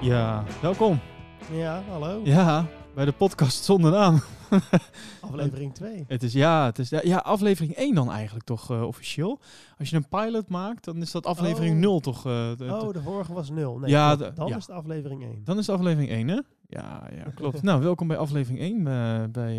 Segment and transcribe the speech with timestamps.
[0.00, 1.00] Ja, welkom.
[1.52, 2.20] Ja, hallo.
[2.24, 4.20] Ja, bij de podcast zonder naam.
[5.20, 6.04] Aflevering 2.
[6.06, 9.38] Het is, ja, het is, ja, aflevering 1 dan eigenlijk toch eh, officieel.
[9.78, 11.80] Als je een pilot maakt, dan is dat aflevering Oh.
[11.80, 12.16] 0 toch?
[12.26, 13.78] eh, de- Oh, de- vorige was 0.
[13.78, 14.56] Nee, Ja, dan ja.
[14.56, 15.40] is het aflevering 1.
[15.44, 16.40] dan is het aflevering 1, hè?
[16.66, 17.62] Ja, ja klopt.
[17.62, 19.56] nou, welkom bij aflevering 1 eh, bij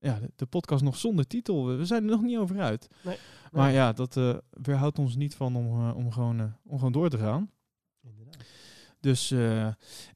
[0.00, 1.66] ja, de, de podcast nog zonder titel.
[1.66, 2.88] We, zijn er nog niet over uit.
[3.02, 3.16] Nee,
[3.52, 4.20] Maar ja, dat
[4.50, 7.50] weerhoudt ons niet van om, om, gewoon, om gewoon door te gaan.
[9.02, 9.66] Dus, eh,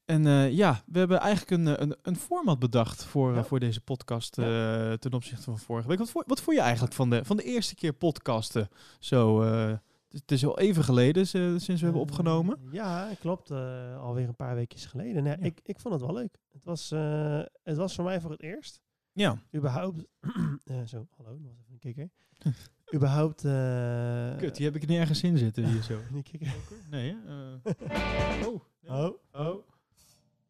[0.05, 3.43] en eh, ja, we hebben eigenlijk een, eh, een, een format bedacht voor, Ja.
[3.43, 5.97] voor deze podcast ten opzichte van vorige week.
[5.97, 8.67] Wat, wat vond je eigenlijk van de, van de eerste keer podcasten?
[8.99, 9.73] Zo, eh,
[10.09, 12.59] het, is al even geleden sinds we hebben opgenomen.
[12.71, 13.51] ja, klopt.
[13.51, 15.23] alweer een paar weekjes geleden.
[15.23, 15.45] Nee, Ja.
[15.45, 16.37] ik, ik vond het wel leuk.
[16.51, 18.81] Het was, eh, het was voor mij voor het eerst.
[19.11, 20.05] Ja, Überhaupt.
[20.85, 22.09] zo, hallo, nog even een kikker.
[22.95, 23.45] Überhaupt.
[23.45, 25.99] eh, kut, die heb ik niet ergens in zitten hier zo.
[26.13, 26.53] die kikker.
[26.89, 27.33] Nee, hè?
[27.63, 28.61] Eh, oh, nee.
[28.87, 29.67] Oh, oh.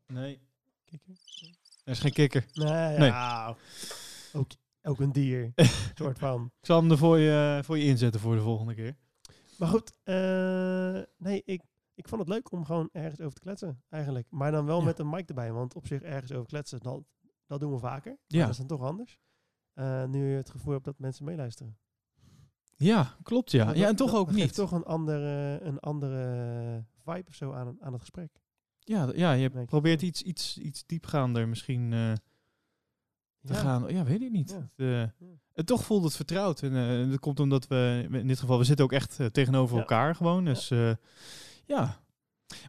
[0.07, 0.39] Nee,
[0.85, 1.13] kikker.
[1.83, 2.45] er is geen kikker.
[2.53, 3.07] Nee, Nee.
[3.09, 3.55] ja.
[4.33, 4.47] Ook,
[4.83, 5.53] ook een dier.
[5.95, 6.51] soort van.
[6.59, 8.95] Ik zal hem er voor je, voor je inzetten voor de volgende keer.
[9.57, 11.61] Maar goed, eh, nee, ik,
[11.95, 14.27] ik vond het leuk om gewoon ergens over te kletsen, eigenlijk.
[14.29, 14.85] Maar dan wel Ja.
[14.85, 17.01] met een mic erbij, want op zich ergens over kletsen, dat,
[17.47, 18.11] dat doen we vaker.
[18.11, 18.41] Maar Ja.
[18.41, 19.19] Dat is dan toch anders.
[19.73, 21.77] Eh, nu je het gevoel hebt dat mensen meeluisteren.
[22.75, 23.65] Ja, klopt ja.
[23.65, 24.53] Dat- Ja, en dat- toch dat ook geeft niet.
[24.55, 28.29] toch een andere, een andere vibe of zo aan, aan het gesprek.
[28.87, 32.13] Ja, ja, je probeert iets, iets, iets diepgaander misschien eh,
[33.41, 33.59] te Ja.
[33.59, 33.93] gaan.
[33.93, 34.49] Ja, weet ik niet.
[34.49, 34.69] Ja.
[34.75, 36.61] Het, eh, het toch voelt het vertrouwd.
[36.61, 40.15] En eh, dat komt omdat we, in dit geval, we zitten ook echt tegenover elkaar
[40.15, 40.45] gewoon.
[40.45, 40.67] Dus
[41.65, 41.99] ja.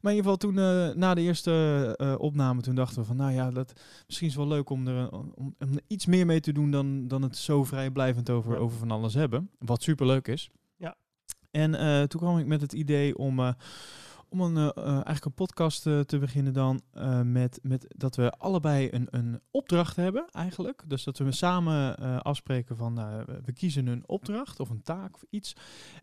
[0.03, 0.55] Maar in ieder geval toen,
[0.98, 4.70] na de eerste opname, toen dachten we van, nou ja, dat misschien is wel leuk
[4.70, 8.31] om er, om, om er iets meer mee te doen dan, dan het zo vrijblijvend
[8.31, 9.50] over, over van alles hebben.
[9.59, 10.50] Wat superleuk is.
[10.77, 10.97] Ja.
[11.50, 11.70] En
[12.09, 13.55] toen kwam ik met het idee om,
[14.31, 16.81] om een, eh, eigenlijk een podcast eh, te beginnen dan
[17.25, 20.83] met, met dat we allebei een, een opdracht hebben eigenlijk.
[20.87, 25.25] Dus dat we samen afspreken van nou, we kiezen een opdracht of een taak of
[25.31, 25.53] iets.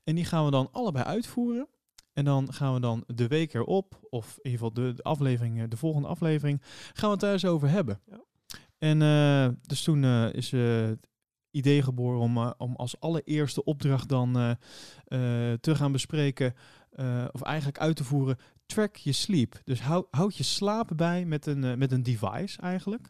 [0.04, 1.68] En die gaan we dan allebei uitvoeren.
[2.14, 5.68] En dan gaan we dan de week erop, of in ieder geval de, de aflevering,
[5.68, 6.62] de volgende aflevering,
[6.94, 8.00] gaan we het daar eens over hebben.
[8.06, 8.24] Ja.
[8.78, 9.00] En
[9.62, 10.04] dus toen
[10.34, 11.08] is het
[11.52, 14.58] idee geboren om, om als allereerste opdracht dan
[15.60, 16.54] te gaan bespreken,
[16.96, 19.62] eh, of eigenlijk uit te voeren, track je sleep.
[19.64, 23.10] Dus hou, houd je slapen bij met een, eh, met een device eigenlijk.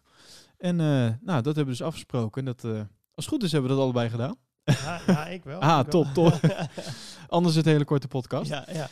[0.57, 0.85] En eh,
[1.22, 2.45] nou, dat hebben we dus afgesproken.
[2.45, 2.85] Dat, als
[3.16, 4.35] het goed is hebben we dat allebei gedaan.
[4.63, 5.62] Ja, ja ik wel.
[5.69, 6.03] Ah, ik wel.
[6.03, 6.40] top, top.
[7.28, 8.50] Anders het hele korte podcast.
[8.50, 8.90] ja, ja.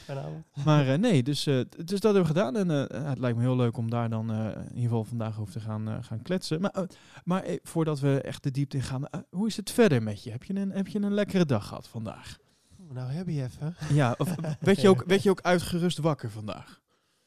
[0.66, 2.56] Maar nee, dus, dus dat hebben we gedaan.
[2.56, 2.70] En
[3.08, 6.04] het lijkt me heel leuk om daar dan in ieder geval vandaag over te gaan,
[6.04, 6.62] gaan kletsen.
[6.62, 6.84] Maar, eh,
[7.24, 10.32] maar voordat we echt de diepte in gaan, hoe is het verder met je?
[10.32, 12.38] Heb je, een, heb je een lekkere dag gehad vandaag?
[12.94, 13.76] Nou heb je even.
[13.90, 16.82] Ja, of werd je ook, werd je ook uitgerust wakker vandaag?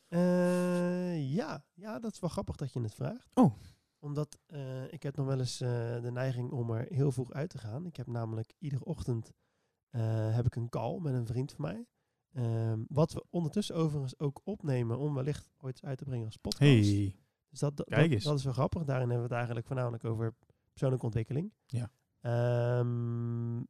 [0.08, 1.64] Eh, ja.
[1.74, 3.30] ja, dat is wel grappig dat je het vraagt.
[3.34, 3.54] Oh.
[3.98, 7.50] Omdat eh, ik heb nog wel eens eh, de neiging om er heel vroeg uit
[7.50, 7.86] te gaan.
[7.86, 9.32] Ik heb namelijk iedere ochtend
[10.30, 11.86] heb ik een call met een vriend van mij.
[12.32, 16.90] Ehm, wat we ondertussen overigens ook opnemen om wellicht ooit uit te brengen als podcast.
[16.90, 17.16] Hey.
[17.48, 18.24] Dus dat, dat, Kijk eens.
[18.24, 18.84] dat is wel grappig.
[18.84, 20.34] Daarin hebben we het eigenlijk voornamelijk over
[20.70, 21.52] persoonlijke ontwikkeling.
[21.66, 21.90] Ja.
[22.20, 23.62] Ehm,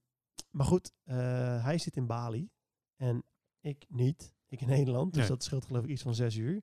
[0.57, 2.51] maar goed, eh, hij zit in Bali
[2.97, 3.25] en
[3.61, 4.35] ik niet.
[4.49, 5.31] Ik in Nederland, dus Nee.
[5.31, 6.63] dat scheelt geloof ik iets van zes uur.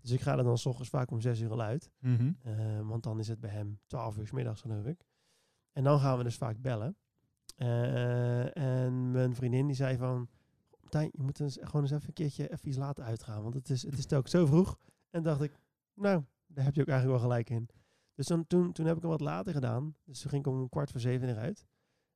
[0.00, 1.90] Dus ik ga er dan s ochtends vaak om zes uur al uit.
[1.98, 2.32] Mhm.
[2.42, 5.04] Eh, want dan is het bij hem 12 uur 's middags, geloof ik.
[5.72, 6.96] En dan gaan we dus vaak bellen.
[7.56, 10.28] Eh, en mijn vriendin die zei van...
[10.80, 13.42] Martijn, je moet eens, gewoon eens even een keertje even iets laten uitgaan.
[13.42, 14.78] Want het is, het is telkens zo vroeg.
[15.10, 15.52] En dacht ik,
[15.94, 17.68] nou, daar heb je ook eigenlijk wel gelijk in.
[18.14, 19.96] Dus dan, toen, toen heb ik hem wat later gedaan.
[20.04, 21.66] Dus toen ging ik om kwart voor zeven eruit.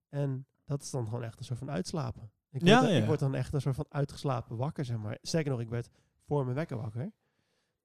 [0.08, 2.22] En dat is dan gewoon echt een soort van uitslapen.
[2.22, 2.98] Ik word, Ja, dan, ja.
[2.98, 5.18] ik word dan echt een soort van uitgeslapen wakker, zeg maar.
[5.22, 5.90] Zeker nog, ik werd
[6.26, 7.12] voor mijn wekker wakker.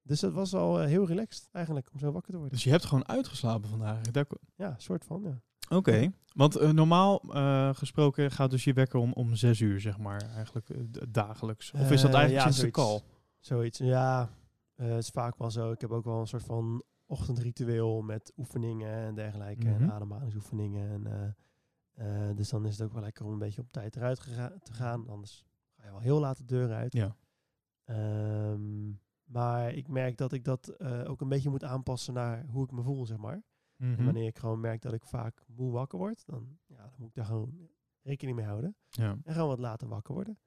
[0.01, 2.55] Dus dat was al eh, heel relaxed eigenlijk om zo wakker te worden.
[2.55, 4.01] Dus je hebt gewoon uitgeslapen vandaag.
[4.55, 5.41] Ja, soort van, ja.
[5.77, 9.97] Oké, want eh, normaal eh, gesproken gaat dus je wekker om, om zes uur, zeg
[9.97, 10.69] maar, eigenlijk
[11.13, 11.71] dagelijks.
[11.71, 12.75] Of is dat eigenlijk ja, sinds zoiets.
[12.75, 13.01] de call?
[13.39, 14.29] Zoiets, ja.
[14.75, 15.71] het is vaak wel zo.
[15.71, 19.67] Ik heb ook wel een soort van ochtendritueel met oefeningen en dergelijke.
[19.69, 19.83] Mhm.
[19.83, 20.89] En ademhalingsoefeningen.
[20.89, 21.35] En,
[21.99, 24.21] eh, dus dan is het ook wel lekker om een beetje op tijd eruit
[24.63, 25.09] te gaan.
[25.09, 26.93] Anders ga je wel heel laat de deur uit.
[26.93, 27.15] Ja.
[27.83, 28.89] Ehm,
[29.23, 32.71] maar ik merk dat ik dat eh, ook een beetje moet aanpassen naar hoe ik
[32.71, 33.43] me voel, zeg maar.
[33.77, 34.03] En Mhm.
[34.03, 37.15] wanneer ik gewoon merk dat ik vaak moe wakker word, dan, ja, dan moet ik
[37.15, 37.69] daar gewoon
[38.01, 38.75] rekening mee houden.
[38.89, 39.17] Ja.
[39.23, 40.39] En gewoon wat later wakker worden.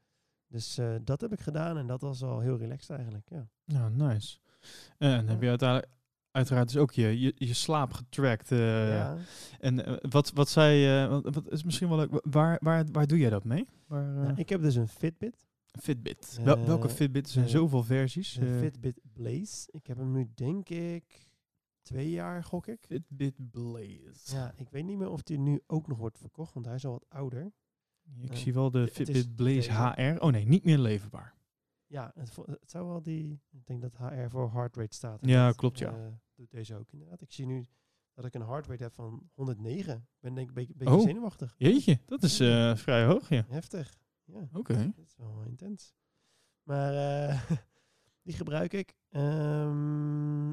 [0.46, 3.28] Dus eh, dat heb ik gedaan en dat was al heel relaxed eigenlijk.
[3.30, 3.48] Ja.
[3.64, 4.38] ja, nice.
[4.98, 5.92] En heb je uiteindelijk
[6.32, 8.52] uiteraard dus ook je, je, je slaap getrackt.
[8.52, 9.16] eh, ja.
[9.60, 13.06] En eh, wat, wat zei, eh, wat, is misschien wel leuk, wa- waar, waar, waar
[13.06, 13.66] doe jij dat mee?
[13.86, 15.46] Waar, Nou, ik heb dus een Fitbit.
[15.80, 16.38] Fitbit.
[16.44, 17.26] Wel- welke Fitbit?
[17.26, 18.32] Er zijn zoveel versies.
[18.32, 19.68] De Eh, Fitbit Blaze.
[19.70, 21.26] Ik heb hem nu denk ik
[21.82, 22.84] twee jaar, gok ik.
[22.86, 24.34] Fitbit Blaze.
[24.34, 26.84] Ja, ik weet niet meer of die nu ook nog wordt verkocht, want hij is
[26.84, 27.52] al wat ouder.
[28.20, 29.72] Ik Eh, zie wel de is Fitbit Blaze.
[29.72, 30.20] HR.
[30.22, 31.34] Oh nee, niet meer leverbaar.
[31.86, 35.18] Ja, het, het zou wel die, ik denk dat HR voor heart rate staat.
[35.22, 36.20] Ja, klopt, ja.
[36.34, 37.20] Doet deze ook inderdaad.
[37.20, 37.64] Ik zie nu
[38.14, 39.96] dat ik een heart rate heb van 109.
[39.96, 41.00] Ik ben denk ik een beetje, Oh.
[41.02, 41.54] zenuwachtig.
[41.58, 43.44] Jeetje, dat is eh, vrij hoog, ja.
[43.48, 43.94] Heftig.
[44.24, 44.92] Ja, Oké.
[44.96, 45.94] dat is wel intens.
[46.62, 46.94] Maar
[47.28, 47.50] eh,
[48.24, 48.96] die gebruik ik.
[49.08, 50.50] Ehm,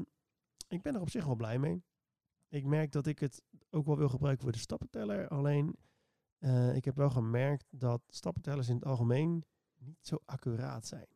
[0.68, 1.82] ik ben er op zich wel blij mee.
[2.48, 5.28] Ik merk dat ik het ook wel wil gebruiken voor de stappenteller.
[5.28, 5.76] Alleen,
[6.38, 9.44] eh, ik heb wel gemerkt dat stappentellers in het algemeen
[9.78, 11.06] niet zo accuraat zijn.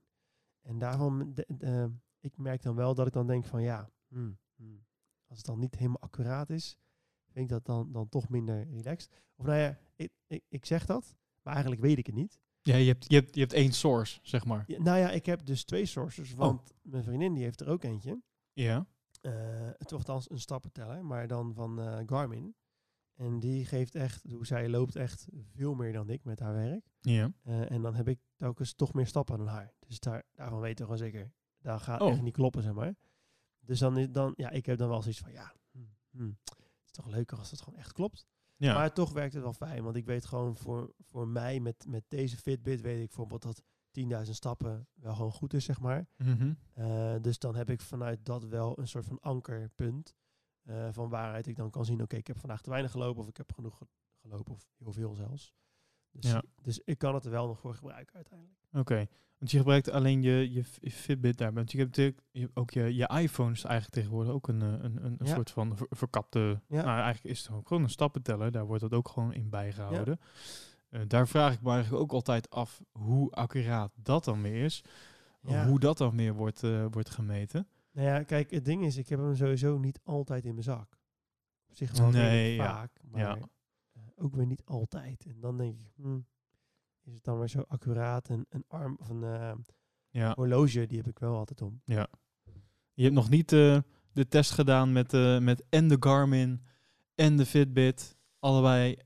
[0.60, 4.38] En daarom, de, de- ik merk dan wel dat ik dan denk van ja, hmm,
[4.56, 4.84] hmm,
[5.26, 6.76] als het dan niet helemaal accuraat is,
[7.24, 9.22] vind ik dat dan, dan toch minder relaxed.
[9.36, 12.38] Of nou ja, ik, ik, ik zeg dat, maar eigenlijk weet ik het niet.
[12.62, 14.64] Ja, je hebt, je, hebt, je hebt één source, zeg maar.
[14.66, 17.82] Ja, nou ja, ik heb dus twee sources, want mijn vriendin die heeft er ook
[17.84, 18.20] eentje.
[18.52, 18.86] Ja.
[19.20, 19.32] Eh,
[19.78, 22.54] het althans een stappenteller, maar dan van eh, Garmin.
[23.14, 26.90] En die geeft echt, hoe zij loopt echt veel meer dan ik met haar werk.
[27.00, 27.32] Ja.
[27.42, 29.74] Eh, en dan heb ik telkens toch meer stappen dan haar.
[29.86, 32.10] Dus daar, daarvan weten we gewoon zeker, daar gaat Oh.
[32.10, 32.94] echt niet kloppen, zeg maar.
[33.66, 36.84] Dus dan, is- dan, ja, ik heb dan wel zoiets van, ja, hmm, hmm, het
[36.84, 38.26] is toch leuker als het gewoon echt klopt.
[38.56, 38.74] Ja.
[38.74, 42.04] Maar toch werkt het wel fijn, want ik weet gewoon voor, voor mij met, met
[42.08, 43.62] deze Fitbit weet ik bijvoorbeeld dat
[44.26, 46.06] 10.000 stappen wel gewoon goed is, zeg maar.
[46.16, 46.52] Mhm.
[46.72, 50.14] Eh, dus dan heb ik vanuit dat wel een soort van ankerpunt
[50.62, 53.28] eh, van waaruit ik dan kan zien, oké, ik heb vandaag te weinig gelopen of
[53.28, 53.88] ik heb genoeg ge-
[54.20, 55.54] gelopen of heel veel zelfs.
[56.20, 56.42] Dus, Ja.
[56.62, 58.58] dus ik kan het er wel nog voor gebruiken uiteindelijk.
[58.72, 59.06] Oké.
[59.38, 61.52] Want je gebruikt alleen je, je Fitbit daar.
[61.52, 64.82] Want je hebt natuurlijk ook je, je iPhone is eigenlijk tegenwoordig ook een, eh, een,
[64.82, 65.34] een, een Ja.
[65.34, 66.60] soort van ver- verkapte...
[66.68, 66.82] Ja.
[66.84, 68.52] Nou, eigenlijk is het ook gewoon een stappenteller.
[68.52, 70.20] Daar wordt dat ook gewoon in bijgehouden.
[70.88, 74.84] Eh, daar vraag ik me eigenlijk ook altijd af hoe accuraat dat dan weer is.
[75.66, 77.68] Hoe dat dan weer wordt, eh, wordt gemeten.
[77.92, 80.98] Nou ja, kijk, het ding is, ik heb hem sowieso niet altijd in mijn zak.
[81.68, 82.64] Op zich wel Nee, ja.
[82.74, 83.38] vaak, maar Ja.
[84.16, 85.24] Ook weer niet altijd.
[85.28, 86.26] En dan denk ik, hmm,
[87.04, 88.28] is het dan weer zo accuraat?
[88.28, 89.52] Een, een arm of een eh,
[90.10, 90.32] Ja.
[90.36, 91.80] horloge, die heb ik wel altijd om.
[92.94, 93.78] Je hebt nog niet eh,
[94.12, 96.60] de test gedaan met, eh, met en de Garmin
[97.14, 98.16] en de Fitbit.
[98.38, 98.96] Allebei.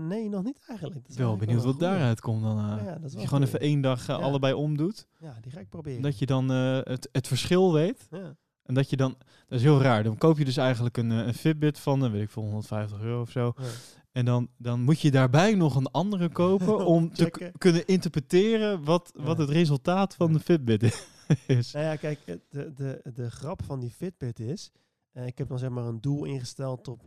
[0.00, 1.06] Nee, nog niet eigenlijk.
[1.06, 2.56] Dat wel benieuwd wel wat daaruit komt dan.
[2.56, 4.14] Ja, ja, dat Als je gewoon even één dag Ja.
[4.14, 5.06] allebei omdoet.
[5.18, 6.02] Ja, die ga ik proberen.
[6.02, 8.06] Dat je dan het, het verschil weet.
[8.10, 8.36] Ja.
[8.62, 9.14] En dat je dan,
[9.46, 10.02] dat is heel raar.
[10.02, 13.30] Dan koop je dus eigenlijk een, een Fitbit van, weet ik veel, 150 euro of
[13.30, 13.52] zo.
[13.56, 13.64] Ja.
[14.14, 19.12] En dan, dan moet je daarbij nog een andere kopen om te kunnen interpreteren wat,
[19.16, 21.06] wat het resultaat van de Fitbit is.
[21.72, 24.72] Nou ja, kijk, de, de, de grap van die Fitbit is,
[25.12, 27.02] eh, ik heb dan zeg maar een doel ingesteld op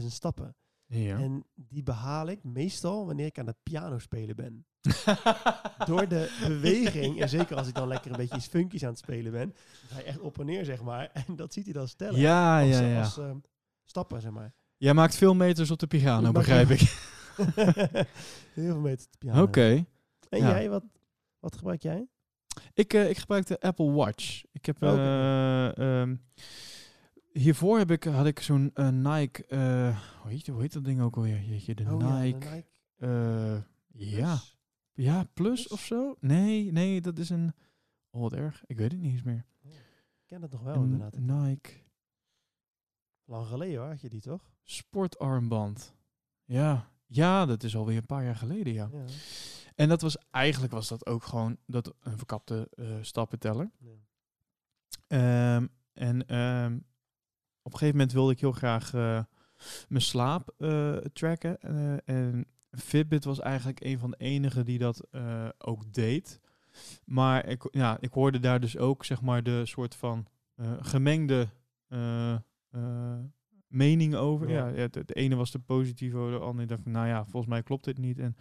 [0.00, 0.56] 10.000 stappen.
[0.86, 1.18] Ja.
[1.18, 4.66] En die behaal ik meestal wanneer ik aan het piano spelen ben.
[5.86, 8.98] Door de beweging, en zeker als ik dan lekker een beetje iets funkies aan het
[8.98, 9.54] spelen ben,
[9.86, 11.10] ga je echt op en neer, zeg maar.
[11.26, 12.20] En dat ziet hij dan stellen.
[12.20, 13.00] ja, als, ja, eh, ja.
[13.00, 13.30] als, eh,
[13.84, 14.54] stappen, zeg maar.
[14.76, 16.80] Jij maakt veel meters op de piano, begrijp ik.
[18.54, 19.42] Heel veel meter te piano.
[19.42, 19.84] Oké.
[20.28, 20.48] En ja.
[20.48, 20.84] jij, wat,
[21.38, 22.08] wat gebruik jij?
[22.74, 24.42] Ik, eh, ik gebruik de Apple Watch.
[24.52, 24.76] Ik heb...
[24.76, 24.94] Oké.
[24.96, 26.16] eh, ehm,
[27.32, 29.44] hiervoor heb ik, had ik zo'n eh, Nike...
[30.22, 31.40] hoe, heet, hoe heet dat ding ook alweer?
[31.42, 32.48] Jeetje, de Oh ja, de Nike...
[32.48, 34.26] Nike ja.
[34.26, 34.58] Plus.
[34.92, 35.68] Ja, plus Plus?
[35.68, 36.16] of zo?
[36.20, 37.54] Nee, nee, dat is een...
[38.10, 38.62] Oh, wat erg.
[38.66, 39.44] Ik weet het niet eens meer.
[39.62, 41.18] Ik ken het nog wel, Een inderdaad.
[41.18, 41.70] Nike
[43.24, 44.52] Lang geleden hoor, had je die toch?
[44.64, 45.94] sportarmband.
[46.44, 46.92] Ja.
[47.06, 48.88] Ja, dat is alweer een paar jaar geleden, ja.
[48.92, 49.04] Ja.
[49.74, 53.70] En dat was eigenlijk was dat ook gewoon dat een verkapte eh, stappenteller.
[53.78, 53.96] Ja.
[55.06, 56.74] Ehm, en ehm,
[57.62, 59.22] op een gegeven moment wilde ik heel graag eh,
[59.88, 61.60] mijn slaap eh, tracken.
[62.04, 65.06] En Fitbit was eigenlijk een van de enigen die dat
[65.58, 66.40] ook deed.
[67.04, 70.26] Maar ik, ja, ik hoorde daar dus ook zeg maar de soort van
[70.80, 71.48] gemengde
[73.66, 74.48] mening over.
[74.50, 74.68] Ja.
[74.68, 74.88] Ja.
[74.88, 78.18] De ene was de positieve, de andere dacht nou ja, volgens mij klopt dit niet.
[78.18, 78.36] En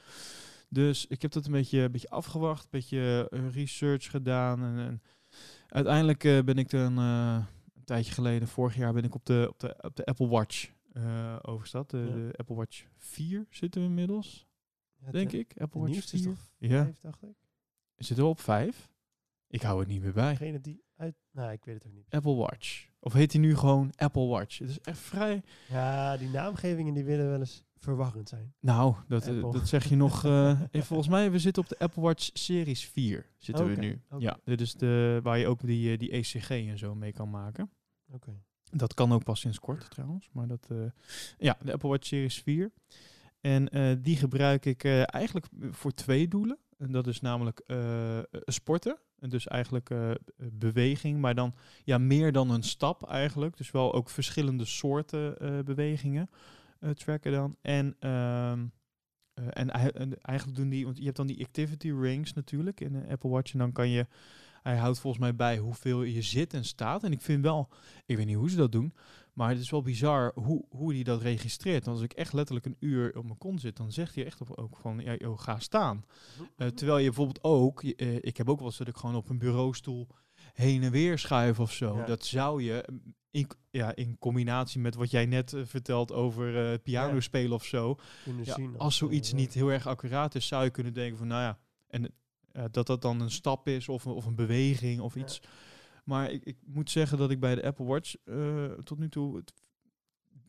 [0.70, 4.64] dus ik heb dat een beetje, een beetje afgewacht, een beetje eh, research gedaan.
[4.64, 5.02] En, en
[5.68, 9.46] uiteindelijk eh, ben ik dan eh, een tijdje geleden, vorig jaar, ben ik op de,
[9.50, 11.90] op de, op de Apple Watch eh overgestapt.
[11.92, 12.06] De, Ja.
[12.06, 14.48] de Apple Watch 4 zitten we inmiddels,
[15.06, 15.50] Ja, denk de- ik.
[15.50, 16.32] Apple De Watch nieuwste is 4.
[16.34, 17.36] toch Ja, vijf, dacht ik.
[17.96, 18.92] zitten we op 5?
[19.48, 20.32] Ik hou het niet meer bij.
[20.32, 21.16] Degene die uit...
[21.32, 22.10] Nou, ik weet het ook niet.
[22.10, 22.88] Apple Watch.
[23.04, 24.58] Of heet hij nu gewoon Apple Watch?
[24.60, 25.44] Het is echt vrij...
[25.70, 28.54] Ja, die naamgevingen die willen wel eens verwarrend zijn.
[28.60, 30.26] Nou, dat, eh, dat zeg je nog.
[30.26, 33.30] eh, volgens mij, we zitten op de Apple Watch Series 4.
[33.38, 34.02] Zitten we nu.
[34.18, 37.30] Ja, dit is de, waar je ook die, eh, die ECG en zo mee kan
[37.30, 37.70] maken.
[38.12, 38.42] Oké.
[38.72, 40.30] Dat kan ook pas sinds kort trouwens.
[40.32, 40.68] Maar dat,
[41.38, 42.72] ja, de Apple Watch Series 4.
[43.42, 43.70] En
[44.02, 46.58] die gebruik ik eigenlijk voor twee doelen.
[46.78, 47.62] En dat is namelijk
[48.46, 48.98] sporten.
[49.30, 51.54] Dus eigenlijk eh, beweging, maar dan
[51.84, 53.58] ja, meer dan een stap eigenlijk.
[53.58, 56.30] Dus wel ook verschillende soorten eh, bewegingen
[56.84, 57.58] eh, tracken dan.
[57.62, 58.66] En, ehm,
[59.34, 63.08] eh, en eigenlijk doen die, want je hebt dan die activity rings natuurlijk in de
[63.10, 63.54] Apple Watch.
[63.54, 64.08] En dan kan je,
[64.62, 67.04] hij houdt volgens mij bij hoeveel je zit en staat.
[67.04, 67.70] En ik vind wel,
[68.06, 68.94] ik weet niet hoe ze dat doen,
[69.34, 71.86] maar het is wel bizar hoe, hoe hij dat registreert.
[71.86, 74.42] Want als ik echt letterlijk een uur op mijn kont zit, dan zegt hij echt
[74.42, 76.06] op- ook van, ja, ga staan.
[76.58, 79.30] Eh, terwijl je bijvoorbeeld ook, eh, ik heb ook wel eens dat ik gewoon op
[79.30, 80.08] een bureaustoel
[80.54, 81.98] heen en weer schuif of zo.
[81.98, 82.06] Ja.
[82.06, 86.72] Dat zou je mm, in, ja, in combinatie met wat jij net eh, vertelt over
[86.72, 87.20] eh, piano Ja.
[87.20, 87.96] spelen of zo.
[88.44, 91.42] Ja, zien als zoiets niet heel erg accuraat is, zou je kunnen denken van, nou
[91.42, 92.14] ja, en
[92.72, 95.22] dat dat dan een stap is of, een- of een beweging of Ja.
[95.22, 95.42] iets.
[96.04, 99.36] Maar ik, ik moet zeggen dat ik bij de Apple Watch eh, tot nu toe
[99.36, 99.54] het,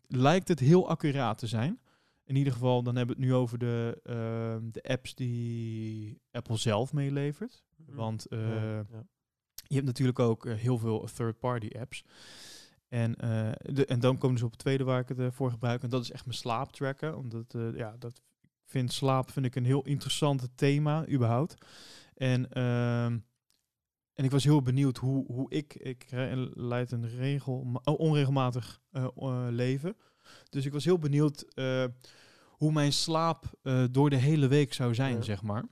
[0.06, 1.80] lijkt het heel accuraat te zijn.
[2.24, 6.56] In ieder geval, dan hebben we het nu over de, ehm, de apps die Apple
[6.56, 7.64] zelf meelevert.
[7.76, 7.96] mhm.
[7.96, 9.06] Want Ja, eh, ja.
[9.54, 12.04] je hebt natuurlijk ook eh, heel veel third-party apps.
[12.88, 13.12] En,
[13.58, 15.82] de, en dan komen ze op het tweede waar ik het voor gebruik.
[15.82, 17.16] En dat is echt mijn slaap tracken.
[17.16, 21.54] Omdat ja, dat ik vind slaap vind ik een heel interessant thema überhaupt.
[22.14, 23.18] En, ehm,
[24.14, 26.06] en ik was heel benieuwd hoe, hoe ik, ik
[26.54, 29.96] leid een regel, oh, onregelmatig eh, eh, leven.
[30.48, 31.84] Dus ik was heel benieuwd eh,
[32.50, 33.44] hoe mijn slaap
[33.90, 35.22] door de hele week zou zijn, Ja.
[35.22, 35.64] zeg maar.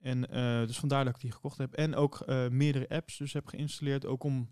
[0.00, 0.20] En
[0.66, 1.72] dus vandaar dat ik die gekocht heb.
[1.72, 4.06] En ook meerdere apps dus heb geïnstalleerd.
[4.06, 4.48] Ook om een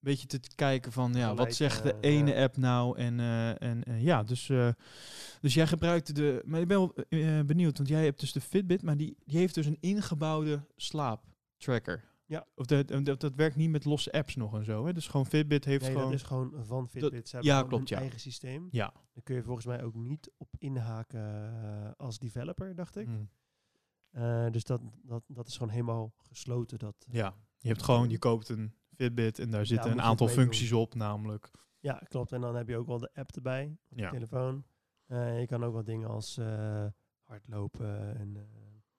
[0.00, 2.98] beetje te kijken van ja, wat zegt de ene app nou?
[2.98, 3.20] En,
[3.58, 4.50] en ja, dus,
[5.40, 6.42] dus jij gebruikte de.
[6.44, 6.94] Maar ik ben wel
[7.46, 12.13] benieuwd, want jij hebt dus de Fitbit, maar die, die heeft dus een ingebouwde slaaptracker.
[12.26, 12.46] Ja.
[12.54, 14.86] Of de, dat, dat werkt niet met losse apps nog en zo.
[14.86, 14.92] Hè?
[14.92, 16.04] Dus gewoon Fitbit heeft Nee, gewoon.
[16.10, 17.28] dat is gewoon van Fitbit.
[17.28, 18.68] Ze hebben ja, klopt, eigen systeem.
[18.70, 18.92] Ja.
[19.12, 23.06] Daar kun je volgens mij ook niet op inhaken eh, als developer, dacht ik.
[23.06, 23.28] Mm.
[24.10, 26.78] Eh, dus dat, dat, dat is gewoon helemaal gesloten.
[26.78, 27.34] Dat, Ja.
[27.58, 31.50] Je hebt gewoon, je koopt een Fitbit en daar zitten een aantal functies op, namelijk.
[31.80, 32.32] Ja, klopt.
[32.32, 34.04] En dan heb je ook wel de app erbij op Ja.
[34.04, 34.64] je telefoon.
[35.06, 36.86] Eh, je kan ook wat dingen als eh,
[37.22, 38.42] hardlopen en eh,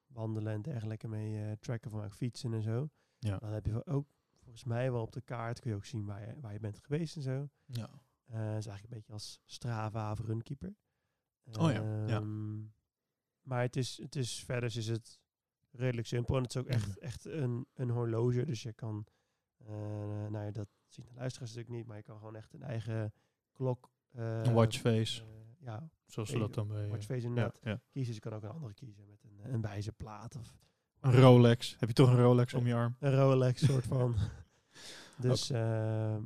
[0.08, 2.90] wandelen en dergelijke mee eh, tracken van fietsen en zo.
[3.20, 3.38] Ja.
[3.38, 4.08] Dan heb je ook
[4.38, 6.80] volgens mij wel op de kaart kun je ook zien waar je, waar je bent
[6.80, 7.50] geweest en zo.
[7.66, 7.90] Ja.
[8.26, 10.76] Eh is eigenlijk een beetje als Strava of Runkeeper.
[11.60, 12.08] Oh ja, ja.
[12.18, 12.60] Ehm,
[13.42, 15.20] Maar het is, het is verder is het
[15.72, 16.36] redelijk simpel.
[16.36, 18.46] En het is ook echt, echt een, een horloge.
[18.46, 19.08] Dus je kan,
[19.58, 19.68] eh
[20.28, 23.14] nou ja, dat zien de luisteraars natuurlijk niet, maar je kan gewoon echt een eigen
[23.52, 23.92] klok.
[24.12, 25.28] eh, Een watchface, eh,
[25.60, 26.84] ja, zoals ze eh, dat dan bij...
[26.84, 27.60] eh, watchface ja, inderdaad.
[27.64, 27.82] ja.
[27.90, 28.14] Kiezen.
[28.14, 30.58] Je kan ook een andere kiezen met een, een wijzerplaat of
[31.06, 31.76] Een Rolex.
[31.80, 32.96] Heb je toch een Rolex om je arm?
[33.00, 34.16] een Rolex soort van.
[35.18, 36.18] dus, eh,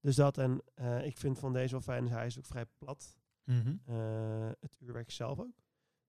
[0.00, 0.38] dus dat.
[0.38, 2.08] En eh, ik vind van deze wel fijn.
[2.08, 3.18] Hij is ook vrij plat.
[3.44, 3.74] Mhm.
[3.84, 5.54] Eh, het uurwerk zelf ook.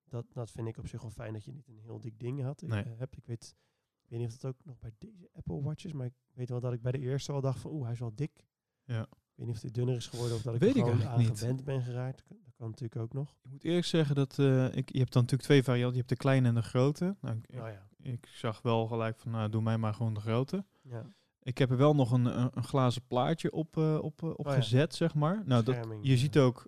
[0.09, 2.41] Dat, dat vind ik op zich wel fijn dat je niet een heel dik ding
[2.41, 2.61] had.
[2.61, 2.83] Ik, Nee.
[2.83, 3.15] heb.
[3.15, 3.55] Ik weet,
[4.03, 6.59] ik weet niet of dat ook nog bij deze Apple Watches, maar ik weet wel
[6.59, 8.45] dat ik bij de eerste wel dacht van oeh, hij is wel dik.
[8.83, 9.01] Ja.
[9.01, 11.07] Ik weet niet of hij dunner is geworden of dat ik Weet er ik gewoon
[11.07, 12.23] aan gewend ben geraakt.
[12.27, 13.35] Dat kan- natuurlijk ook nog.
[13.43, 15.91] Ik moet eerlijk zeggen dat eh, ik, je hebt dan natuurlijk twee varianten.
[15.93, 17.15] Je hebt de kleine en de grote.
[17.21, 17.87] Nou, ik, Nou ja.
[18.01, 20.65] ik zag wel gelijk van, nou, doe mij maar gewoon de grote.
[20.81, 21.05] ja.
[21.43, 24.45] Ik heb er wel nog een, een, een glazen plaatje op, eh, op, eh, op
[24.47, 24.59] Oh ja.
[24.61, 25.41] gezet, zeg maar.
[25.45, 26.67] Nou, dat, je ziet ook,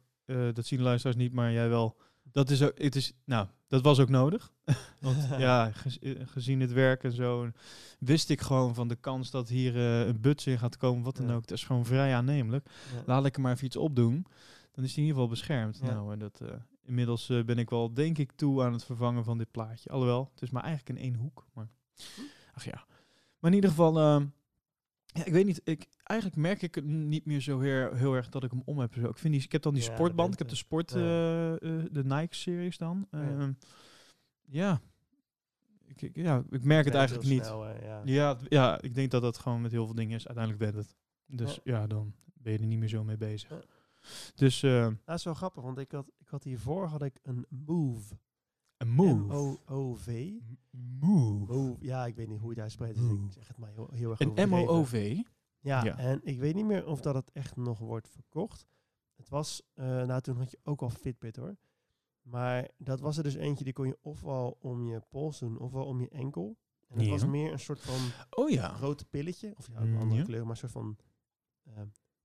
[0.54, 1.98] dat zien de luisteraars niet, maar jij wel.
[2.32, 4.52] Dat is ook, het is, nou, dat was ook nodig.
[5.02, 7.50] Want ja, gez- gezien het werk en zo,
[8.00, 11.32] wist ik gewoon van de kans dat hier een buts in gaat komen, wat dan
[11.32, 11.48] ook.
[11.48, 12.70] Dat is gewoon vrij aannemelijk.
[13.06, 14.26] Laat ik er maar even iets opdoen.
[14.74, 15.77] Dan is hij in ieder geval beschermd.
[15.77, 15.86] Ja.
[15.94, 16.50] Nou, en dat, eh,
[16.84, 19.89] inmiddels eh, ben ik wel, denk ik, toe aan het vervangen van dit plaatje.
[19.89, 21.46] Alhoewel, het is maar eigenlijk in één hoek.
[21.53, 21.68] Maar,
[22.53, 22.86] ach ja.
[23.39, 24.25] Maar in ieder geval, ehm,
[25.06, 25.62] ja, ik weet niet.
[25.63, 28.80] Ik, eigenlijk merk ik het niet meer zo heel, heel erg dat ik hem om
[28.80, 28.94] heb.
[28.94, 29.08] Zo.
[29.10, 30.34] Ik, vind die, ik heb dan die Ja, sportband.
[30.34, 31.01] Ik heb de sport, eh,
[31.92, 33.08] de Nike-series dan.
[33.12, 33.20] Ja.
[33.20, 33.51] Ehm,
[34.46, 34.82] ja.
[35.86, 37.44] Ik, ik- ja, ik merk het eigenlijk niet.
[37.46, 38.01] snel, ja.
[38.06, 40.27] Ja, ja, ik denk dat dat gewoon met heel veel dingen is.
[40.27, 40.96] Uiteindelijk bent het.
[41.25, 43.65] Dus ja, dan ben je er niet meer zo mee bezig.
[44.36, 47.46] Dus eh, Dat is wel grappig, want ik had, ik had hiervoor had ik een
[47.50, 48.18] Move.
[48.78, 49.24] een move.
[49.26, 50.32] M-O-O-V.
[51.00, 51.54] Move.
[51.54, 51.76] Move.
[51.80, 54.10] Ja, ik weet niet hoe je het uitspreekt, dus ik zeg het maar heel, heel
[54.10, 54.50] erg Een.
[54.50, 55.18] M-O-O-V.
[55.60, 55.98] Ja, Ja.
[55.98, 58.66] en ik weet niet meer of dat het echt nog wordt verkocht.
[59.16, 61.56] Het was, eh, nou toen had je ook al Fitbit hoor.
[62.22, 65.86] Maar dat was er dus eentje, die kon je ofwel om je pols doen, ofwel
[65.86, 66.58] om je enkel.
[66.88, 67.12] En het Ja.
[67.12, 68.68] was meer een soort van Oh ja.
[68.70, 69.54] grote pilletje.
[69.58, 70.26] Of ja, Mm, een andere ja.
[70.26, 70.98] kleur, maar een soort van
[71.64, 71.82] eh,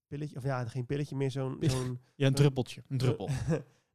[0.09, 0.37] pilletje.
[0.37, 1.59] Of ja, geen pilletje, meer zo'n...
[2.15, 2.83] Ja, een druppeltje.
[2.88, 3.29] Een druppel.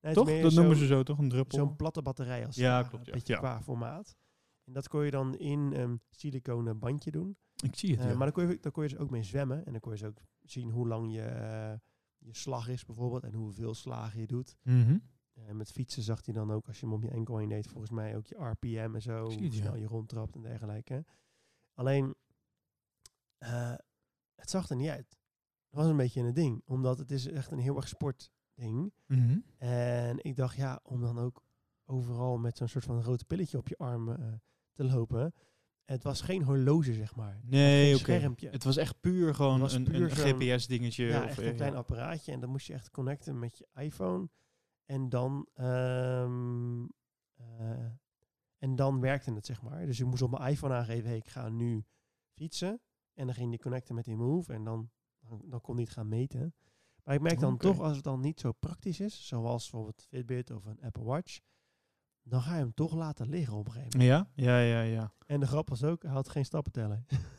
[0.01, 0.41] Nee, Toch?
[0.41, 1.17] Dat noemen ze zo, toch?
[1.17, 1.57] Een druppel.
[1.57, 3.11] Zo'n platte batterij als Ja, klopt, ja.
[3.11, 3.39] Een beetje Ja.
[3.39, 4.15] qua formaat.
[4.63, 7.37] En dat kon je dan in een siliconen bandje doen.
[7.63, 8.15] Ik zie het, Eh, ja.
[8.15, 9.65] maar dan kon, je, dan kon je dus ook mee zwemmen.
[9.65, 11.73] En dan kon je dus ook zien hoe lang je, eh,
[12.17, 13.23] je slag is bijvoorbeeld.
[13.23, 14.55] En hoeveel slagen je doet.
[14.63, 14.97] Mhm.
[15.33, 17.67] En met fietsen zag hij dan ook, als je hem op je enkel heen deed,
[17.67, 21.05] volgens mij ook je RPM en zo, hoe snel je rondtrapt en dergelijke.
[21.73, 22.15] Alleen,
[23.37, 23.73] eh,
[24.35, 25.17] het zag er niet uit.
[25.73, 28.93] Dat was een beetje een ding, omdat het is echt een heel erg sportding.
[29.07, 29.39] Mhm.
[29.57, 31.43] En ik dacht, ja, om dan ook
[31.85, 34.33] overal met zo'n soort van rood pilletje op je arm eh,
[34.71, 35.33] te lopen.
[35.85, 37.39] Het was geen horloge, zeg maar.
[37.43, 38.33] Nee, oké.
[38.49, 41.05] Het was echt puur gewoon een, puur een GPS-dingetje.
[41.05, 41.77] Ja, of, echt eh, een klein ja.
[41.77, 42.31] apparaatje.
[42.31, 44.29] En dan moest je echt connecten met je iPhone.
[44.85, 46.83] En dan, ehm,
[47.33, 47.85] eh,
[48.57, 49.85] en dan werkte het, zeg maar.
[49.85, 51.85] Dus ik moest op mijn iPhone aangeven, hey, ik ga nu
[52.33, 52.81] fietsen.
[53.13, 54.53] En dan ging die connecten met die Move.
[54.53, 54.91] En dan,
[55.27, 56.55] dan, dan kon hij het gaan meten.
[57.03, 60.51] Maar ik merk dan toch, als het dan niet zo praktisch is, zoals bijvoorbeeld Fitbit
[60.51, 61.39] of een Apple Watch,
[62.21, 64.27] dan ga je hem toch laten liggen op een gegeven moment.
[64.35, 64.43] Ja?
[64.43, 65.13] Ja, ja, ja.
[65.25, 67.03] En de grap was ook, hij had geen stappenteller.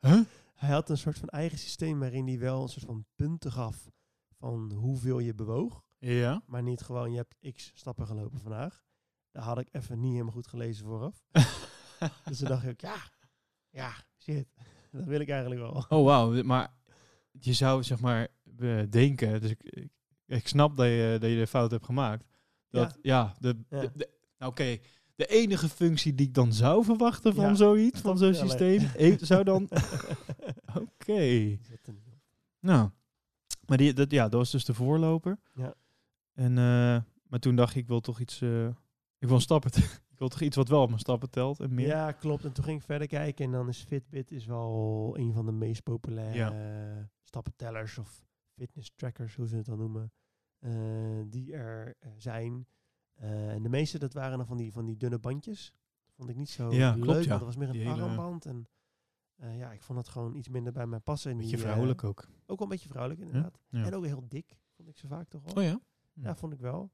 [0.00, 0.20] Huh?
[0.54, 3.90] Hij had een soort van eigen systeem waarin hij wel een soort van punten gaf
[4.38, 5.84] van hoeveel je bewoog.
[5.98, 6.42] Ja.
[6.46, 8.84] Maar niet gewoon, je hebt x stappen gelopen vandaag.
[9.30, 11.24] Daar had ik even niet helemaal goed gelezen vooraf.
[12.24, 12.96] dus toen dacht ik, ja,
[13.70, 14.48] ja, shit.
[14.92, 15.84] Dat wil ik eigenlijk wel.
[15.88, 16.42] Oh, wauw.
[16.42, 16.77] Maar
[17.40, 18.28] je zou zeg maar
[18.58, 19.88] eh, denken, dus ik, ik,
[20.26, 22.24] ik snap dat je, dat je de fout hebt gemaakt.
[22.70, 23.80] Dat, ja, de, Ja.
[23.80, 24.78] de, de- nou, oké,
[25.14, 28.88] de enige functie die ik dan zou verwachten van Ja, zoiets, van zo'n systeem,
[29.20, 29.68] zou dan...
[30.82, 31.56] Oké.
[32.60, 32.90] Nou,
[33.66, 35.38] maar die, dat, ja, dat was dus de voorloper.
[35.54, 35.74] Ja.
[36.34, 38.40] En, eh, maar toen dacht ik, ik wil toch iets...
[38.40, 38.66] eh,
[39.18, 39.70] ik wil stappen...
[40.12, 41.86] ik wil toch iets wat wel op mijn stappen telt en meer.
[41.86, 42.44] Ja, klopt.
[42.44, 45.52] En toen ging ik verder kijken en dan is Fitbit is wel een van de
[45.52, 50.12] meest populaire eh, stappentellers of fitness trackers, hoe ze het dan noemen,
[50.58, 52.66] eh, die er eh, zijn.
[53.14, 55.72] Eh, en de meeste, dat waren dan van die, van die dunne bandjes.
[56.04, 57.28] Dat vond ik niet zo Ja, leuk, klopt, ja.
[57.28, 58.46] want dat was meer een armband.
[58.46, 58.68] En
[59.36, 61.30] ja, ik vond het gewoon iets minder bij mij passen.
[61.30, 62.28] En Beetje die, vrouwelijk ook.
[62.46, 63.60] ook wel een beetje vrouwelijk, inderdaad.
[63.68, 63.84] Ja.
[63.84, 65.54] En ook heel dik, vond ik ze vaak toch wel.
[65.54, 65.80] Oh ja?
[66.12, 66.92] Ja, vond ik wel.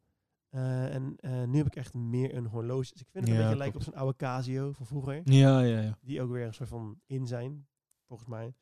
[0.51, 1.17] En
[1.51, 2.93] nu heb ik echt meer een horloge.
[2.93, 5.21] Dus ik vind het Ja, een beetje lijken op zo'n oude Casio van vroeger.
[5.25, 5.99] Ja, ja, ja.
[6.01, 7.67] Die ook weer een soort van in zijn,
[8.07, 8.55] volgens mij.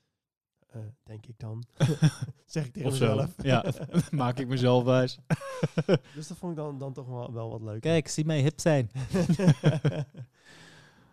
[0.73, 1.65] Eh, denk ik dan.
[2.47, 3.09] zeg ik tegen Of zo.
[3.09, 3.35] mezelf.
[3.43, 3.65] Ja,
[4.11, 5.19] maak ik mezelf wijs.
[6.15, 7.81] dus dat vond ik dan, dan toch wel, wel wat leuk.
[7.81, 8.91] Kijk, zie mij hip zijn.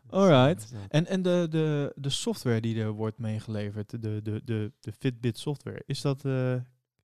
[0.09, 0.73] Alright.
[0.89, 5.37] En, en de, de, de software die er wordt meegeleverd, de, de, de, de Fitbit
[5.37, 6.55] software, is dat, eh,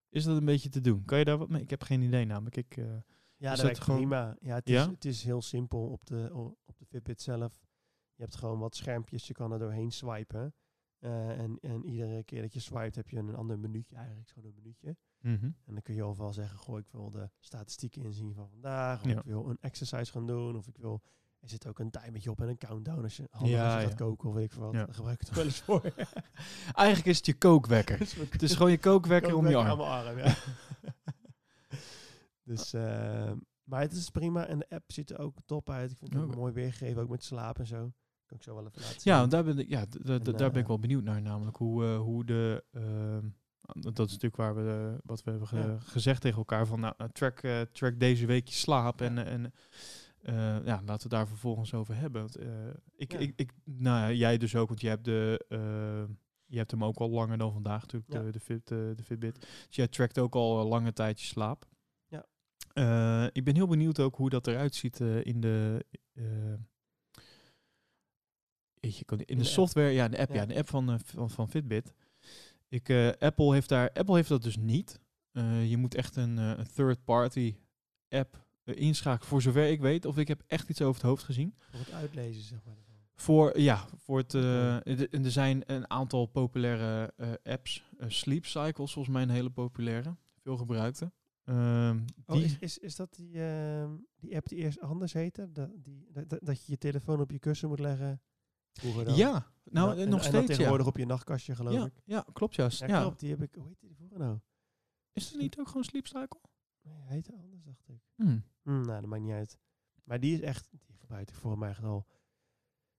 [0.10, 1.06] is dat een beetje te doen?
[1.06, 1.62] Kan je daar wat mee?
[1.62, 2.58] Ik heb geen idee namelijk.
[2.58, 3.00] Ik, eh, Ja, Is
[3.38, 4.36] dat dat werkt gewoon- prima.
[4.41, 4.82] Ja, het, Ja?
[4.82, 7.54] Is, het is heel simpel op de, op de Fitbit zelf.
[8.15, 10.54] Je hebt gewoon wat schermpjes, je kan er doorheen swipen.
[10.99, 14.49] Eh, en, en iedere keer dat je swipet heb je een ander minuutje, eigenlijk gewoon
[14.49, 14.97] een minuutje.
[15.21, 15.45] mhm.
[15.45, 19.01] En dan kun je overal zeggen, goh, ik wil de statistieken inzien van vandaag.
[19.03, 19.17] Of Ja.
[19.19, 20.55] ik wil een exercise gaan doen.
[20.55, 21.01] Of ik wil...
[21.39, 23.79] Er zit ook een timertje op en een countdown als je, handig Ja, als je
[23.79, 23.88] ja.
[23.88, 24.73] gaat koken of weet ik veel wat.
[24.73, 25.81] Daar gebruik ik het wel eens voor.
[26.73, 27.99] Eigenlijk is het je kookwekker.
[28.31, 29.79] het is gewoon je kookwekker om je arm.
[29.81, 30.17] arm,
[32.43, 33.31] dus, eh,
[33.63, 34.45] maar het is prima.
[34.47, 35.91] En de app ziet er ook top uit.
[35.91, 36.38] Ik vind het ook Oké.
[36.38, 37.91] mooi weergegeven, ook met slaap en zo.
[38.25, 39.13] Kan ik zo wel even laten zien.
[39.13, 41.83] Ja, daar ben ik, ja, En, daar ben ik eh, wel benieuwd naar, namelijk hoe,
[41.85, 42.63] eh, hoe de.
[42.71, 43.27] ehm,
[43.79, 46.93] dat is natuurlijk waar we eh, wat we hebben ge- gezegd tegen elkaar van nou,
[46.97, 47.39] eh, track,
[47.71, 49.53] track deze week je slaap en, en
[50.65, 52.21] ja, laten we daar vervolgens over hebben.
[52.21, 52.38] Want,
[52.95, 53.17] ik, Ja.
[53.17, 56.83] ik, ik, nou ja, jij dus ook, want je hebt de, eh, je hebt hem
[56.83, 58.21] ook al langer dan vandaag natuurlijk, Ja.
[58.21, 59.39] de, de, Fit, de Fitbit.
[59.67, 61.65] Dus jij trackt ook al een lange tijd je slaap.
[62.07, 63.29] Ja.
[63.31, 65.85] Ik ben heel benieuwd ook hoe dat eruit ziet in de.
[69.06, 69.50] Kan- in de, de app.
[69.50, 70.36] software, ja, de app, ja.
[70.41, 70.45] Ja.
[70.45, 71.93] de app van, eh, van, van Fitbit.
[72.69, 75.00] Ik, eh, Apple heeft daar, Apple heeft dat dus niet.
[75.32, 77.56] Eh, je moet echt een, een third-party
[78.10, 80.06] app inschakelen, voor zover ik weet.
[80.06, 81.54] Of ik heb echt iets over het hoofd gezien.
[81.60, 82.74] Voor het uitlezen, zeg maar.
[83.17, 87.84] Voor, ja, voor het, en er zijn een aantal populaire apps.
[88.08, 91.12] Sleep Cycles, volgens mij een hele populaire, veel gebruikte.
[91.43, 95.52] Ehm, Oh, die, is, is, is dat die, ehm, die app die eerst anders heette?
[95.52, 98.21] Dat, die, dat- dat je je telefoon op je kussen moet leggen?
[98.79, 99.15] Vroeger dan.
[99.15, 101.85] ja, nou En- eh, en- nog en dan steeds, tegenwoordig op je nachtkastje, geloof Ja,
[101.85, 101.93] ik.
[102.05, 102.79] ja, klopt juist.
[102.79, 103.19] Ja, klopt.
[103.19, 103.55] Die heb ik...
[103.55, 104.39] Hoe heet die vroeger nou?
[105.13, 106.39] Is het niet ook gewoon Sleep Cycle?
[106.81, 107.99] Nee, hij heette anders, dacht ik.
[108.15, 109.57] Hm, nou, dat maakt niet uit.
[110.03, 110.67] Maar die is echt...
[110.71, 112.05] Die gebruikte ik voor mij echt al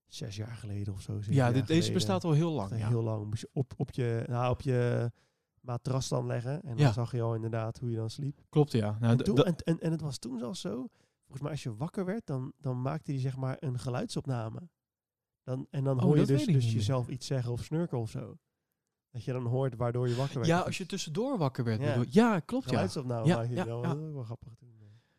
[0.05, 1.19] zes jaar geleden of zo.
[1.21, 2.77] Ja, dit, deze bestaat al heel lang.
[2.77, 2.87] Ja.
[2.87, 3.25] Heel lang.
[3.25, 5.11] Moest je op, op, je, nou, op je
[5.59, 6.61] matras dan leggen.
[6.63, 6.91] En dan Ja.
[6.91, 8.45] zag je al inderdaad hoe je dan sliep.
[8.49, 8.97] Klopt, ja.
[8.99, 10.87] Nou, En, toen, en, en, en het was toen zelfs zo.
[11.19, 14.69] Volgens mij als je wakker werd, dan, dan maakte hij zeg maar een geluidsopname.
[15.47, 18.37] Dan, en dan Oh, hoor je dus, dus jezelf iets zeggen of snurken of zo.
[19.11, 20.47] Dat je dan hoort waardoor je wakker werd.
[20.47, 21.81] ja, als je tussendoor wakker werd.
[21.81, 22.03] Ja.
[22.09, 22.69] Ja, klopt, ja.
[22.69, 23.81] Geluidsopname Ja, ja, dan.
[23.81, 23.95] ja.
[24.11, 24.53] Wel grappig.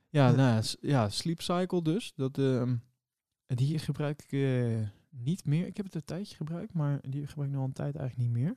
[0.08, 2.12] Ja, nou, ja, Sleep Cycle dus.
[2.14, 2.76] Dat, ehm,
[3.46, 5.66] die gebruik ik eh, niet meer.
[5.66, 8.28] Ik heb het een tijdje gebruikt, maar die gebruik ik nu al een tijd eigenlijk
[8.28, 8.56] niet meer.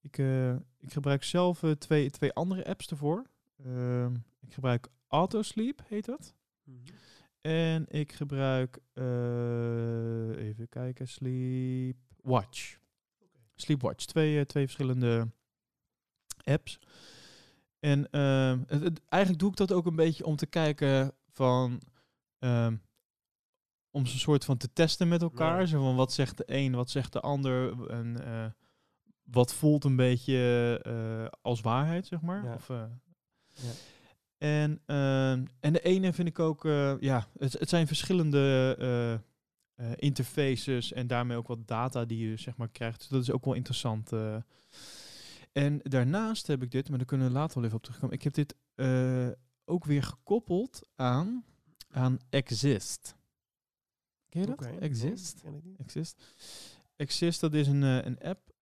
[0.00, 3.26] Ik, eh, ik gebruik zelf eh, twee, twee andere apps ervoor.
[3.64, 6.34] Ehm, ik gebruik Autosleep, heet dat.
[6.64, 6.78] Mhm.
[7.46, 12.78] En ik gebruik, eh, even kijken, Sleepwatch.
[13.54, 15.30] Sleepwatch, twee, eh, twee verschillende
[16.44, 16.78] apps.
[17.80, 21.80] En ehm, het, het- eigenlijk doe ik dat ook een beetje om te kijken van,
[22.38, 22.76] ehm,
[23.90, 25.66] om ze een soort van te testen met elkaar.
[25.66, 28.46] Zo van wat zegt de een, wat zegt de ander en eh,
[29.22, 32.44] wat voelt een beetje als waarheid, zeg maar.
[32.44, 32.54] Ja.
[32.54, 33.70] Of, Ja.
[34.38, 39.12] En, ehm, en de ene vind ik ook, eh, ja, het, het zijn verschillende eh,
[39.12, 42.98] eh, interfaces en daarmee ook wat data die je zeg maar krijgt.
[42.98, 44.12] Dus dat is ook wel interessant.
[45.52, 48.14] En daarnaast heb ik dit, maar daar kunnen we later wel even op terugkomen.
[48.14, 48.54] Ik heb dit
[49.64, 51.44] ook weer gekoppeld aan,
[51.90, 53.14] aan Exist.
[54.28, 54.66] Ken je dat?
[54.80, 55.44] Exist?
[55.76, 56.24] Exist.
[56.96, 58.52] Exist, dat is een, een app.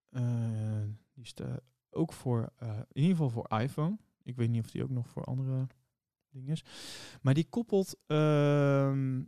[1.15, 1.61] die staat
[1.91, 2.53] ook voor,
[2.93, 3.97] in ieder geval voor iPhone.
[4.25, 5.67] Ik weet niet of die ook nog voor andere
[6.31, 6.65] dingen is.
[7.23, 9.23] Maar die koppelt ehm,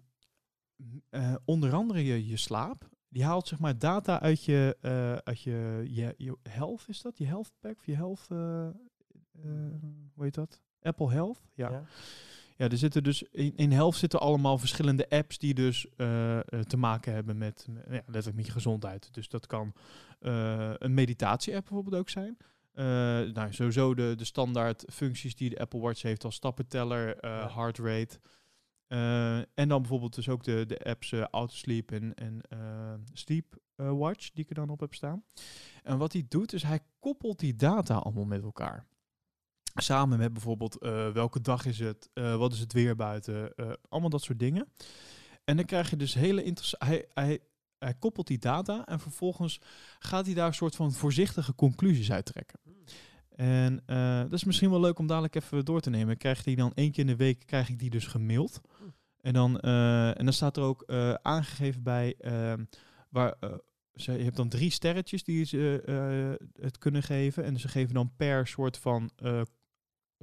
[1.11, 2.89] eh, onder andere je, je slaap.
[3.09, 7.19] Die haalt zeg maar data uit je, eh, uit je, je, je health, is dat?
[7.19, 7.79] Je health pack?
[7.79, 8.69] Of je health, eh,
[10.15, 10.61] hoe heet dat?
[10.81, 11.43] Apple Health?
[11.55, 11.71] Ja.
[11.71, 11.85] Ja.
[12.59, 15.87] Ja, er zitten dus in, in Health zitten allemaal verschillende apps die dus
[16.67, 19.15] te maken hebben met, met, ja, letterlijk met je gezondheid.
[19.15, 19.73] Dus dat kan
[20.79, 22.37] een meditatie-app bijvoorbeeld ook zijn.
[22.77, 22.85] Eh,
[23.33, 27.51] nou, sowieso de, de standaard functies die de Apple Watch heeft als stappenteller, eh Ja.
[27.55, 28.21] heart rate.
[28.87, 32.41] Eh, en dan bijvoorbeeld dus ook de, de apps Autosleep en, en
[33.13, 35.25] Sleep Watch die ik er dan op heb staan.
[35.83, 38.87] En wat hij doet is hij koppelt die data allemaal met elkaar.
[39.75, 40.77] Samen met bijvoorbeeld
[41.13, 43.55] welke dag is het, wat is het weer buiten,
[43.89, 44.69] allemaal dat soort dingen.
[45.45, 46.85] En dan krijg je dus hele interessante.
[46.85, 47.41] Hij, hij,
[47.79, 49.61] hij koppelt die data en vervolgens
[49.99, 52.61] gaat hij daar een soort van voorzichtige conclusies uit trekken.
[53.37, 56.17] En eh, dat is misschien wel leuk om dadelijk even door te nemen.
[56.17, 58.61] Krijg die dan één keer in de week krijg ik die dus gemaild.
[59.21, 62.65] En dan, eh, en dan staat er ook eh, aangegeven bij ehm,
[63.09, 63.35] waar.
[63.95, 65.83] ze, je hebt dan drie sterretjes die ze
[66.61, 67.45] het kunnen geven.
[67.45, 69.11] En ze geven dan per soort van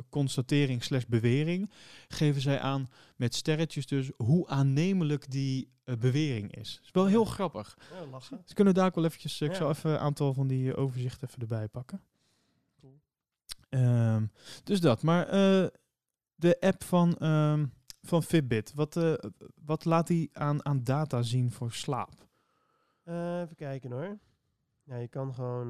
[0.10, 1.71] constatering slash bewering.
[2.08, 6.79] Geven zij aan met sterretjes dus hoe aannemelijk die eh, bewering is.
[6.84, 7.77] is wel heel grappig.
[7.91, 8.41] Ja, lachen.
[8.43, 9.41] Dus kunnen daar ook wel eventjes...
[9.41, 9.56] Ik Ja.
[9.58, 12.01] zal even een aantal van die eh, overzichten even erbij pakken.
[12.79, 12.99] Cool.
[13.69, 14.25] Ehm,
[14.63, 15.01] dus dat.
[15.01, 15.67] Maar eh,
[16.36, 17.65] de app van, ehm,
[18.01, 19.13] van Fitbit, wat, eh,
[19.65, 22.27] wat laat die aan, aan data zien voor slaap?
[23.03, 24.17] Eh, even kijken hoor.
[24.84, 25.67] Ja, je kan gewoon,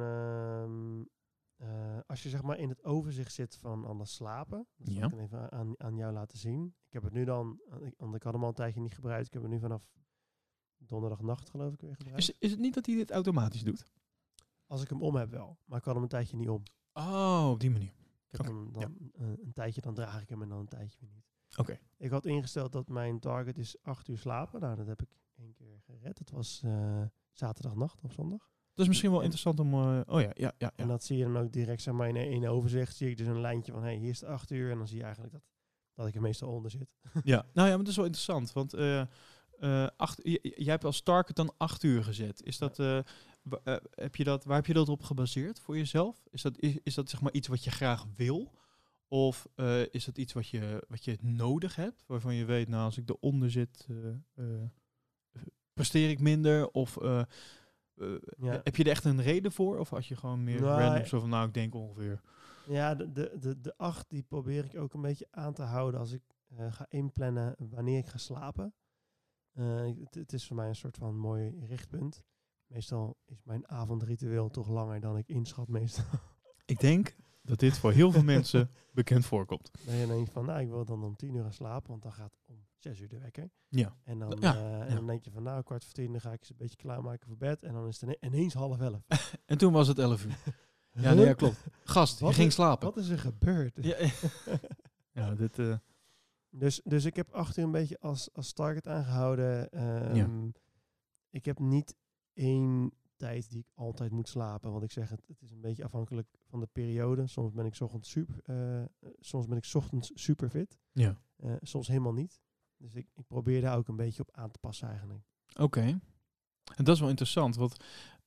[1.63, 5.05] eh, als je zeg maar in het overzicht zit van alles slapen, dat zal Ja.
[5.17, 6.75] ik even aan, aan jou laten zien.
[6.87, 8.93] Ik heb het nu dan, eh, ik- want ik had hem al een tijdje niet
[8.93, 9.91] gebruikt, ik heb het nu vanaf
[10.77, 12.19] donderdagnacht geloof ik weer gebruikt.
[12.21, 13.91] Is, is het niet dat hij dit automatisch doet?
[14.65, 16.63] Als ik hem om heb wel, maar ik had hem een tijdje niet om.
[16.93, 17.93] Oh, op die manier.
[18.29, 21.09] Ik hem dan eh, een tijdje, dan draag ik hem en dan een tijdje weer
[21.13, 21.25] niet.
[21.57, 21.79] Oké.
[21.97, 24.59] Ik had ingesteld dat mijn target is acht uur slapen.
[24.61, 26.17] Nou, dat heb ik één keer gered.
[26.17, 28.52] Dat was eh, zaterdagnacht of zondag.
[28.73, 29.73] Dat is misschien wel interessant om...
[29.73, 30.71] eh, oh ja, ja, ja.
[30.75, 33.27] En dat zie je dan ook direct, zeg maar, in, in overzicht zie ik dus
[33.27, 34.71] een lijntje van, hey, hier is het acht uur.
[34.71, 35.41] En dan zie je eigenlijk dat,
[35.93, 36.89] dat ik er meestal onder zit.
[37.23, 37.45] ja.
[37.53, 38.53] Nou ja, maar dat is wel interessant.
[38.53, 39.01] Want eh,
[39.59, 42.43] eh, acht, jij hebt als target dan acht uur gezet.
[42.43, 42.77] Is dat,
[43.89, 46.23] heb je dat, waar heb je dat op gebaseerd voor jezelf?
[46.31, 48.51] Is dat, is, is dat zeg maar iets wat je graag wil?
[49.07, 49.47] Of
[49.91, 52.03] is dat iets wat je, wat je nodig hebt?
[52.07, 53.87] Waarvan je weet, nou als ik eronder zit,
[55.73, 56.69] presteer ik minder?
[56.69, 56.97] Of
[57.97, 58.61] eh, Ja.
[58.63, 59.77] heb je er echt een reden voor?
[59.77, 62.21] Of had je gewoon meer Nou, random zo van, nou ik denk ongeveer...
[62.67, 65.99] Ja, de, de, de, de acht die probeer ik ook een beetje aan te houden
[65.99, 68.73] als ik eh, ga inplannen wanneer ik ga slapen.
[69.53, 72.23] Eh, het, het is voor mij een soort van mooi richtpunt.
[72.67, 76.05] Meestal is mijn avondritueel toch langer dan ik inschat meestal.
[76.65, 79.71] Ik denk dat dit voor heel veel mensen bekend voorkomt.
[79.85, 82.37] Dan je van, nou, ik wil dan om tien uur gaan slapen, want dan gaat
[82.45, 83.49] om zes uur de wekker.
[83.69, 83.95] Ja.
[84.03, 84.95] En dan, Ja, eh, en ja.
[84.95, 87.27] dan denk je van, nou, kwart voor tien, dan ga ik ze een beetje klaarmaken
[87.27, 87.63] voor bed.
[87.63, 89.01] En dan is het ine- ineens half elf.
[89.45, 90.37] En toen was het 11 uur.
[90.95, 91.65] Ja, nee, ja klopt.
[91.83, 92.87] Gast, je ging slapen.
[92.87, 93.77] Wat is er gebeurd?
[93.81, 93.95] Ja,
[95.19, 95.59] ja dit...
[95.59, 95.77] eh,
[96.49, 99.69] Dus, dus ik heb acht uur een beetje als, als target aangehouden.
[99.71, 100.49] Ehm,
[101.29, 101.95] Ik heb niet
[102.33, 104.71] één tijd die ik altijd moet slapen.
[104.71, 107.27] Want ik zeg het, het is een beetje afhankelijk van de periode.
[107.27, 108.83] Soms ben ik 's ochtends super, eh,
[109.19, 110.77] soms ben ik 's ochtends super fit.
[110.91, 111.17] ja.
[111.61, 112.39] soms helemaal niet.
[112.83, 115.23] Dus ik, ik probeer daar ook een beetje op aan te passen eigenlijk.
[115.59, 115.81] Oké.
[116.75, 117.77] En dat is wel interessant, want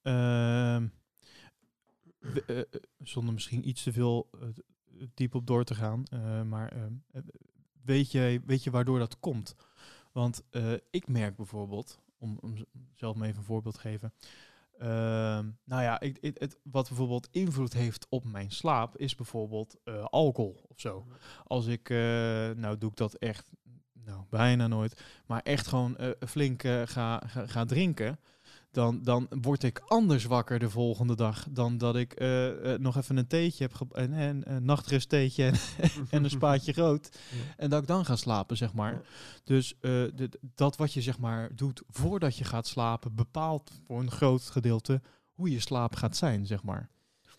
[0.03, 0.89] ehm,
[2.19, 2.65] we- eh, eh,
[2.99, 4.49] zonder misschien iets te veel eh,
[5.15, 6.03] diep op door te gaan,
[6.49, 7.23] maar ehm, eh,
[7.83, 9.55] weet, je, weet je waardoor dat komt?
[10.13, 10.43] Want
[10.91, 12.55] ik merk bijvoorbeeld, om, om
[12.95, 14.13] zelf maar even een voorbeeld te geven,
[14.79, 20.65] Ehm, nou ja, ik, het, wat bijvoorbeeld invloed heeft op mijn slaap is bijvoorbeeld alcohol
[20.69, 21.07] of zo.
[21.45, 21.97] Als ik, eh,
[22.51, 23.51] nou doe ik dat echt,
[24.07, 28.19] nou bijna nooit, maar echt gewoon eh, flink eh, ga, ga, ga drinken,
[28.71, 33.17] dan, dan word ik anders wakker de volgende dag dan dat ik eh, nog even
[33.17, 35.55] een theetje heb, en, en een nachtrust theetje en,
[36.11, 37.19] en een spaatje rood.
[37.31, 37.55] Ja.
[37.57, 38.93] En dat ik dan ga slapen, zeg maar.
[38.93, 39.01] Ja.
[39.45, 39.75] Dus
[40.55, 45.01] dat wat je zeg maar doet voordat je gaat slapen, bepaalt voor een groot gedeelte
[45.33, 46.91] hoe je slaap gaat zijn, zeg maar.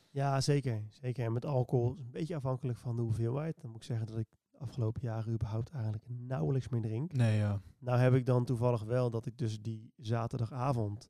[0.09, 0.83] Ja, zeker.
[0.89, 1.25] Zeker.
[1.25, 3.61] En met alcohol is een beetje afhankelijk van de hoeveelheid.
[3.61, 4.27] Dan moet ik zeggen dat ik
[4.59, 7.13] afgelopen jaren überhaupt eigenlijk nauwelijks meer drink.
[7.13, 7.61] Nee, ja.
[7.79, 11.09] Nou heb ik dan toevallig wel dat ik dus die zaterdagavond,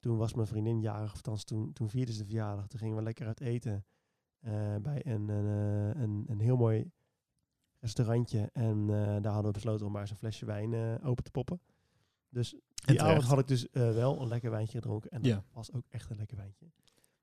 [0.00, 2.66] toen was mijn vriendin jarig, of althans toen, toen vierde ze de verjaardag.
[2.66, 3.84] Toen gingen we lekker uit eten
[4.38, 5.46] eh, bij een, een,
[5.94, 6.90] eh, een, een heel mooi
[7.80, 8.50] restaurantje.
[8.52, 11.60] En eh, daar hadden we besloten om maar eens een flesje wijn open te poppen.
[12.28, 15.10] Dus die avond had ik dus wel een lekker wijntje gedronken.
[15.10, 15.44] En dat Ja.
[15.52, 16.66] was ook echt een lekker wijntje.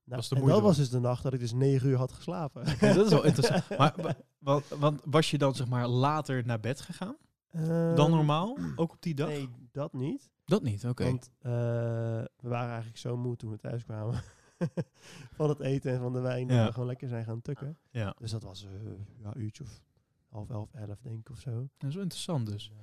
[0.05, 1.97] Nou, Was de en moeite dat was dus de nacht dat ik dus negen uur
[1.97, 2.65] had geslapen.
[2.79, 3.69] Ja, dat is wel interessant.
[3.77, 7.15] Maar wa- want, want was je dan zeg maar later naar bed gegaan
[7.51, 8.57] dan Ehm, normaal?
[8.75, 9.27] Ook op die dag?
[9.27, 10.29] Nee, dat niet.
[10.45, 11.03] Dat niet, oké.
[11.03, 14.21] Want eh, we waren eigenlijk zo moe toen we thuis kwamen.
[15.37, 16.47] van het eten en van de wijn.
[16.47, 16.65] Dat Ja.
[16.65, 17.77] we gewoon lekker zijn gaan tukken.
[17.91, 18.69] Ja, Dus dat was eh
[19.21, 19.81] ja, een uurtje of
[20.29, 21.67] half elf, elf denk ik of zo.
[21.77, 22.69] dat is wel interessant dus.
[22.71, 22.77] Eh,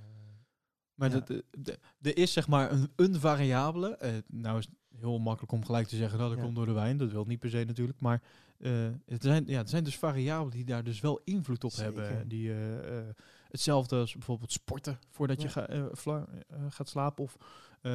[0.95, 1.15] Maar Ja.
[1.15, 4.23] dat, de- de- er is zeg maar een, een variabele.
[4.27, 6.45] nou is heel makkelijk om gelijk te zeggen dat dat Ja.
[6.45, 6.97] komt door de wijn.
[6.97, 8.01] Dat wil niet per se natuurlijk.
[8.01, 8.23] Maar
[8.59, 12.03] eh, het, zijn, ja, het zijn dus variabelen die daar dus wel invloed op Zeker.
[12.03, 12.29] hebben.
[12.29, 13.05] Die, eh, eh,
[13.49, 15.67] hetzelfde als bijvoorbeeld sporten voordat je ga,
[16.69, 17.25] gaat slapen.
[17.25, 17.37] Of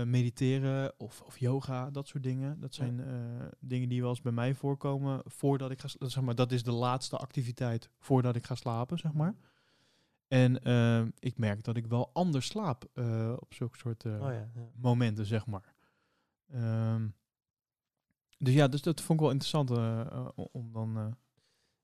[0.06, 2.60] mediteren of, of yoga, dat soort dingen.
[2.60, 3.02] Dat zijn
[3.60, 6.64] dingen die wel eens bij mij voorkomen voordat ik ga sla- zeg maar, Dat is
[6.64, 9.36] de laatste activiteit voordat ik ga slapen, zeg maar.
[10.28, 10.56] En
[11.20, 12.84] ik merk dat ik wel anders slaap
[13.40, 14.50] op zulke soort oh ja, ja.
[14.76, 15.75] momenten, zeg maar.
[16.48, 17.08] Ehm,
[18.38, 20.98] dus ja, dus dat vond ik wel interessant eh, eh, om- dan...
[20.98, 21.12] eh,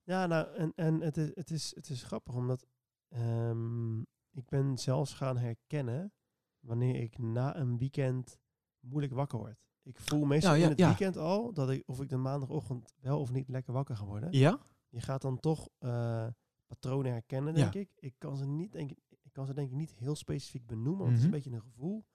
[0.04, 2.66] Ja, nou, en, en het, is, het, is, het is grappig, omdat
[3.08, 4.00] ehm,
[4.32, 6.14] ik ben zelfs gaan herkennen
[6.60, 8.40] wanneer ik na een weekend
[8.80, 9.60] moeilijk wakker word.
[9.84, 10.88] Ik voel meestal Nou, ja, in het ja.
[10.88, 14.32] weekend al dat ik, of ik de maandagochtend wel of niet lekker wakker ga worden.
[14.32, 14.60] ja?
[14.90, 15.70] Je gaat dan toch
[16.68, 17.62] patronen herkennen, Ja.
[17.70, 17.92] denk ik.
[18.00, 20.98] Ik kan ze niet, denk ik, ik kan ze denk ik niet heel specifiek benoemen,
[21.06, 21.34] want het is Mhm.
[21.34, 22.06] een beetje een gevoel.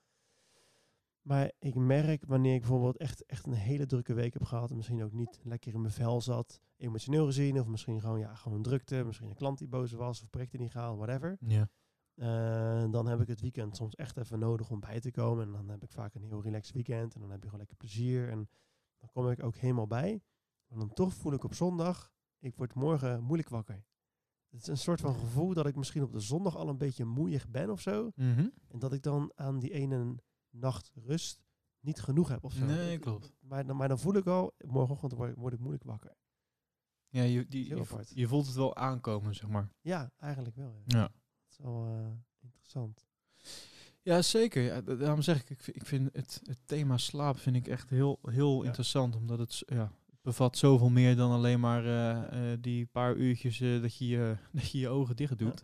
[1.26, 4.76] Maar ik merk wanneer ik bijvoorbeeld echt, echt een hele drukke week heb gehad en
[4.76, 8.62] misschien ook niet lekker in mijn vel zat, emotioneel gezien, of misschien gewoon, ja, gewoon
[8.62, 11.36] drukte, misschien een klant die boos was, of projecten niet gehaald, whatever.
[11.40, 11.70] Ja.
[12.14, 15.44] Eh, dan heb ik het weekend soms echt even nodig om bij te komen.
[15.44, 17.14] En dan heb ik vaak een heel relaxed weekend.
[17.14, 18.28] En dan heb je gewoon lekker plezier.
[18.28, 18.48] En
[18.98, 20.22] dan kom ik ook helemaal bij.
[20.66, 23.84] Maar dan toch voel ik op zondag, ik word morgen moeilijk wakker.
[24.48, 27.04] Het is een soort van gevoel dat ik misschien op de zondag al een beetje
[27.04, 28.10] moeig ben of zo.
[28.14, 28.48] Mhm.
[28.68, 30.16] En dat ik dan aan die ene
[30.58, 31.44] nacht rust
[31.80, 32.64] niet genoeg heb of zo.
[32.64, 33.32] Nee, Ik- klopt.
[33.40, 36.14] Maar, dan- maar dan voel ik al, morgenochtend word, ik- word ik moeilijk wakker.
[37.08, 37.76] Ja, je, die,
[38.14, 39.72] je, voelt het wel aankomen, zeg maar.
[39.80, 40.82] Ja, eigenlijk wel.
[40.86, 40.98] Ja.
[40.98, 41.02] Ja.
[41.02, 43.06] Dat is wel eh, interessant.
[44.02, 44.62] Ja, zeker.
[44.62, 47.90] Ja, daarom zeg ik, ik vind, ik vind het, het thema slaap vind ik echt
[47.90, 48.66] heel, heel Ja.
[48.66, 49.16] interessant.
[49.16, 53.58] Omdat het, ja, het bevat zoveel meer dan alleen maar eh, eh, die paar uurtjes
[53.58, 55.62] dat, je, je- dat je je ogen dicht doet.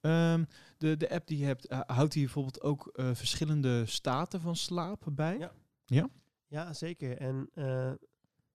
[0.00, 0.44] Ehm,
[0.78, 4.56] de, de app die je hebt, eh, houdt die bijvoorbeeld ook eh, verschillende staten van
[4.56, 5.50] slaap bij?
[5.84, 6.08] Ja.
[6.46, 7.16] Ja, zeker.
[7.18, 7.92] En eh,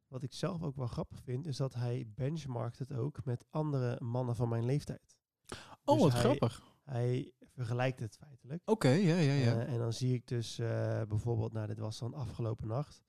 [0.07, 4.01] wat ik zelf ook wel grappig vind, is dat hij benchmarkt het ook met andere
[4.03, 5.17] mannen van mijn leeftijd.
[5.83, 6.69] Oh, Dus wat hij- grappig.
[6.83, 8.61] Hij vergelijkt het feitelijk.
[8.65, 9.65] Oké, ja, ja, ja.
[9.65, 13.03] En dan zie ik dus eh, bijvoorbeeld, nou dit was dan afgelopen nacht.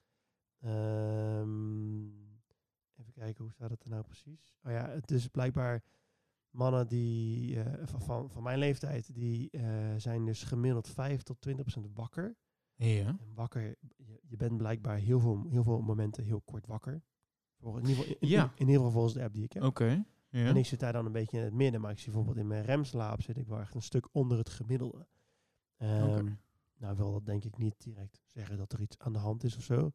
[0.61, 2.07] Ehm,
[2.96, 4.55] even kijken, hoe staat het er nou precies?
[4.64, 5.83] Oh ja, het is blijkbaar
[6.53, 9.65] mannen die eh, van, van, mijn leeftijd, die eh,
[9.97, 12.37] zijn dus gemiddeld 5 tot 20 procent wakker.
[12.75, 13.07] ja.
[13.07, 17.03] En wakker, je, je bent blijkbaar heel veel, heel veel momenten heel kort wakker.
[17.62, 18.43] In, ieder geval, in, Ja.
[18.43, 19.62] in, in ieder geval volgens de app die ik heb.
[19.62, 20.05] Oké.
[20.29, 20.47] ja.
[20.47, 22.47] En ik zit daar dan een beetje in het midden, maar ik zie bijvoorbeeld in
[22.47, 25.07] mijn remslaap zit ik wel echt een stuk onder het gemiddelde.
[25.77, 26.29] Ehm.
[26.79, 29.57] Nou wil dat denk ik niet direct zeggen dat er iets aan de hand is
[29.57, 29.93] of zo.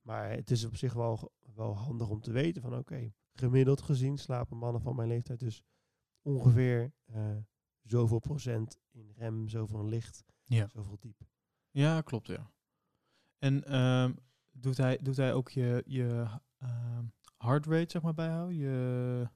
[0.00, 4.18] Maar het is op zich wel, wel handig om te weten van oké, gemiddeld gezien
[4.18, 5.62] slapen mannen van mijn leeftijd dus
[6.26, 7.36] ongeveer eh,
[7.82, 10.68] zoveel procent in rem, zoveel in licht, Ja.
[10.68, 11.26] zoveel diep.
[11.70, 12.50] Ja, klopt, ja.
[13.38, 14.12] En ehm,
[14.50, 16.26] doet, hij, doet hij ook je, je
[16.58, 17.04] ehm,
[17.38, 18.56] heart rate, zeg maar, bijhouden?
[18.56, 19.28] Je...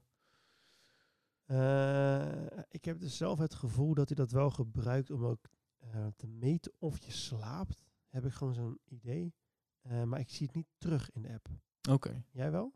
[1.45, 6.07] Eh, ik heb dus zelf het gevoel dat hij dat wel gebruikt om ook eh,
[6.15, 7.83] te meten of je slaapt.
[8.07, 9.33] Heb ik gewoon zo'n idee.
[10.05, 11.47] Maar ik zie het niet terug in de app.
[11.89, 12.23] Oké.
[12.31, 12.73] Jij wel?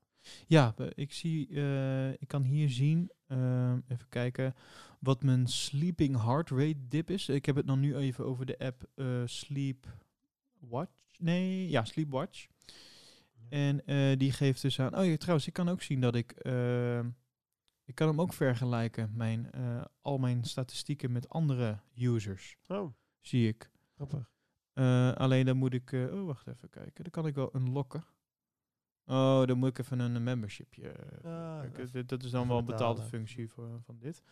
[0.48, 4.56] Ja, ik zie, eh, ik kan hier zien, ehm, even kijken,
[5.00, 7.30] wat mijn sleeping heart rate dip is.
[7.30, 9.88] Ik heb het dan nu even over de app eh, Sleep
[10.60, 11.04] Watch.
[11.20, 12.48] Nee, ja, Sleep Watch.
[13.50, 14.98] En eh, die geeft dus aan.
[14.98, 16.32] Oh ja, trouwens, ik kan ook zien dat ik.
[16.32, 17.00] eh,
[17.86, 19.50] ik kan hem ook vergelijken, mijn,
[20.02, 22.58] al mijn statistieken met andere users.
[22.68, 23.72] Oh, Zie ik.
[23.96, 24.30] grappig.
[25.18, 25.92] Alleen dan moet ik.
[25.94, 27.04] oh, wacht even kijken.
[27.04, 28.04] Dan kan ik wel unlocken.
[29.06, 30.90] Oh, dan moet ik even een membershipje.
[30.90, 31.64] eh, Ah,
[32.06, 34.24] dat is dan wel een betaalde functie voor, van dit.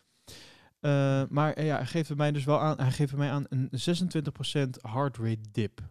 [0.80, 2.78] Eh, maar eh, ja, hij geeft mij dus wel aan.
[2.80, 5.82] Hij geeft mij aan een 26% heart rate dip.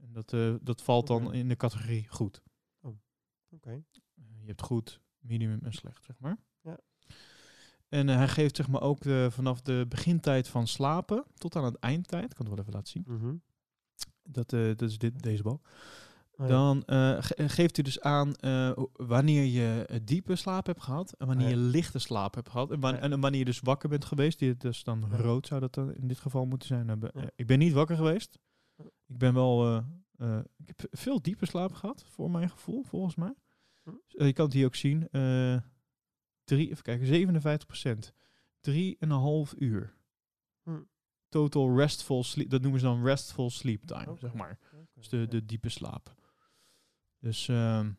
[0.00, 1.36] En dat, eh, dat valt dan Oké.
[1.36, 2.42] in de categorie goed.
[3.52, 3.70] Oké.
[3.70, 6.36] Eh, je hebt goed, minimum en slecht, zeg maar.
[6.62, 6.78] Ja.
[7.88, 11.64] En eh, hij geeft zeg maar ook de, vanaf de begintijd van slapen tot aan
[11.64, 12.24] het eindtijd.
[12.30, 13.04] Ik kan het wel even laten zien.
[13.06, 13.34] Mhm.
[14.22, 15.68] Dat, eh, dat is dit, deze balk.
[16.40, 16.48] Oh.
[16.48, 21.12] Dan eh, ge- geeft u dus aan eh, wanneer je eh, diepe slaap hebt gehad
[21.12, 21.54] en wanneer Ja.
[21.54, 22.70] je lichte slaap hebt gehad.
[22.70, 22.98] En, Ja.
[22.98, 24.38] en wanneer je dus wakker bent geweest.
[24.38, 25.16] Die, dus dan Ja.
[25.16, 27.02] rood zou dat dan in dit geval moeten zijn.
[27.02, 28.38] Eh, ik ben niet wakker geweest.
[29.06, 29.66] Ik ben wel...
[29.66, 29.84] eh,
[30.36, 33.34] eh, ik heb veel diepe slaap gehad, voor mijn gevoel, volgens mij.
[33.82, 33.90] Hm.
[34.08, 35.08] Eh, je kan het hier ook zien.
[35.10, 35.56] eh
[36.44, 38.12] drie, even kijken, 57 procent.
[38.60, 39.94] Drieënhalf uur.
[40.62, 40.80] Hm.
[41.28, 42.50] Total restful sleep.
[42.50, 44.58] Dat noemen ze dan restful sleep time, zeg maar.
[44.94, 46.14] Dus de, de diepe slaap.
[47.20, 47.92] Dus, ehm,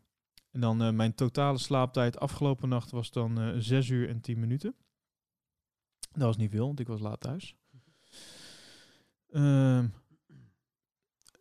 [0.52, 4.40] en dan eh, mijn totale slaaptijd afgelopen nacht was dan eh 6 uur en 10
[4.40, 4.76] minuten.
[6.12, 7.56] Dat was niet veel, want ik was laat thuis.
[9.30, 9.88] Ehm,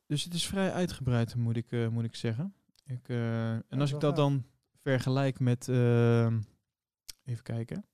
[0.06, 2.54] dus het is vrij uitgebreid, moet ik, eh, moet ik zeggen.
[2.84, 4.44] Ik, eh, en als ik dat dan
[4.82, 6.40] vergelijk met, ehm,
[7.24, 7.86] even kijken,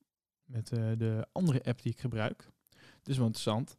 [0.43, 2.51] met eh, de andere app die ik gebruik.
[2.69, 3.75] Dit is wel interessant.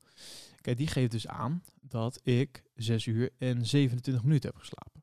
[0.61, 5.03] Kijk, die geeft dus aan dat ik 6 uur en 27 minuten heb geslapen.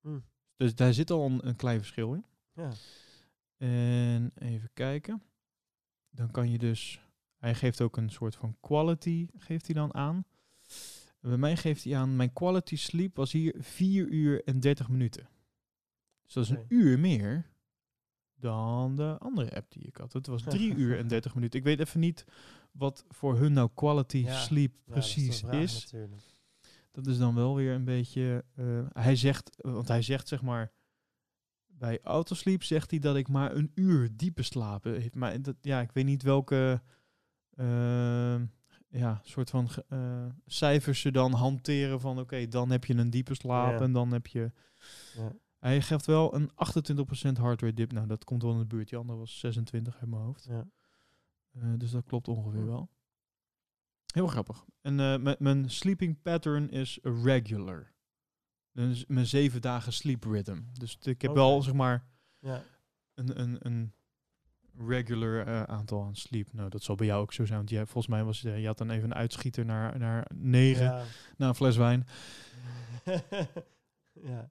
[0.00, 0.18] Hm.
[0.56, 2.24] Dus daar zit al een, een klein verschil in.
[2.52, 2.70] Ja.
[3.56, 5.22] En even kijken.
[6.10, 7.00] Dan kan je dus...
[7.36, 10.24] Hij geeft ook een soort van quality, geeft hij dan aan.
[11.20, 14.88] En bij mij geeft hij aan, mijn quality sleep was hier 4 uur en 30
[14.88, 15.28] minuten.
[16.22, 17.46] Dus dat is een uur meer
[18.34, 20.12] dan de andere app die ik had.
[20.12, 21.58] Het was 3 uur en 30 minuten.
[21.58, 22.24] Ik weet even niet
[22.72, 25.82] wat voor hun nou quality Ja, sleep Ja, precies vraag is.
[25.82, 26.22] natuurlijk.
[26.94, 28.44] Dat is dan wel weer een beetje.
[28.54, 30.72] eh, hij zegt, want hij zegt zeg maar.
[31.66, 35.14] Bij autosleep zegt hij dat ik maar een uur diepe slapen heeft.
[35.14, 36.82] Maar dat, ja, ik weet niet welke
[37.56, 38.44] ehm,
[38.88, 43.34] ja, soort van eh, cijfers ze dan hanteren van oké, dan heb je een diepe
[43.34, 43.84] slaap Ja.
[43.84, 44.52] en dan heb je.
[45.16, 45.32] Ja.
[45.58, 47.92] Hij geeft wel een 28% heart rate dip.
[47.92, 48.88] Nou, dat komt wel in de buurt.
[48.88, 50.44] Die andere was 26 uit mijn hoofd.
[50.44, 50.66] Ja.
[51.50, 52.90] Eh, dus dat klopt ongeveer wel.
[54.14, 54.64] Heel grappig.
[54.80, 57.92] En eh, mijn- mijn sleeping pattern is regular.
[58.72, 60.62] Dus mijn zeven dagen sleep rhythm.
[60.72, 62.06] Dus ik heb wel zeg maar
[62.38, 62.62] Ja.
[63.14, 63.92] een, een, een
[64.86, 66.52] regular eh, aantal aan sleep.
[66.52, 67.58] Nou, dat zal bij jou ook zo zijn.
[67.58, 70.84] Want jij, volgens mij was eh, je had dan even een uitschieter naar, naar negen,
[70.84, 71.04] Ja.
[71.36, 72.06] naar een fles wijn.
[74.12, 74.50] ja.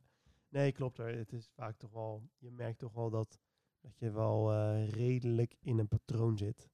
[0.49, 1.17] Nee, klopt er.
[1.17, 3.39] Het is vaak toch wel, je merkt toch wel dat,
[3.79, 6.69] dat je wel eh, redelijk in een patroon zit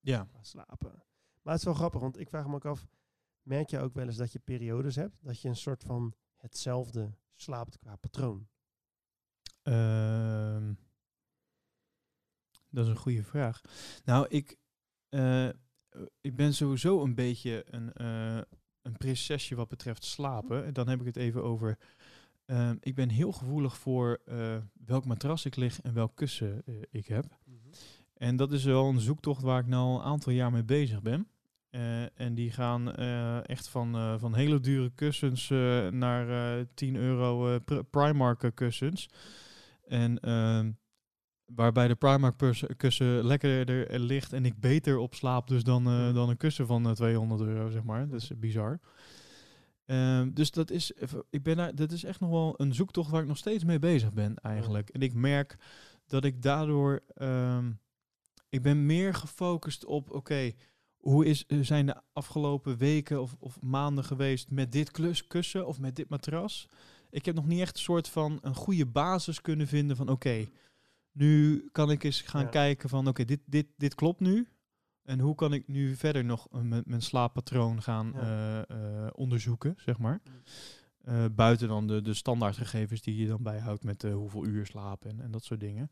[0.00, 0.28] Ja.
[0.40, 1.02] slapen.
[1.44, 2.86] Maar het is wel grappig, want ik vraag me ook af,
[3.42, 7.14] merk je ook wel eens dat je periodes hebt, dat je een soort van hetzelfde
[7.34, 8.48] slaapt qua patroon?
[9.62, 10.74] Ehm,
[12.70, 13.60] dat is een goede vraag.
[14.04, 14.56] Nou, ik,
[15.08, 15.48] eh,
[16.20, 18.40] ik ben sowieso een beetje een, eh
[18.82, 20.64] een prinsesje wat betreft slapen.
[20.64, 21.78] En dan heb ik het even over.
[22.44, 27.06] ehm, ik ben heel gevoelig voor eh, welk matras ik lig en welk kussen ik
[27.06, 27.38] heb.
[28.14, 31.02] En dat is wel een zoektocht waar ik nou al een aantal jaar mee bezig
[31.02, 31.28] ben.
[31.74, 35.48] Eh, en die gaan eh, echt van, eh, van hele dure kussens
[35.90, 39.08] naar eh 10 euro pr- Primark kussens.
[39.86, 40.70] En ehm,
[41.44, 42.36] waarbij de Primark
[42.76, 46.86] kussen lekkerder ligt en ik beter op slaap dus dan, eh, dan een kussen van
[46.86, 48.08] eh, 200 euro, zeg maar.
[48.08, 48.80] Dat is bizar.
[49.86, 50.92] Ehm, dus dat is,
[51.30, 53.78] ik ben daar, dat is echt nog wel een zoektocht waar ik nog steeds mee
[53.78, 54.88] bezig ben eigenlijk.
[54.88, 55.56] En ik merk
[56.06, 57.72] dat ik daardoor, ehm,
[58.48, 60.52] ik ben meer gefocust op, oké,
[61.04, 65.66] hoe is, eh, zijn de afgelopen weken of, of maanden geweest met dit klus, kussen
[65.66, 66.68] of met dit matras?
[67.10, 70.46] Ik heb nog niet echt een soort van een goede basis kunnen vinden van, oké,
[71.12, 72.48] nu kan ik eens gaan Ja.
[72.48, 74.48] kijken van, oké, dit, dit, dit klopt nu.
[75.02, 78.64] En hoe kan ik nu verder nog eh, mijn, mijn slaappatroon gaan Ja.
[78.66, 80.20] eh, onderzoeken, zeg maar.
[80.24, 81.34] Mm.
[81.34, 85.30] Buiten dan de, de standaardgegevens die je dan bijhoudt met hoeveel uur slapen en, en
[85.30, 85.90] dat soort dingen.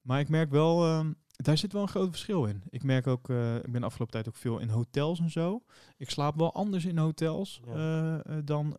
[0.00, 2.62] Maar ik merk wel, ehm, daar zit wel een groot verschil in.
[2.68, 5.62] Ik merk ook, eh, ik ben de afgelopen tijd ook veel in hotels en zo.
[5.96, 7.72] Ik slaap wel anders in hotels Ja.
[7.74, 8.76] eh, eh, dan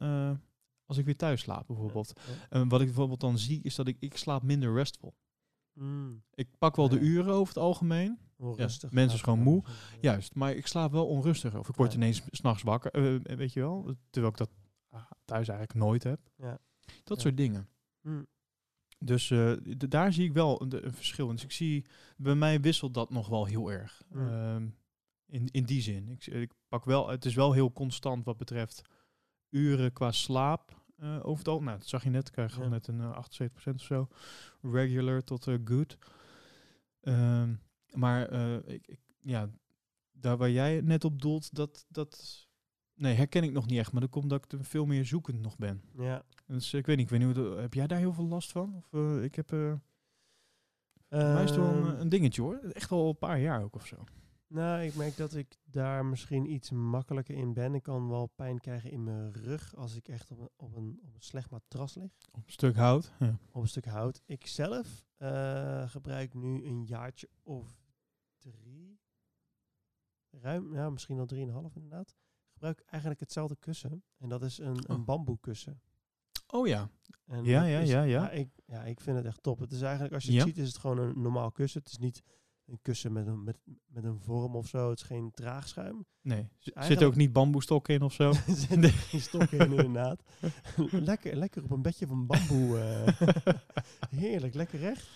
[0.85, 2.13] als ik weer thuis slaap bijvoorbeeld.
[2.15, 2.33] Ja.
[2.49, 5.15] En wat ik bijvoorbeeld dan zie is dat ik, ik slaap minder restful.
[5.73, 6.23] Mm.
[6.33, 8.19] Ik pak wel de uren over het algemeen.
[8.37, 8.91] Onrustig.
[8.91, 9.63] mensen is gewoon moe.
[10.01, 11.59] Juist, maar ik slaap wel onrustiger.
[11.59, 13.95] Of ik word ineens s'nachts wakker, weet je wel.
[14.09, 14.49] Terwijl ik dat
[14.89, 16.19] ah, thuis eigenlijk nooit heb.
[16.35, 16.59] Ja.
[17.03, 17.69] Dat soort dingen.
[18.01, 18.27] Mm.
[18.99, 21.27] Dus eh, daar zie ik wel een, een verschil.
[21.27, 21.85] Dus ik zie,
[22.17, 24.01] bij mij wisselt dat nog wel heel erg.
[24.13, 24.67] Ehm,
[25.25, 26.09] in, in die zin.
[26.09, 28.81] Ik, ik pak wel, het is wel heel constant wat betreft
[29.49, 30.81] uren qua slaap.
[30.97, 31.61] eh over het al.
[31.61, 32.27] Nou, dat zag je net.
[32.27, 32.67] Ik krijg Ja.
[32.67, 34.07] net een eh, 78% of zo.
[34.61, 35.97] Regular tot good.
[37.01, 37.53] Ehm,
[37.93, 38.31] maar
[38.67, 39.49] ik, ik, ja,
[40.11, 42.46] daar waar jij net op doelt, dat, dat
[42.97, 43.91] nee, herken ik nog niet echt.
[43.91, 45.81] Maar dat komt dat ik er veel meer zoekend nog ben.
[45.97, 46.23] Ja.
[46.45, 48.75] Dus ik weet niet, ik weet niet hoe heb jij daar heel veel last van?
[48.75, 49.73] Of eh, ik heb, eh
[51.09, 52.55] mij is het wel Ehm, een, een dingetje hoor.
[52.55, 54.03] Echt al een paar jaar ook of zo.
[54.47, 57.75] Nou, ik merk dat ik daar misschien iets makkelijker in ben.
[57.75, 60.99] Ik kan wel pijn krijgen in mijn rug als ik echt op een, op een,
[61.03, 62.11] op een slecht matras lig.
[62.31, 63.13] Op een stuk hout.
[63.19, 63.37] Ja.
[63.51, 64.21] Op een stuk hout.
[64.25, 67.67] Ik zelf eh, gebruik nu een jaartje of
[68.39, 68.99] drie.
[70.29, 72.15] Ruim, ja, misschien al drieënhalf inderdaad.
[72.57, 74.03] Gebruik eigenlijk hetzelfde kussen.
[74.17, 75.05] En dat is een, een Oh.
[75.05, 75.81] bamboekussen.
[76.47, 76.89] Oh ja.
[77.27, 78.29] En Ja, ja, is- ja, ja.
[78.29, 79.59] ik, ja, ik vind het echt top.
[79.59, 80.37] Het is eigenlijk, als je Ja?
[80.37, 81.81] het ziet, is het gewoon een normaal kussen.
[81.81, 82.23] Het is niet
[82.65, 84.89] een kussen met een, met, met een vorm of zo.
[84.89, 86.05] Het is geen draagschuim.
[86.21, 86.49] Nee.
[86.57, 88.29] Z- Zit ook niet bamboestok in of zo?
[88.47, 90.21] Er zit geen stok in, inderdaad.
[90.91, 92.79] lekker, lekker op een bedje van bamboe.
[92.79, 93.27] eh.
[94.19, 95.07] Heerlijk, lekker recht.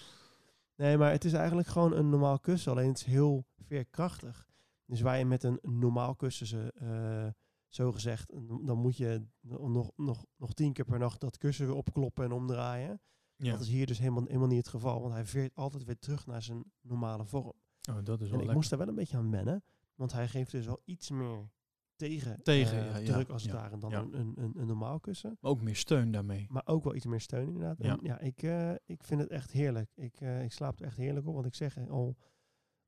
[0.76, 2.72] Nee, maar het is eigenlijk gewoon een normaal kussen.
[2.72, 4.50] Alleen het is heel veerkrachtig.
[4.92, 8.32] Dus waar je met een normaal kussen, ze, eh, zo gezegd,
[8.66, 12.32] dan moet je nog, nog, nog tien keer per nacht dat kussen weer opkloppen en
[12.32, 13.02] omdraaien.
[13.36, 13.52] Ja.
[13.52, 15.02] Dat is hier dus helemaal, helemaal niet het geval.
[15.02, 17.54] Want hij veert altijd weer terug naar zijn normale vorm.
[17.90, 18.54] Oh, dat is wel En ik lekker.
[18.54, 19.64] moest daar wel een beetje aan wennen.
[19.96, 21.50] Want hij geeft dus wel iets meer
[21.96, 24.00] tegen, Tegen, eh, ja, druk als het ware dan ja.
[24.00, 25.38] een, een, een, een normaal kussen.
[25.40, 26.46] Maar ook meer steun daarmee.
[26.50, 27.78] Maar ook wel iets meer steun inderdaad.
[27.80, 27.92] Ja.
[27.92, 29.92] En ja, ik, eh, ik vind het echt heerlijk.
[29.96, 31.34] Ik, ik slaap er echt heerlijk op.
[31.34, 32.18] Want ik zeg al,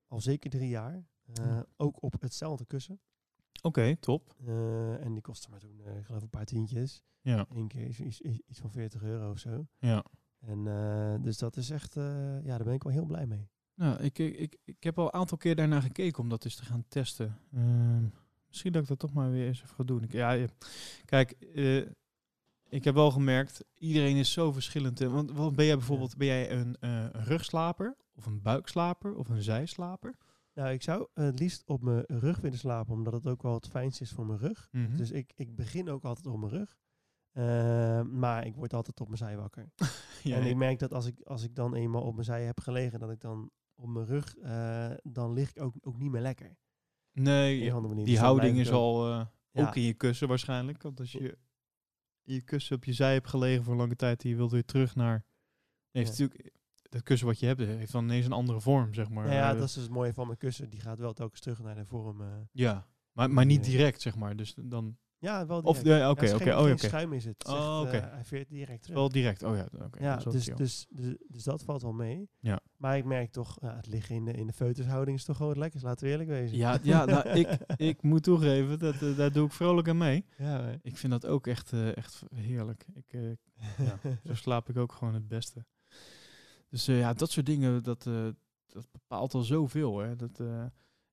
[0.08, 1.12] al zeker drie jaar.
[1.34, 1.60] Eh.
[1.78, 3.00] Ook op hetzelfde kussen.
[3.62, 4.36] Oké, top.
[4.46, 7.04] Eh, en die kostte maar toen, eh, ik geloof een paar tientjes.
[7.22, 7.46] Ja.
[7.50, 9.68] Eén keer is iets, van 40 euro of zo.
[9.80, 10.06] Ja.
[10.40, 10.64] En
[11.22, 13.50] dus dat is echt, ja, daar ben ik wel heel blij mee.
[13.76, 16.66] Nou, ik, ik, ik, heb al een aantal keer daarna gekeken om dat eens te
[16.66, 17.40] gaan testen.
[17.54, 18.06] Ehm,
[18.48, 20.04] misschien dat ik dat toch maar weer eens even ga doen.
[20.04, 20.48] Ik, ja,
[21.06, 21.32] kijk,
[22.70, 25.00] ik heb wel gemerkt, iedereen is zo verschillend.
[25.00, 29.42] Want wat ben jij bijvoorbeeld, ben jij een, een rugslaper of een buikslaper of een
[29.42, 30.16] zijslaper?
[30.54, 33.68] Nou, ik zou het liefst op mijn rug willen slapen, omdat het ook wel het
[33.68, 34.68] fijnst is voor mijn rug.
[34.72, 34.95] Mhm.
[34.97, 36.78] Dus ik, ik begin ook altijd op mijn rug.
[37.32, 39.72] Eh, maar ik word altijd op mijn zij wakker.
[40.24, 42.60] ja, en ik merk dat als ik, als ik dan eenmaal op mijn zij heb
[42.60, 46.22] gelegen, dat ik dan op mijn rug, eh, dan lig ik ook, ook niet meer
[46.22, 46.58] lekker.
[47.12, 49.68] nee, die Dus houding is ook- al eh, Ja.
[49.68, 50.82] ook in je kussen waarschijnlijk.
[50.82, 51.38] Want als je
[52.22, 54.66] je kussen op je zij hebt gelegen voor een lange tijd en je wilt weer
[54.66, 55.26] terug naar...
[55.91, 56.24] Nee, heeft Ja.
[56.24, 56.56] natuurlijk,
[56.94, 59.24] dat kussen wat je hebt heeft dan ineens een andere vorm, zeg maar.
[59.24, 60.70] Nou ja, Eh, dat is dus het mooie van mijn kussen.
[60.70, 62.22] Die gaat wel telkens terug naar de vorm.
[62.22, 62.28] eh.
[62.52, 64.36] Ja, maar, maar niet direct, zeg maar.
[64.36, 64.98] Dus dan...
[65.18, 66.00] ja, wel Of, direct.
[66.02, 66.44] ja, oké, Ja, oké.
[66.44, 66.78] geen- Oh, oké.
[66.78, 67.46] schuim is het.
[67.48, 67.98] Oh, oké.
[67.98, 68.98] eh, hij veert direct terug.
[68.98, 69.44] Wel direct.
[69.44, 70.04] Oh ja, oké.
[70.04, 72.30] Ja, dus, dus, dus, dus dat valt wel mee.
[72.39, 72.60] Ja.
[72.78, 75.62] Maar ik merk toch, het liggen in de, in de feutushouding is toch gewoon het
[75.62, 75.86] lekkerst.
[75.86, 76.58] Laten we eerlijk wezen.
[76.58, 80.26] Ja, ja nou, ik, ik moet toegeven, dat, eh, daar doe ik vrolijk aan mee.
[80.38, 80.78] ja.
[80.82, 82.86] Ik vind dat ook echt, eh, echt heerlijk.
[82.94, 83.22] Ik, eh,
[83.88, 85.66] ja, zo slaap ik ook gewoon het beste.
[86.74, 88.28] Dus eh, ja, dat soort dingen, dat, eh,
[88.68, 89.98] dat bepaalt al zoveel.
[89.98, 90.16] Hè.
[90.16, 90.66] Dat, eh,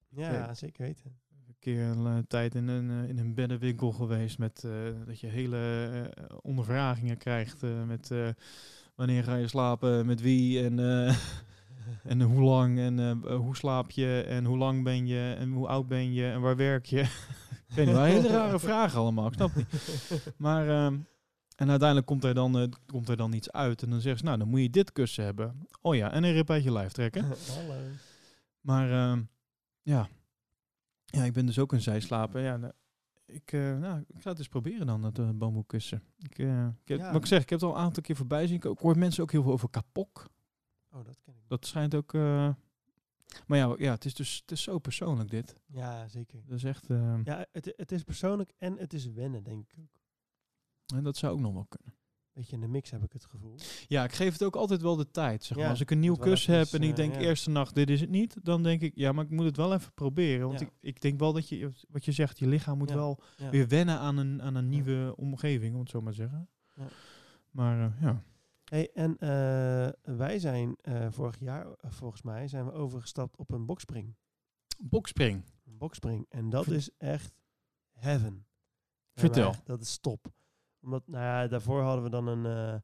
[0.08, 1.18] ja, zeker weten.
[1.48, 4.66] een keer een tijd in een, in een beddenwinkel geweest met
[5.06, 8.10] dat je hele ondervragingen krijgt met
[8.94, 10.78] wanneer ga je slapen, met wie en,
[12.12, 15.88] en hoe lang en hoe slaap je en hoe lang ben je en hoe oud
[15.88, 17.00] ben je en waar werk je.
[17.68, 19.66] ik weet niet, hele rare vragen allemaal, ik snap niet.
[20.36, 20.98] Maar ehm,
[21.60, 24.24] en uiteindelijk komt er, dan, eh, komt er dan iets uit en dan zeggen ze,
[24.24, 25.66] nou dan moet je dit kussen hebben.
[25.80, 27.24] Oh ja, en een rib uit je lijf trekken.
[27.56, 27.80] Hallo.
[28.60, 29.22] Maar ehm,
[29.82, 30.08] ja.
[31.04, 32.42] ja, ik ben dus ook een zijslaper.
[32.42, 32.72] Ja, nou,
[33.26, 36.02] ik, eh, nou, ik ga het eens proberen dan, dat uh, bamboekussen.
[36.18, 37.12] Ik, eh, ik heb, Ja.
[37.12, 38.58] Wat ik zeg, ik heb het al een aantal keer voorbij zien.
[38.58, 38.76] komen.
[38.76, 40.28] Ik hoor mensen ook heel veel over kapok.
[40.92, 41.48] Oh, dat ken ik.
[41.48, 42.14] Dat schijnt ook...
[42.14, 42.48] eh,
[43.46, 45.54] maar ja, ja het, is dus, het is zo persoonlijk dit.
[45.66, 46.40] Ja, zeker.
[46.46, 46.90] Dat is echt...
[46.90, 49.99] eh, Ja, het, het is persoonlijk en het is wennen, denk ik ook.
[50.92, 51.94] En dat zou ook nog wel kunnen.
[52.32, 53.54] Beetje in de mix heb ik het gevoel.
[53.86, 55.44] Ja, ik geef het ook altijd wel de tijd.
[55.44, 55.64] Zeg maar.
[55.64, 57.20] Ja, Als ik een nieuw kussen heb en ik eh, denk ja.
[57.20, 58.36] eerste nacht, dit is het niet.
[58.44, 60.46] Dan denk ik, ja, maar ik moet het wel even proberen.
[60.46, 60.66] Want Ja.
[60.66, 63.98] ik, ik denk wel dat je, wat je zegt, je lichaam moet wel weer wennen
[63.98, 66.48] aan een, aan een nieuwe omgeving, om het zo maar te zeggen.
[67.50, 68.22] Maar eh, ja.
[68.64, 70.76] Hey, en eh, wij zijn
[71.10, 74.14] vorig jaar, volgens mij, zijn we overgestapt op een bokspring.
[74.78, 75.44] Bokspring.
[75.64, 76.26] Een bokspring.
[76.28, 77.32] En dat is echt
[77.90, 78.46] heaven.
[79.14, 79.54] Vertel.
[79.64, 80.32] dat is top.
[80.80, 82.80] Omdat, nou ja, daarvoor hadden we dan een eh,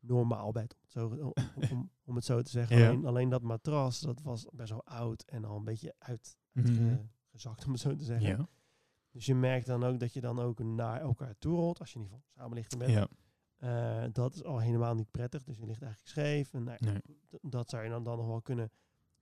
[0.00, 1.32] normaal bed, om het zo, om,
[1.70, 2.76] om, om het zo te zeggen.
[2.78, 2.88] Ja.
[2.88, 6.10] Alleen, alleen dat matras, dat was best wel oud en al een beetje Mhm.
[6.10, 8.28] uitgezakt, om het zo te zeggen.
[8.28, 8.48] Ja.
[9.10, 11.98] Dus je merkt dan ook dat je dan ook naar elkaar toe rolt, als je
[11.98, 13.08] in ieder geval samen ligt ja.
[13.56, 15.44] Eh, dat is al helemaal niet prettig.
[15.44, 16.52] Dus je ligt eigenlijk scheef.
[16.52, 17.00] En nou, Nee.
[17.40, 18.70] dat zou je dan, dan nog wel kunnen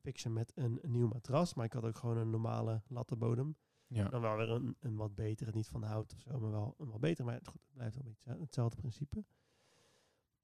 [0.00, 1.54] fixen met een, een nieuw matras.
[1.54, 3.56] Maar ik had ook gewoon een normale lattenbodem.
[3.88, 4.08] Ja.
[4.08, 6.90] Dan wel weer een, een wat betere, niet van hout of zo, maar wel een
[6.90, 7.24] wat betere.
[7.24, 9.24] Maar het, goed, het blijft wel een beetje hetzelfde principe.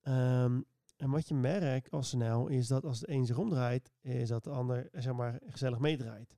[0.00, 0.60] Ehm,
[0.96, 4.44] en wat je merkt al snel is dat als de een zich omdraait, is dat
[4.44, 6.36] de ander zeg maar gezellig meedraait.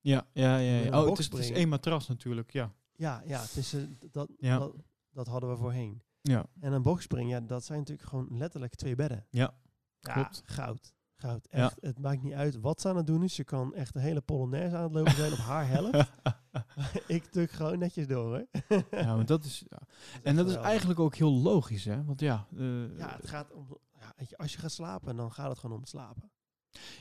[0.00, 0.78] Ja, ja, ja.
[0.82, 1.02] Ja.
[1.02, 1.54] Oh, het is, het is springen.
[1.54, 2.72] één matras natuurlijk, ja.
[2.92, 4.58] Ja, ja, het is, eh, dat, Ja.
[4.58, 4.74] dat,
[5.10, 6.02] dat hadden we voorheen.
[6.20, 9.26] Ja, En een boxspring, ja, dat zijn natuurlijk gewoon letterlijk twee bedden.
[9.30, 9.54] ja.
[9.98, 10.42] Ja, Klopt.
[10.44, 10.94] goud.
[11.22, 11.48] Goud.
[11.50, 11.72] Ja.
[11.80, 13.36] Het maakt niet uit wat ze aan het doen is.
[13.36, 16.10] Je kan echt een hele polonaise aan het lopen zijn op haar helft.
[17.06, 18.46] ik tuk gewoon netjes door, hoor.
[18.90, 19.64] ja, maar dat is...
[19.70, 19.78] ja.
[19.78, 22.04] Dat En dat is eigenlijk ook heel logisch, hè?
[22.04, 23.66] Want ja, eh, Ja, het gaat om...
[23.98, 26.30] Ja, weet je, als je gaat slapen, dan gaat het gewoon om het slapen.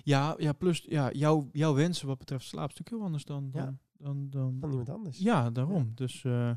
[0.04, 3.50] ja, ja, plus ja, jouw, jouw wensen wat betreft slaap is natuurlijk heel anders dan...
[3.54, 3.64] Ja.
[3.64, 5.18] dan, dan, dan Van iemand anders.
[5.18, 5.92] ja, daarom.
[5.96, 6.52] Dus eh,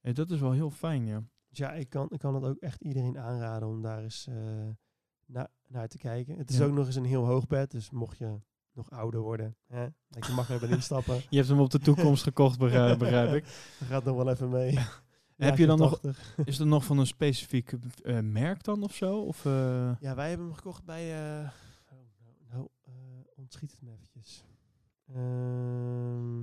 [0.00, 1.22] dat is wel heel fijn, ja.
[1.48, 4.28] Dus ja, ik kan, ik kan het ook echt iedereen aanraden om daar eens
[5.26, 6.36] na, naar te kijken.
[6.38, 6.64] Het is Ja.
[6.64, 7.70] ook nog eens een heel hoog bed.
[7.70, 8.38] Dus mocht je
[8.72, 11.14] nog ouder worden, hè, dat je makkelijk bij instappen.
[11.30, 13.44] Je hebt hem op de toekomst gekocht, begrijp, begrijp ik.
[13.78, 14.78] Dan gaat nog wel even mee.
[15.36, 16.36] Heb je dan nog, 80.
[16.44, 19.20] is er nog van een specifiek eh, merk dan of zo?
[19.20, 19.52] Of, eh,
[20.00, 21.14] Ja, wij hebben hem gekocht bij...
[21.42, 21.50] eh,
[21.92, 22.92] oh, nou, nou eh,
[23.36, 24.44] ontschiet het me eventjes.
[25.06, 26.36] Ehm,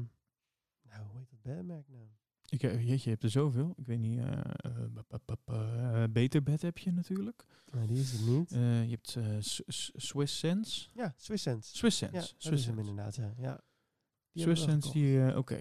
[0.90, 2.04] nou, hoe heet dat bedmerk nou?
[2.54, 3.74] Ik, eh, jeetje, je hebt er zoveel.
[3.78, 4.20] Ik weet niet.
[4.20, 4.72] eh, eh,
[5.26, 7.46] bap, eh, Beter Bed heb je natuurlijk.
[7.72, 8.52] Nou, die is het niet.
[8.52, 9.24] Eh, je hebt eh,
[9.96, 10.88] Swiss Sense.
[10.94, 11.78] ja, Swiss Sense.
[11.78, 12.34] Swiss Ja, Sense.
[12.34, 12.90] dat Swiss is hem Sense.
[12.90, 13.34] inderdaad, ja.
[13.38, 13.62] ja.
[14.32, 15.56] Die Swiss Sense, die, eh, oké.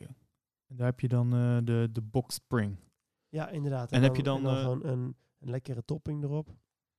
[0.66, 2.76] En daar heb je dan eh, de, de box spring.
[3.28, 3.92] Ja, inderdaad.
[3.92, 6.48] En heb je dan, eh, gewoon een, een lekkere topping erop.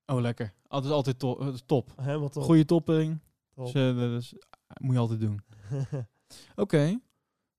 [0.05, 0.53] Oh, lekker.
[0.67, 1.93] Altijd, altijd to- eh, top.
[2.01, 2.43] Helemaal top.
[2.43, 3.19] Goeie topping.
[3.53, 3.65] top.
[3.65, 4.35] Dus, eh, dat is-
[4.81, 5.39] moet je altijd doen.
[6.55, 6.99] Oké.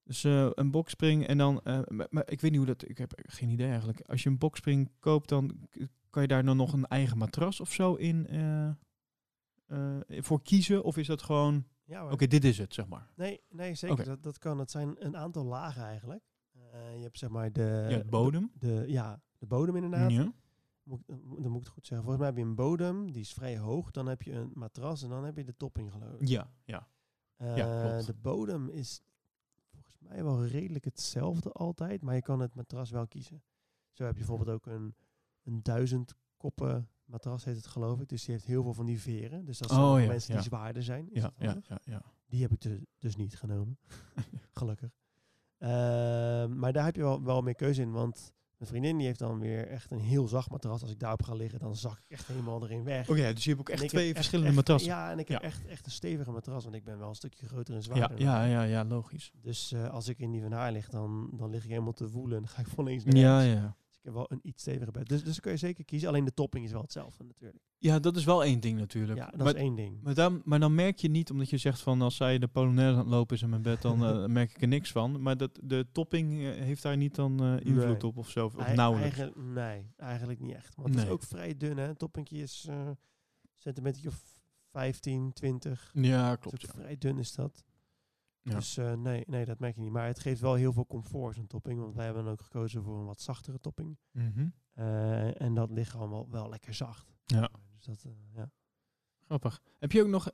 [0.05, 1.61] Dus eh, een boxspring en dan...
[1.63, 2.89] eh, maar, maar ik weet niet hoe dat...
[2.89, 4.01] Ik heb geen idee eigenlijk.
[4.01, 5.69] Als je een boxspring koopt, dan
[6.11, 8.71] kan je daar dan nog een eigen matras of zo in eh,
[10.09, 10.85] voor kiezen?
[10.85, 11.67] Of is dat gewoon...
[11.85, 12.11] ja.
[12.11, 13.11] Oké, dit is het, zeg maar.
[13.17, 14.05] Nee, nee zeker.
[14.05, 14.59] Dat, dat kan.
[14.59, 16.23] Het zijn een aantal lagen eigenlijk.
[16.71, 17.87] Je hebt zeg maar de...
[17.91, 18.51] ja, bodem.
[18.59, 20.11] De, de- ja, de bodem inderdaad.
[20.11, 20.33] Ja.
[20.83, 22.07] Moet, dan moet ik het goed zeggen.
[22.07, 23.91] Volgens mij heb je een bodem, die is vrij hoog.
[23.91, 26.29] Dan heb je een matras en dan heb je de topping geloof ik.
[26.29, 26.89] Ja, ja.
[27.39, 28.03] ja.
[28.03, 29.03] De bodem is
[30.09, 33.43] mij wel redelijk hetzelfde altijd, maar je kan het matras wel kiezen.
[33.93, 34.95] Zo heb je bijvoorbeeld ook een,
[35.43, 38.09] een duizend koppen matras, heet het geloof ik.
[38.09, 39.45] Dus die heeft heel veel van die veren.
[39.45, 40.41] Dus dat zijn Oh, ja, mensen ja.
[40.41, 41.09] die zwaarder zijn.
[41.13, 42.03] Ja, ja, ja, ja.
[42.27, 43.79] Die heb ik dus, dus niet genomen.
[44.51, 44.91] Gelukkig.
[45.59, 48.33] Ehm, maar daar heb je wel, wel meer keuze in, want
[48.71, 50.83] mijn vriendin die heeft dan weer echt een heel zacht matras.
[50.83, 53.09] Als ik daarop ga liggen, dan zak ik echt helemaal erin weg.
[53.09, 54.91] Oké, dus je hebt ook echt twee echt- verschillende echt- matrassen.
[54.91, 57.47] Ja, en ik heb echt, echt een stevige matras, want ik ben wel een stukje
[57.47, 58.21] groter en zwaarder.
[58.21, 59.33] ja, ja, ja, logisch.
[59.43, 62.11] Dus eh, als ik in die van haar lig, dan, dan lig ik helemaal te
[62.11, 62.37] woelen.
[62.37, 63.77] En dan ga ik van links naar Ja, ja.
[64.05, 65.09] Ik heb wel een iets steviger bed.
[65.09, 66.09] Dus, dus dan kun je zeker kiezen.
[66.09, 67.63] Alleen de topping is wel hetzelfde natuurlijk.
[67.79, 69.19] Ja, dat is wel één ding natuurlijk.
[69.19, 70.03] Ja, dat maar, is één ding.
[70.03, 72.93] maar, dan, maar dan merk je niet, omdat je zegt van als zij de Polonaise
[72.93, 75.23] aan het lopen is in mijn bed, dan eh, merk ik er niks van.
[75.23, 78.05] Maar dat, de topping eh, heeft daar niet dan eh, invloed Nee.
[78.05, 79.19] op of zo, of Ei- nauwelijks.
[79.35, 80.75] Nee, eigenlijk niet echt.
[80.77, 81.87] Want het is ook vrij dun, hè.
[81.87, 82.91] Het toppingje is eh
[83.57, 84.41] centimeter of
[84.71, 85.91] 15, 20.
[85.95, 86.63] Ja, klopt.
[86.63, 86.69] Ja.
[86.69, 87.65] vrij dun is dat.
[88.45, 88.55] Ja.
[88.55, 89.91] Dus eh, nee, nee, dat merk je niet.
[89.93, 91.81] Maar het geeft wel heel veel comfort, zo'n topping.
[91.81, 93.99] Want wij hebben dan ook gekozen voor een wat zachtere topping.
[94.11, 94.49] Mhm.
[94.73, 97.15] Eh, en dat ligt allemaal wel lekker zacht.
[97.25, 97.51] Ja.
[97.77, 98.51] Dus dat, eh, ja.
[99.25, 99.61] Grappig.
[99.79, 100.31] Heb je ook nog,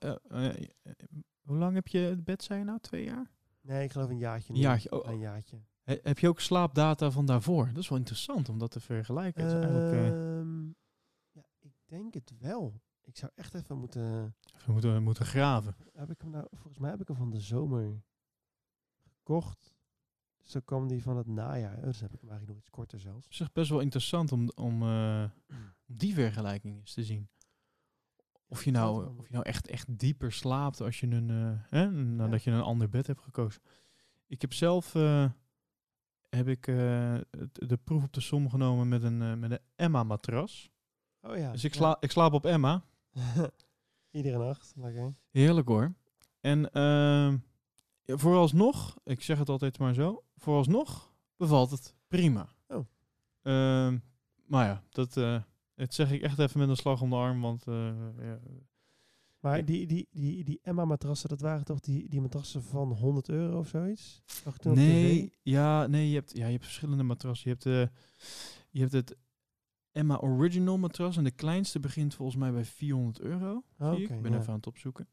[1.43, 2.79] hoe lang heb je het bed, zei je nou?
[2.81, 3.31] Twee jaar?
[3.61, 4.53] Nee, ik geloof een jaartje.
[4.53, 4.59] nu.
[4.59, 5.21] Een jaartje, oh, Een oh.
[5.21, 5.61] jaartje.
[5.83, 7.67] He- heb je ook slaapdata van daarvoor?
[7.67, 9.43] Dat is wel interessant om dat te vergelijken.
[9.45, 10.67] Het is eigenlijk, eh, Ehm,
[11.31, 12.81] ja, ik denk het wel.
[13.11, 14.35] Ik zou echt even moeten...
[14.67, 15.75] we moeten, moeten graven.
[15.93, 18.03] Heb ik hem nou, volgens mij heb ik hem van de zomer
[19.03, 19.79] gekocht.
[20.43, 21.77] Dus dan kwam die van het najaar.
[21.77, 23.25] Oh, dus heb ik hem eigenlijk nog iets korter zelfs.
[23.25, 25.25] Het is echt best wel interessant om, om, eh,
[25.89, 27.29] om die vergelijking eens te zien.
[28.49, 31.91] Of je nou, of je nou echt, echt dieper slaapt als je een, eh, hè,
[31.91, 33.63] nadat je een ander bed hebt gekozen.
[34.27, 35.31] Ik heb zelf eh,
[36.29, 36.65] heb ik,
[37.53, 40.71] de proef op de som genomen met een, met een Emma-matras.
[41.21, 41.53] Oh ja.
[41.53, 41.79] dus ik, ja.
[41.79, 42.85] sla, ik slaap op Emma.
[44.11, 44.73] Iedere nacht.
[44.77, 45.15] Lekker.
[45.31, 45.95] Heerlijk hoor.
[46.41, 46.69] En
[48.05, 52.49] ja, vooralsnog, ik zeg het altijd maar zo, vooralsnog bevalt het prima.
[52.69, 52.87] Oh.
[53.43, 53.99] Ehm,
[54.47, 55.13] maar ja, dat,
[55.75, 58.39] dat zeg ik echt even met een slag om de arm, want eh, ja,
[59.41, 59.63] Maar Ja.
[59.63, 63.69] die, die, die, die Emma-matrassen, dat waren toch die, die matrassen van 100 euro of
[63.69, 64.23] zoiets?
[64.63, 67.51] Nee, ja, nee, je hebt, ja, je hebt verschillende matrassen.
[67.51, 67.97] Je hebt, eh,
[68.71, 69.17] je hebt het
[69.93, 73.65] Emma Original matras en de kleinste begint volgens mij bij 400 euro.
[73.79, 74.09] Oh, ik.
[74.09, 74.39] ben ja.
[74.39, 75.09] even aan het opzoeken.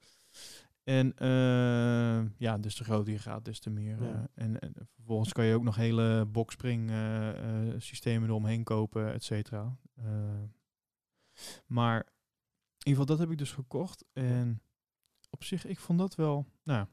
[0.84, 4.04] En eh, ja, dus te groter je gaat, des te meer.
[4.04, 4.12] Ja.
[4.12, 7.30] eh, en, en vervolgens kan je ook nog hele boxspring eh,
[7.78, 9.78] systemen eromheen kopen, et cetera.
[11.66, 14.06] Maar in ieder geval, dat heb ik dus gekocht.
[14.14, 14.62] En
[15.30, 16.46] op zich, ik vond dat wel...
[16.64, 16.88] Nou,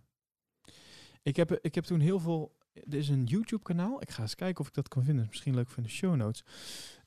[1.22, 2.56] ik heb, ik heb toen heel veel...
[2.74, 4.02] Er is een YouTube-kanaal.
[4.02, 5.26] Ik ga eens kijken of ik dat kan vinden.
[5.28, 6.44] Misschien leuk voor in de show notes.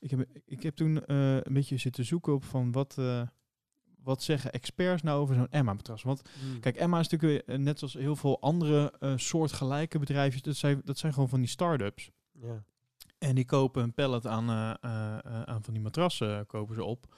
[0.00, 2.94] Ik heb, ik heb toen eh, een beetje zitten zoeken op van wat...
[2.98, 3.22] eh,
[4.02, 6.02] wat zeggen experts nou over zo'n Emma-matras?
[6.02, 6.60] Want Mm.
[6.60, 10.56] Kijk, Emma is natuurlijk weer, eh, net als heel veel andere eh, soortgelijke bedrijfjes, dat
[10.56, 12.10] zijn, dat zijn gewoon van die start-ups.
[12.32, 12.64] Ja.
[13.18, 14.50] En die kopen een pallet aan,
[15.46, 17.14] aan van die matrassen, kopen ze op.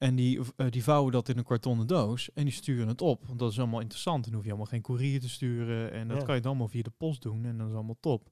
[0.00, 3.26] En die, eh, die vouwen dat in een kartonnen doos en die sturen het op.
[3.26, 4.24] Want dat is allemaal interessant.
[4.24, 5.92] Dan hoef je allemaal geen courier te sturen.
[5.92, 6.24] En dat Ja.
[6.24, 7.44] kan je dan allemaal via de post doen.
[7.44, 8.30] En dat is allemaal top.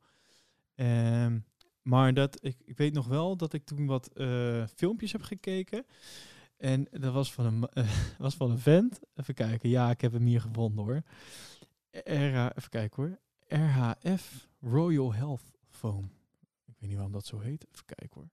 [0.75, 1.39] Ehm,
[1.83, 5.87] maar dat, ik, ik weet nog wel dat ik toen wat eh, filmpjes heb gekeken.
[6.57, 7.87] En dat was van, een,
[8.19, 9.01] was van een vent.
[9.14, 9.69] Even kijken.
[9.69, 11.03] Ja, ik heb hem hier gevonden hoor.
[11.91, 13.19] RH, even kijken hoor.
[13.61, 16.05] RHF Royal Health Foam.
[16.66, 17.66] Ik weet niet waarom dat zo heet.
[17.73, 18.29] Even kijken hoor.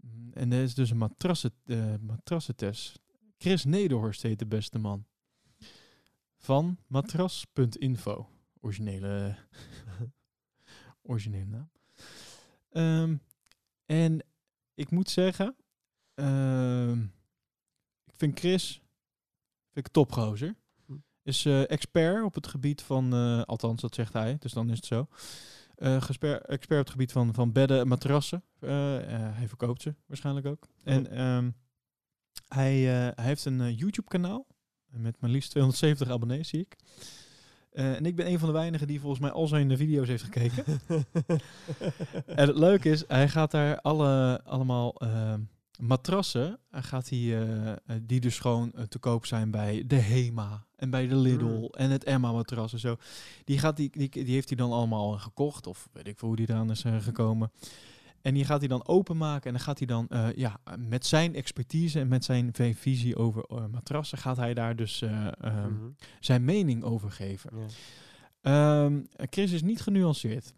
[0.00, 3.00] Mm, En er is dus een matrassen, eh matrassentest.
[3.38, 5.06] Chris Nederhorst heet de beste man.
[6.36, 8.28] Van matras.info.
[8.60, 9.36] Originele,
[11.02, 11.70] originele naam.
[12.70, 13.16] Ehm,
[13.86, 14.24] en
[14.74, 15.56] ik moet zeggen,
[16.14, 17.02] ehm,
[18.04, 18.82] ik vind Chris
[19.72, 20.54] vind ik topgozer.
[20.86, 20.96] Hm.
[21.22, 24.76] Is eh, expert op het gebied van, eh, althans dat zegt hij, dus dan is
[24.76, 25.08] het zo.
[25.80, 28.42] Eh, expert op het gebied van, van bedden en matrassen.
[28.58, 30.68] Eh, eh, hij verkoopt ze waarschijnlijk ook.
[30.84, 31.50] En ehm,
[32.48, 34.46] hij, hij heeft een YouTube-kanaal
[34.90, 36.76] met maar liefst 270 abonnees, zie ik.
[37.72, 40.64] En ik ben een van de weinigen die volgens mij al zijn video's heeft gekeken.
[42.26, 45.34] en het leuke is, hij gaat daar alle, allemaal eh,
[45.80, 49.94] matrassen, hij gaat die, eh, eh, die dus gewoon eh, te koop zijn bij de
[49.96, 51.68] Hema en bij de Lidl Mm.
[51.70, 52.96] en het Emma matras en zo.
[53.44, 56.36] Die, gaat die, die, die heeft hij dan allemaal gekocht of weet ik veel hoe
[56.36, 57.50] die eraan is eh, gekomen.
[58.22, 61.34] En die gaat hij dan openmaken en dan gaat hij dan, eh, ja, met zijn
[61.34, 65.88] expertise en met zijn visie over eh, matrassen, gaat hij daar dus eh, ehm, Mhm.
[66.20, 67.50] zijn mening over geven.
[68.40, 70.54] Ehm, Chris is niet genuanceerd,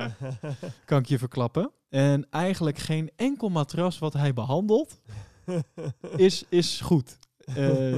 [0.84, 1.70] kan ik je verklappen.
[1.90, 5.00] En eigenlijk geen enkel matras wat hij behandelt
[6.16, 7.18] is, is goed.
[7.54, 7.96] Eh,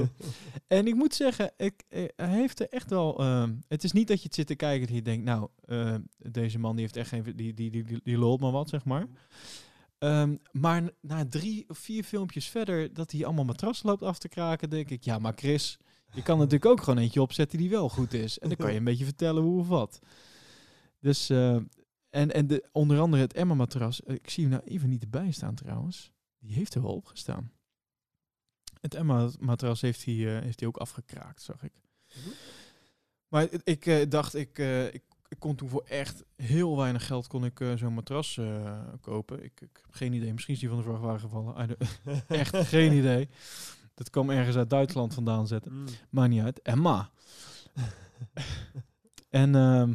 [0.67, 3.19] en ik moet zeggen, ik, eh, hij heeft er echt wel.
[3.19, 5.95] ehm, het is niet dat je het zit te kijken en je denkt, nou, eh,
[6.17, 7.23] deze man die heeft echt geen.
[7.35, 9.07] Die, die, die, die, lult maar wat, zeg maar.
[9.97, 14.29] Ehm, maar na drie of vier filmpjes verder dat hij allemaal matrassen loopt af te
[14.29, 15.77] kraken, denk ik, ja, maar Chris,
[16.13, 18.39] je kan natuurlijk ook gewoon eentje opzetten die wel goed is.
[18.39, 19.99] En dan kan je een beetje vertellen hoe of wat.
[20.99, 21.29] Dus,
[22.13, 25.31] en, en de, onder andere het Emma-matras, eh, ik zie hem nou even niet erbij
[25.31, 26.11] staan trouwens.
[26.39, 27.51] Die heeft er wel opgestaan.
[28.81, 31.73] Het Emma-matras heeft hij, eh, heeft hij ook afgekraakt, zag ik.
[33.27, 34.57] Maar ik eh, dacht, ik,
[34.91, 38.39] ik, ik kon toen voor echt heel weinig geld kon ik zo'n matras
[39.01, 39.43] kopen.
[39.43, 40.33] Ik, ik heb geen idee.
[40.33, 41.77] Misschien is die van de vrachtwagen gevallen.
[42.27, 43.29] Echt geen idee.
[43.93, 45.73] Dat kwam ergens uit Duitsland vandaan zetten.
[45.73, 45.85] Mm.
[46.09, 46.61] Maakt niet uit.
[46.61, 47.11] Emma.
[49.29, 49.93] en ehm,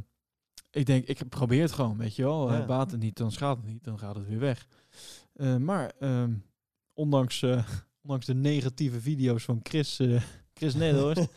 [0.70, 2.52] ik denk, ik probeer het gewoon, weet je wel.
[2.52, 2.66] Ja.
[2.66, 4.66] Baat het niet, dan schaadt het niet, dan gaat het weer weg.
[5.32, 6.32] Eh, maar ehm,
[6.92, 7.68] ondanks, eh,
[8.02, 10.22] ondanks de negatieve video's van Chris, eh
[10.54, 11.28] Chris Nederhorst.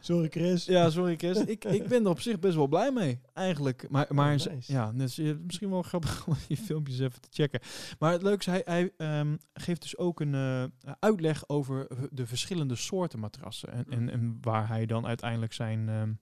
[0.00, 0.64] Sorry Chris.
[0.64, 1.38] ja, sorry Chris.
[1.38, 3.86] Ik, ik ben er op zich best wel blij mee, eigenlijk.
[3.90, 4.72] Maar, maar nice.
[4.72, 7.60] ja, dus, misschien wel grappig om die filmpjes even te checken.
[7.98, 12.76] Maar het leuke is, hij, hij ehm, geeft dus ook een uitleg over de verschillende
[12.76, 13.72] soorten matrassen.
[13.72, 16.12] En, en, en waar hij dan uiteindelijk zijn, ehm,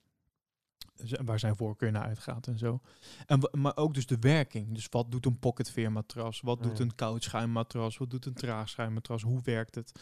[1.25, 2.81] waar zijn voorkeur naar uitgaat en zo.
[3.27, 4.75] En, maar ook dus de werking.
[4.75, 6.41] Dus wat doet een pocketveer-matras?
[6.41, 6.85] Wat Oh doet ja.
[6.85, 7.97] een koudschuimmatras?
[7.97, 9.23] Wat doet een traagschuimmatras?
[9.23, 9.93] Hoe werkt het?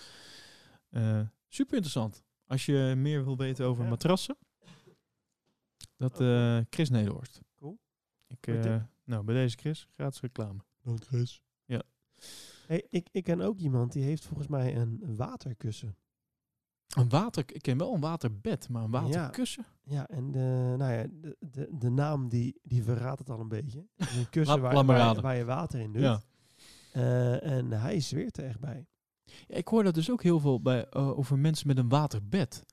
[0.90, 2.22] Eh, super interessant.
[2.46, 3.88] Als je meer wil weten over Ja.
[3.90, 4.36] matrassen.
[5.96, 6.56] Dat Oké.
[6.58, 7.40] eh Chris Nederhorst.
[7.56, 7.78] Cool.
[8.26, 10.60] Ik, eh, nou, bij deze Chris, gratis reclame.
[10.82, 11.42] Dank Chris.
[11.64, 11.82] Ja.
[12.66, 15.96] Hey, ik, ik ken ook iemand die heeft volgens mij een waterkussen.
[16.96, 19.64] Een water, ik ken wel een waterbed, maar een waterkussen?
[19.82, 23.48] Ja, en de, nou ja, de, de, de naam die, die verraadt het al een
[23.48, 23.86] beetje.
[23.96, 24.84] Een kussen waar,
[25.22, 26.02] waar, je water in doet.
[26.02, 26.22] Ja.
[26.92, 28.86] Eh, en hij zweert er echt bij.
[29.24, 32.64] Ja, Ik hoor dat dus ook heel veel bij, eh, over mensen met een waterbed.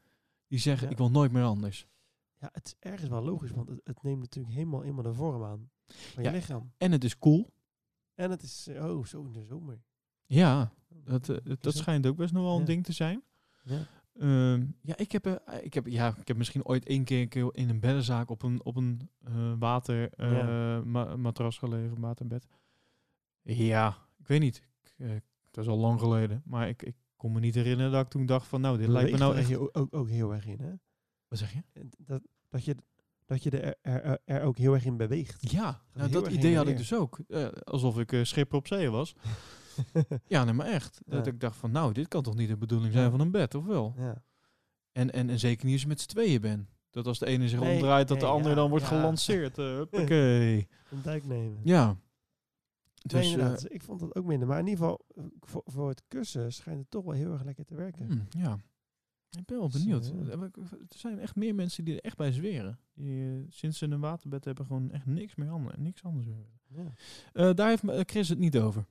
[0.47, 1.87] Die zeggen, ik wil nooit meer anders.
[2.39, 5.43] Ja, het is ergens wel logisch, want het, het neemt natuurlijk helemaal, helemaal de vorm
[5.43, 6.29] aan van Ja.
[6.29, 6.71] je lichaam.
[6.77, 7.53] En het is cool.
[8.15, 9.81] En het is, oh, zo in de zomer.
[10.25, 11.75] Ja, dat, eh, dat het?
[11.75, 13.23] schijnt ook best nog wel een ding te zijn.
[13.63, 13.87] Ja.
[14.19, 17.69] Ehm, ja, ik heb, eh, ik, heb, ja, ik heb misschien ooit één keer, in
[17.69, 20.81] een beddenzaak op een, op een eh water eh, Ja.
[20.85, 22.47] ma- gelegen, waterbed.
[23.41, 24.61] Ja, ik weet niet.
[24.97, 26.41] Ik, dat is al lang geleden.
[26.45, 29.11] Maar ik, ik kon me niet herinneren dat ik toen dacht van, nou, dit lijkt
[29.11, 29.55] me nou echt...
[29.57, 30.71] ook, ook, heel erg in, hè?
[31.27, 31.63] Wat zeg je?
[31.97, 32.75] Dat, dat je,
[33.25, 35.51] dat je er, er, ook heel erg in beweegt.
[35.51, 37.19] Ja, nou, dat idee had ik dus ook.
[37.63, 39.15] Alsof ik eh, schipper op zee was.
[40.27, 41.01] Ja, nee, maar echt.
[41.05, 43.55] Dat ik dacht van, nou, dit kan toch niet de bedoeling zijn van een bed,
[43.55, 43.93] of wel?
[43.97, 44.23] ja.
[44.91, 46.69] En, en, en zeker niet als je met z'n tweeën bent.
[46.89, 49.57] Dat als de ene zich Nee, omdraait, dat de ja, dan wordt gelanceerd.
[49.59, 50.67] Uh, huppakee.
[50.91, 51.59] Een duik nemen.
[51.63, 51.97] ja.
[53.01, 54.47] Dus, eh, ik vond dat ook minder.
[54.47, 57.43] Maar in ieder geval, eh, voor, voor het kussen schijnt het toch wel heel erg
[57.43, 58.05] lekker te werken.
[58.05, 58.57] hmm, ja.
[59.37, 60.13] Ik ben wel Dus, benieuwd.
[60.29, 60.49] eh, Er
[60.89, 62.79] zijn echt meer mensen die er echt bij zweren.
[62.93, 66.45] Die eh, sinds ze een waterbed hebben gewoon echt niks meer anders, niks anders meer.
[66.67, 66.93] Ja.
[67.33, 68.85] Eh, daar heeft eh, Chris het niet over.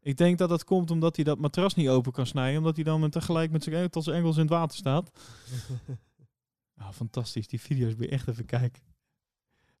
[0.00, 2.58] Ik denk dat dat komt omdat hij dat matras niet open kan snijden.
[2.58, 5.10] Omdat hij dan tegelijk met zijn, tot zijn enkels in het water staat.
[6.78, 7.48] Ah, fantastisch.
[7.48, 8.82] Die video's moet je echt even kijken.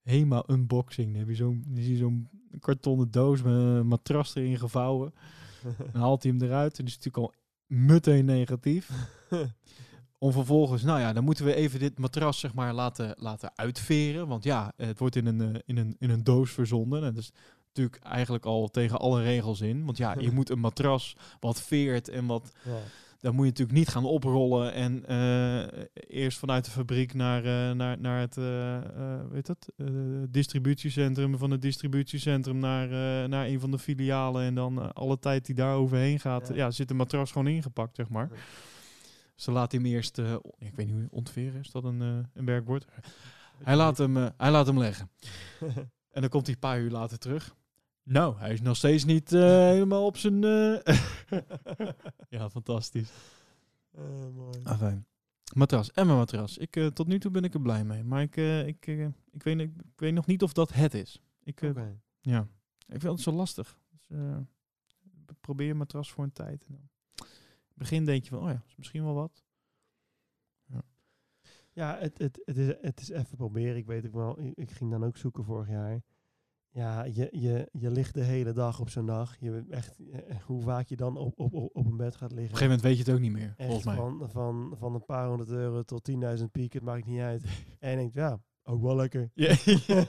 [0.02, 1.08] Hema unboxing.
[1.08, 1.64] Dan heb je zo'n
[1.96, 2.28] zo'n
[2.60, 5.14] kartonnen doos met een matras erin gevouwen.
[5.92, 6.78] Dan haalt hij hem eruit.
[6.78, 7.34] En is natuurlijk al
[7.66, 8.90] meteen negatief.
[10.18, 14.28] Om vervolgens, nou ja, dan moeten we even dit matras zeg maar laten, laten uitveren.
[14.28, 17.04] Want ja, het wordt in een, eh, in een, in een doos verzonden.
[17.04, 17.32] En is
[17.76, 19.84] natuurlijk eigenlijk al tegen alle regels in.
[19.84, 22.78] Want ja, je moet een matras wat veert en wat ja.
[23.20, 27.76] dan moet je natuurlijk niet gaan oprollen en eh, eerst vanuit de fabriek naar, eh,
[27.76, 29.68] naar, naar het eh, eh, weet dat,
[30.30, 32.88] distributiecentrum, van het distributiecentrum naar,
[33.28, 36.54] naar een van de filialen en dan alle tijd die daar overheen gaat, Ja.
[36.54, 36.70] ja.
[36.70, 38.28] zit de matras gewoon ingepakt, zeg maar.
[38.32, 38.40] Ja.
[39.34, 40.18] Ze laat hem eerst,
[40.58, 42.00] ik weet niet hoe ontveren, is dat een,
[42.34, 42.84] een werkwoord?
[43.64, 45.10] Hij laat, hem, hij laat hem leggen.
[46.16, 47.54] En dan komt hij een paar uur later terug.
[48.08, 49.40] Nou, hij is nog steeds niet eh,
[49.72, 50.44] helemaal op zijn...
[50.44, 50.96] eh,
[52.28, 53.10] ja, fantastisch.
[53.90, 54.60] Eh, mooi.
[54.62, 55.06] Afijn.
[55.54, 55.92] Matras.
[55.92, 56.58] En mijn matras.
[56.58, 58.04] Ik, tot nu toe ben ik er blij mee.
[58.04, 58.36] Maar ik,
[58.66, 58.86] ik,
[59.30, 61.22] ik, weet, ik, ik weet nog niet of dat het is.
[61.42, 62.00] Ik, eh, Oké.
[62.20, 62.48] ja.
[62.86, 63.78] ik vind het zo lastig.
[63.90, 64.36] Dus, eh,
[65.40, 66.66] probeer je matras voor een tijd.
[66.66, 66.88] En dan.
[67.14, 69.44] In het begin denk je van, oh ja, is misschien wel wat.
[71.72, 73.76] Ja, het, het, het, is, het is even proberen.
[73.76, 76.02] Ik weet ook wel, ik, ik ging dan ook zoeken vorig jaar.
[76.76, 79.36] Ja, je, je, je ligt de hele dag op zo'n dag.
[79.40, 82.54] Je echt, eh, hoe vaak je dan op, op, op, een bed gaat liggen.
[82.54, 83.96] Op een gegeven moment weet je het ook niet meer, Echt volgens mij.
[83.96, 87.42] Van, van, van een paar honderd euro tot 10.000 piek, het maakt niet uit.
[87.78, 89.30] en je denkt, ja, ook wel lekker.
[89.34, 89.56] Ja,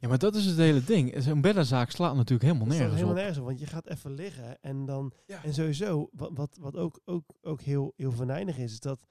[0.00, 1.22] ja, maar dat is het hele ding.
[1.22, 3.16] Zo'n beddenzaak slaat natuurlijk helemaal nergens helemaal op.
[3.16, 5.12] nergens op, want je gaat even liggen en dan...
[5.26, 5.44] Ja.
[5.44, 9.06] En sowieso, wat, wat, wat ook, ook, ook heel, heel venijnig is, is dat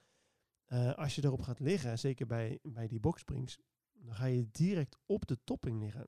[0.66, 3.58] eh, als je erop gaat liggen, zeker bij, bij die boxsprings,
[3.92, 6.08] dan ga je direct op de topping liggen.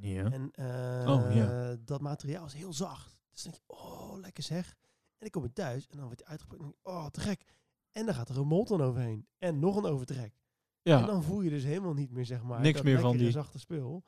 [0.00, 0.30] Ja.
[0.30, 1.76] En eh, Oh, ja.
[1.84, 3.18] dat materiaal is heel zacht.
[3.32, 4.68] Dus dan denk je, oh, lekker zeg.
[5.08, 7.44] En dan kom je thuis en dan wordt hij uitgepakt en denk oh, te gek.
[7.92, 9.26] En dan gaat er een molton overheen.
[9.38, 10.34] En nog een overtrek.
[10.82, 11.06] En ja.
[11.06, 14.04] dan voel je dus helemaal niet meer, zeg maar, Niks meer van die- zachte spul.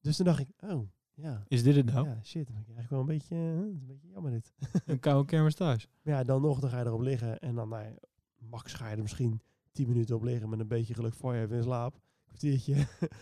[0.00, 1.44] Dus toen dacht ik, oh, ja.
[1.48, 2.08] Is dit het nou?
[2.08, 2.46] Ja, shit.
[2.46, 3.40] Dan ben ik eigenlijk wel een beetje, eh,
[3.80, 4.52] een beetje jammer dit.
[4.86, 5.88] Een koude kermis thuis.
[6.02, 7.38] Ja, dan nog, dan ga je erop liggen.
[7.38, 7.94] En dan, nou
[8.38, 9.40] max ga je er misschien
[9.72, 12.00] 10 minuten op liggen met een beetje geluk voor je even in slaap.
[12.30, 12.74] Kwartiertje.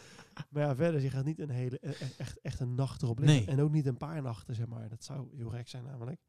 [0.50, 3.18] maar ja, verder, je gaat niet een hele, e- e- echt, echt een nacht erop
[3.18, 3.36] liggen.
[3.46, 3.46] Nee.
[3.56, 4.88] En ook niet een paar nachten, zeg maar.
[4.88, 6.20] Dat zou heel gek zijn namelijk.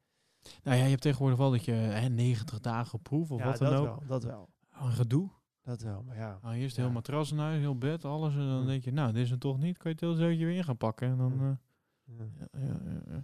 [0.64, 3.58] Nou ja, je hebt tegenwoordig wel dat je hè, 90 dagen proef of ja, wat
[3.58, 3.86] dan dat ook.
[3.86, 4.50] wel, dat wel.
[4.76, 5.30] Oh, Een gedoe.
[5.64, 6.40] Dat wel, maar ja.
[6.42, 6.82] Nou, eerst Ja.
[6.84, 8.34] heel matras in huis, heel bed, alles.
[8.34, 8.68] En dan Hm.
[8.68, 9.78] denk je, nou, dit is het toch niet.
[9.78, 11.08] Kan je het heel zootje weer in gaan pakken.
[11.10, 11.44] En dan, Hm.
[11.44, 11.56] eh,
[12.18, 12.26] Ja.
[12.52, 13.24] ja, ja, ja, ja.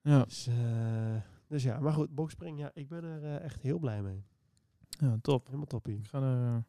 [0.00, 1.16] Ja, Dus, eh,
[1.48, 4.24] dus ja, maar goed, boxspring, ja, ik ben er eh, echt heel blij mee.
[4.88, 5.44] ja, top.
[5.46, 5.96] Helemaal toppie.
[5.98, 6.64] Ik ga er,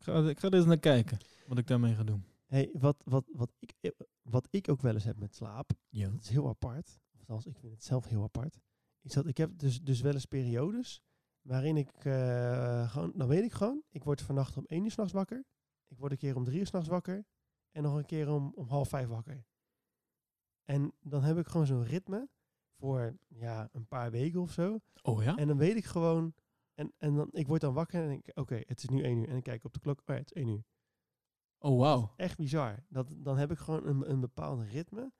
[0.00, 2.24] ik ga, ik ga er eens naar kijken, wat ik daarmee ga doen.
[2.46, 3.90] Hey, wat, wat, wat, ik, eh,
[4.22, 6.08] wat ik ook wel eens heb met slaap, Ja.
[6.08, 6.98] dat is heel apart.
[7.12, 8.60] Of althans, ik vind het zelf heel apart.
[9.00, 11.02] Is dat ik heb dus, dus wel eens periodes
[11.42, 15.12] waarin ik eh, gewoon, dan weet ik gewoon, ik word vannacht om één uur s'nachts
[15.12, 15.44] wakker.
[15.88, 17.24] Ik word een keer om drie uur s'nachts wakker.
[17.70, 19.44] En nog een keer om, om half vijf wakker.
[20.64, 22.28] En dan heb ik gewoon zo'n ritme
[22.76, 24.78] voor ja, een paar weken of zo.
[25.02, 25.36] Oh ja?
[25.36, 26.34] En dan weet ik gewoon,
[26.80, 29.18] en, en dan, ik word dan wakker en denk ik, oké, het is nu één
[29.18, 29.26] uur.
[29.26, 30.64] En dan kijk ik op de klok, oh ja, het is één uur.
[31.58, 32.12] Oh wauw.
[32.16, 32.84] Echt bizar.
[32.88, 35.12] Dat, dan heb ik gewoon een, een bepaald ritme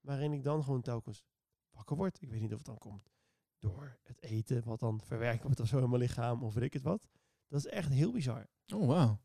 [0.00, 1.24] waarin ik dan gewoon telkens
[1.70, 2.22] wakker word.
[2.22, 3.10] Ik weet niet of het dan komt
[3.58, 6.72] door het eten, wat dan verwerkt wordt of zo in mijn lichaam, of weet ik
[6.72, 7.08] het wat.
[7.48, 8.48] Dat is echt heel bizar.
[8.74, 9.20] Oh wauw.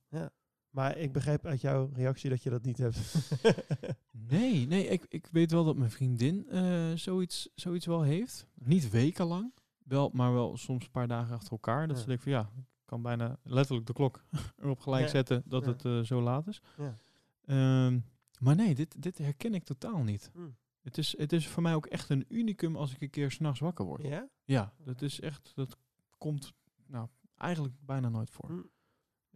[0.70, 2.98] Maar ik begrijp uit jouw reactie dat je dat niet hebt.
[4.30, 8.48] Nee, nee, ik, ik weet wel dat mijn vriendin eh, zoiets, zoiets wel heeft.
[8.54, 9.54] Niet wekenlang,
[9.88, 11.88] wel, maar wel soms een paar dagen achter elkaar.
[11.88, 14.24] Dat ze denkt van ja, ik kan bijna letterlijk de klok
[14.62, 16.62] erop gelijk zetten dat het eh, zo laat is.
[16.78, 16.98] Ja.
[17.46, 18.00] Ehm,
[18.40, 20.32] maar nee, dit, dit herken ik totaal niet.
[20.34, 20.40] Hm.
[20.82, 23.60] Het is, het is voor mij ook echt een unicum als ik een keer s'nachts
[23.60, 24.02] wakker word.
[24.04, 24.28] Ja?
[24.44, 25.78] Ja, dat is echt, dat
[26.18, 26.54] komt
[26.86, 27.08] nou
[27.38, 28.50] eigenlijk bijna nooit voor.
[28.50, 28.62] Hm.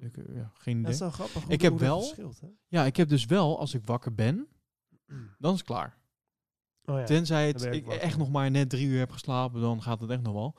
[0.05, 0.91] Ik, eh, ja, geen Dat idee.
[0.91, 2.47] is dan grappig Ik heb dat wel- hè?
[2.67, 4.47] Ja, ik heb dus wel, als ik wakker ben,
[5.39, 5.97] dan is het klaar.
[6.85, 7.03] Oh ja.
[7.03, 10.21] Tenzij het, ik echt nog maar net drie uur heb geslapen, dan gaat het echt
[10.21, 10.55] nog wel.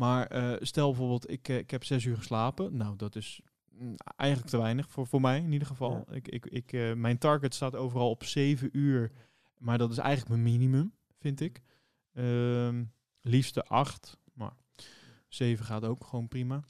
[0.00, 2.76] Maar eh, stel bijvoorbeeld, ik, eh, ik heb zes uur geslapen.
[2.76, 3.40] Nou, dat is
[3.70, 6.04] mm, eigenlijk te weinig voor, voor mij in ieder geval.
[6.10, 9.10] Ik, ik, ik, eh, mijn target staat overal op zeven uur
[9.58, 11.62] Maar dat is eigenlijk mijn minimum, vind ik.
[12.12, 12.84] Ehm
[13.22, 14.56] liefste acht, maar
[15.28, 16.64] zeven gaat ook gewoon prima.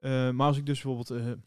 [0.00, 1.38] Maar als ik dus bijvoorbeeld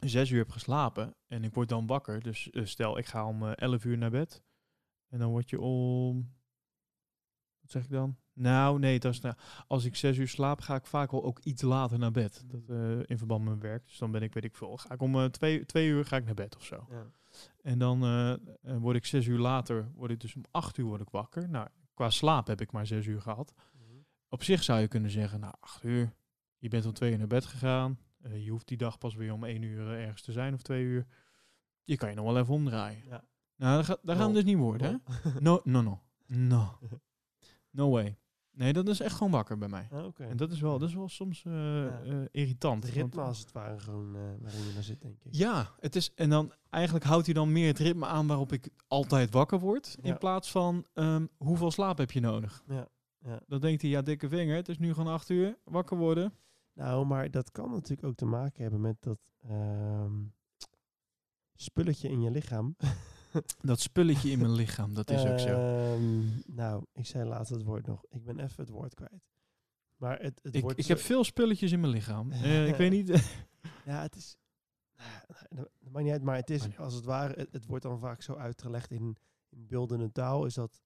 [0.00, 3.84] zes uur heb geslapen en ik word dan wakker, dus stel ik ga om elf
[3.84, 4.42] uur naar bed
[5.08, 6.32] en dan word je om,
[7.60, 8.16] wat zeg ik dan?
[8.38, 9.34] Nou, nee, dat is, nou,
[9.66, 12.44] als ik zes uur slaap, ga ik vaak wel ook iets later naar bed.
[12.46, 13.86] Dat, eh, in verband met mijn werk.
[13.86, 16.16] Dus dan ben ik, weet ik veel, ga ik om eh, twee, twee uur ga
[16.16, 16.86] ik naar bed of zo.
[16.90, 17.06] Ja.
[17.62, 21.00] En dan eh, word ik zes uur later, word ik dus om acht uur word
[21.00, 21.48] ik wakker.
[21.48, 23.54] Nou, qua slaap heb ik maar zes uur gehad.
[23.72, 23.98] Mhm.
[24.28, 26.12] Op zich zou je kunnen zeggen, nou, acht uur,
[26.58, 27.98] je bent om twee uur naar bed gegaan.
[28.32, 31.06] Je hoeft die dag pas weer om één uur ergens te zijn of twee uur.
[31.84, 33.04] Je kan je nog wel even omdraaien.
[33.06, 33.24] Ja.
[33.58, 35.20] Nou, gaat dat gaan we dus niet worden, hè?
[35.40, 36.00] No, no, no.
[36.26, 36.78] No.
[37.70, 38.18] No way.
[38.50, 39.88] Nee, dat is echt gewoon wakker bij mij.
[39.92, 40.24] Ah, Oké.
[40.24, 41.52] En dat is wel, dat is wel soms eh,
[41.84, 42.00] Ja.
[42.02, 42.82] eh, irritant.
[42.84, 45.34] Het ritme als het ware gewoon eh, waarin je dan zit, denk ik.
[45.34, 48.68] ja, het is, en dan eigenlijk houdt hij dan meer het ritme aan waarop ik
[48.88, 49.96] altijd wakker word.
[50.02, 50.08] Ja.
[50.12, 52.62] In plaats van ehm, hoeveel slaap heb je nodig.
[52.68, 52.88] Ja,
[53.18, 53.40] ja.
[53.46, 56.32] Dan denkt hij, ja, dikke vinger, het is nu gewoon acht uur, wakker worden.
[56.72, 60.12] Nou, maar dat kan natuurlijk ook te maken hebben met dat ehm,
[61.54, 62.76] spulletje in je lichaam.
[63.60, 65.48] Dat spulletje in mijn lichaam, dat is ook zo.
[65.48, 68.04] Ehm, nou, ik zei laatst het woord nog.
[68.08, 69.22] Ik ben even het woord kwijt.
[69.96, 72.32] Maar het, het Ik, wordt ik heb veel spulletjes in mijn lichaam.
[72.32, 73.12] Eh, ik weet niet.
[73.84, 74.36] Ja, het is...
[74.96, 75.10] nou,
[75.48, 76.76] Dat dat maakt niet uit, maar het is ja.
[76.76, 77.34] als het ware...
[77.34, 79.16] Het, het wordt dan vaak zo uitgelegd in,
[79.48, 80.44] in beeldende taal.
[80.46, 80.82] Is dat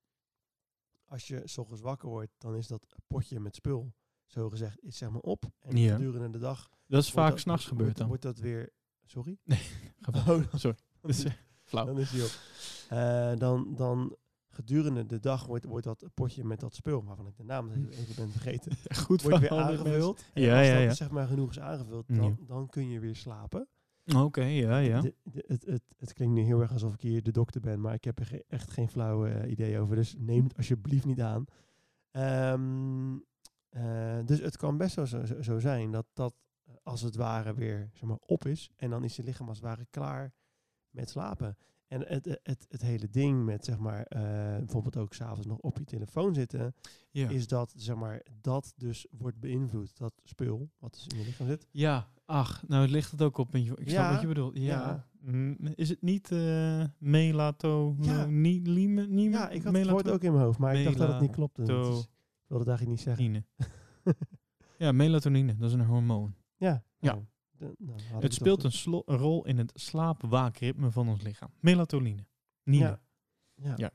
[1.05, 3.93] als je s ochtends wakker wordt, dan is dat potje met spul,
[4.27, 5.45] zo gezegd, is zeg maar op.
[5.61, 5.95] En Ja.
[5.95, 6.69] gedurende de dag...
[6.87, 8.07] dat is vaak s'nachts gebeurd dan.
[8.09, 8.73] Wordt dat weer...
[9.05, 9.39] Sorry?
[10.01, 10.55] Ga Oh.
[10.55, 10.77] Sorry.
[11.81, 11.87] Flauw.
[11.87, 12.31] dan is die op.
[12.89, 14.17] Eh, dan, dan
[14.49, 17.91] gedurende de dag wordt, wordt dat potje met dat spul, waarvan ik de naam even
[17.91, 18.73] even ben vergeten,
[19.07, 20.25] Goed wordt weer aangevuld.
[20.33, 20.95] En Ja, als ja, dat ja.
[20.95, 23.69] zeg maar genoeg is aangevuld, dan, dan kun je weer slapen.
[24.17, 25.01] Oké, ja, ja.
[25.01, 27.81] De- de- het, het, het klinkt nu heel erg alsof ik hier de dokter ben,
[27.81, 29.97] maar ik heb er ge- echt geen flauw eh, idee over.
[29.97, 31.45] Dus neem het alsjeblieft niet aan.
[32.11, 33.17] Ehm,
[33.69, 36.35] eh, dus het kan best wel zo, zo, zo zijn dat dat
[36.83, 38.71] als het ware weer zeg maar, op is.
[38.77, 40.33] En dan is je lichaam als het ware klaar
[40.93, 41.57] met slapen.
[41.89, 44.21] En het, het, het, hele ding met zeg maar, eh,
[44.57, 46.75] bijvoorbeeld ook s'avonds nog op je telefoon zitten,
[47.11, 47.29] Ja.
[47.29, 49.97] is dat zeg maar, dat dus wordt beïnvloed.
[49.99, 51.67] Dat spul wat dus in je lichaam zit.
[51.71, 53.55] ja, ach, nou ligt het ook op.
[53.55, 54.57] Ik snap Ja, wat je bedoelt.
[54.57, 54.63] Ja.
[54.63, 55.07] ja.
[55.21, 57.97] Mm, Is het niet eh melato...
[58.01, 58.27] Ja.
[58.27, 61.09] Niet lime, Ja, ik had het woord ook in mijn hoofd, maar ik dacht dat
[61.09, 61.63] het niet klopte.
[61.63, 63.47] Is- ik wilde het eigenlijk niet zeggen.
[64.79, 66.35] ja, melatonine, dat is een hormoon.
[66.57, 66.85] Ja.
[66.99, 67.19] Ja.
[67.63, 71.51] Nou, de- nou, Het speelt een, slo- een rol in het slaap-waakritme van ons lichaam.
[71.61, 72.27] Melatonine.
[72.63, 72.85] Nine.
[72.85, 73.01] Ja.
[73.55, 73.75] Ja.
[73.77, 73.91] Ja.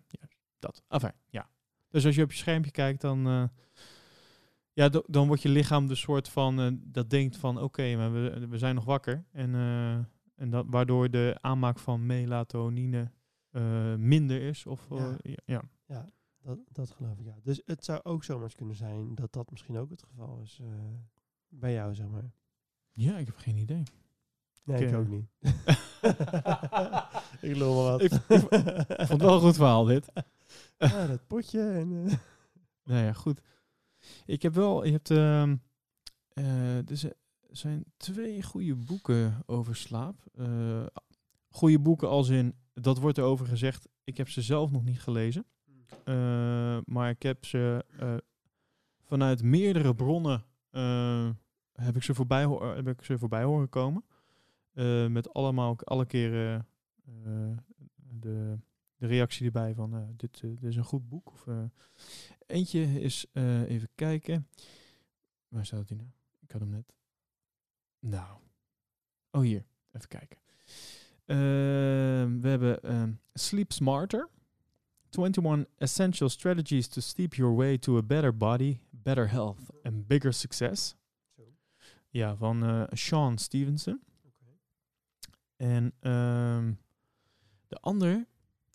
[0.59, 0.83] Dat.
[0.87, 1.49] Enfin, ja.
[1.89, 3.43] Dus als je op je schermpje kijkt, dan, eh,
[4.73, 8.47] ja, dan wordt je lichaam de soort van, eh, dat denkt van, oké, maar we,
[8.47, 9.25] we zijn nog wakker.
[9.31, 9.93] En, eh,
[10.35, 13.11] en dat, waardoor de aanmaak van melatonine
[13.97, 14.65] minder is.
[14.65, 15.17] Of, Ja.
[15.45, 15.61] ja.
[15.85, 16.09] ja.
[16.41, 17.35] Dat, dat geloof ik, ja.
[17.43, 20.61] Dus het zou ook zomaar kunnen zijn dat dat misschien ook het geval is
[21.47, 22.31] bij jou, zeg maar.
[22.97, 23.83] Ja, ik heb geen idee.
[24.63, 25.25] Nee, ik ook niet.
[27.41, 28.01] ik lul maar wat.
[28.01, 30.05] Ik- Ik vond het wel een goed verhaal, dit.
[30.77, 32.07] ja, dat potje en...
[32.07, 32.13] eh,
[32.93, 33.41] Nou ja, goed.
[34.25, 35.55] Ik heb wel, je hebt, ehm
[36.33, 37.11] eh, er zi-
[37.51, 40.25] zijn twee goede boeken over slaap.
[40.35, 40.85] Eh
[41.49, 45.45] goede boeken als in, dat wordt erover gezegd, ik heb ze zelf nog niet gelezen.
[46.03, 48.15] Eh, maar ik heb ze eh,
[49.05, 51.29] vanuit meerdere bronnen eh,
[51.85, 54.03] heb, ik ze voorbij, eh, heb ik ze voorbij horen komen.
[54.73, 56.67] Eh, met allemaal alle keren
[57.05, 57.57] eh,
[57.95, 58.57] de,
[58.97, 61.31] de reactie erbij van dit, dit is een goed boek.
[61.31, 61.47] Of,
[62.45, 63.25] eentje is,
[63.67, 64.47] even kijken.
[65.47, 66.09] Waar staat hij nou?
[66.39, 66.93] Ik had hem net.
[67.99, 68.39] Nou.
[69.31, 69.65] Oh, hier.
[69.91, 70.37] Even kijken.
[72.41, 74.29] We hebben ehm, Sleep Smarter.
[75.11, 80.33] 21 Essential Strategies to Steep Your Way to a Better Body, Better Health and Bigger
[80.33, 80.96] Success.
[82.09, 84.01] Ja, van eh, Sean Stevenson.
[85.55, 86.73] En ehm,
[87.67, 88.25] de ander,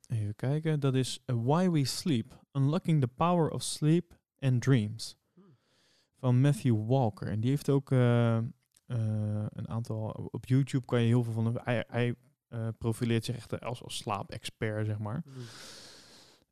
[0.08, 2.40] even kijken, dat is uh, Why We Sleep.
[2.52, 5.16] Unlocking the Power of Sleep and Dreams.
[6.18, 7.28] Van Matthew Walker.
[7.28, 8.44] En die heeft ook eh, eh,
[9.48, 10.08] een aantal...
[10.30, 11.44] Op YouTube kan je heel veel van...
[11.44, 12.14] hem- Hij, hij
[12.48, 15.24] eh, profileert zich echt als, als slaapexpert, zeg maar.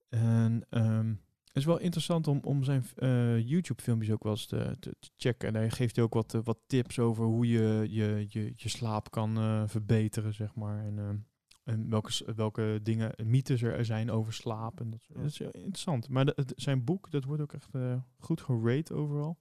[0.09, 1.15] En ehm,
[1.51, 5.11] het is wel interessant om, om zijn eh, YouTube-filmpjes ook wel eens te, te, te
[5.17, 5.49] checken.
[5.49, 8.69] En hij geeft hij ook wat, eh, wat tips over hoe je je, je, je
[8.69, 10.85] slaap kan eh, verbeteren, zeg maar.
[10.85, 11.27] En,
[11.65, 14.81] en welke, welke dingen, mythes er zijn over slaap.
[14.81, 16.09] En dat, is heel interessant.
[16.09, 17.71] Maar de- zijn boek, dat wordt ook echt
[18.19, 19.39] goed gerate overal.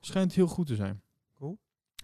[0.00, 1.02] Schijnt heel goed te zijn.
[1.34, 1.58] Cool.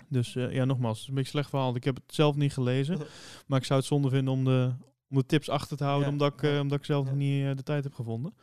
[0.08, 1.76] Dus ja, nogmaals, het is een beetje slecht verhaal.
[1.76, 2.98] Ik heb het zelf niet gelezen.
[3.46, 4.72] maar ik zou het zonde vinden om de,
[5.12, 6.54] om de tips achter te houden, Ja, omdat, ik, ja.
[6.54, 7.10] eh, omdat ik zelf Ja.
[7.10, 8.34] nog niet eh, de tijd heb gevonden.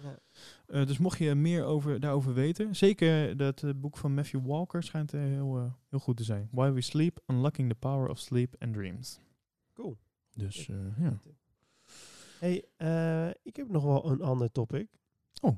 [0.67, 5.11] Eh, dus mocht je meer over, daarover weten, zeker dat boek van Matthew Walker schijnt
[5.11, 6.47] heel, heel goed te zijn.
[6.51, 9.19] Why We Sleep, Unlocking the Power of Sleep and Dreams.
[9.73, 9.97] Cool.
[10.33, 10.65] Dus
[10.97, 11.19] ja.
[12.39, 12.55] Hey,
[13.43, 14.87] ik heb nog wel een ander topic.
[15.41, 15.57] Oh.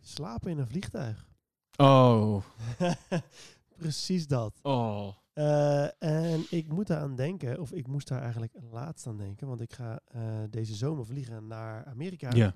[0.00, 1.26] Slapen in een vliegtuig.
[1.76, 2.42] Oh.
[3.78, 4.58] Precies dat.
[4.62, 5.08] Oh.
[5.34, 9.60] Eh, en ik moet daaraan denken, of ik moest daar eigenlijk laatst aan denken, want
[9.60, 12.54] ik ga eh, deze zomer vliegen naar Amerika.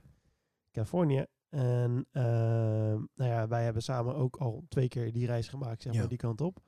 [0.71, 1.25] Californië.
[1.49, 5.95] En ehm, nou ja, wij hebben samen ook al twee keer die reis gemaakt, zeg
[5.95, 6.61] maar, die kant op.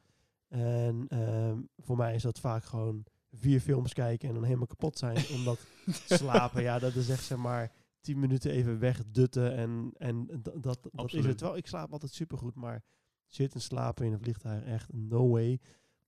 [0.48, 4.98] En ehm, voor mij is dat vaak gewoon vier films kijken en dan helemaal kapot
[4.98, 5.16] zijn.
[5.36, 5.58] omdat
[6.08, 9.56] slapen, ja, dat is echt zeg maar tien minuten even wegdutten.
[9.56, 11.38] En, en dat, dat is het.
[11.38, 12.82] Terwijl ik slaap altijd supergoed, maar
[13.26, 15.61] zitten slapen in een vliegtuig, echt no way.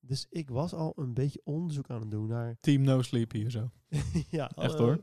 [0.04, 2.56] Dus ik was al een beetje onderzoek aan het doen naar...
[2.60, 3.70] Team No Sleep hier zo.
[4.30, 5.02] ja, Echt eh, hoor.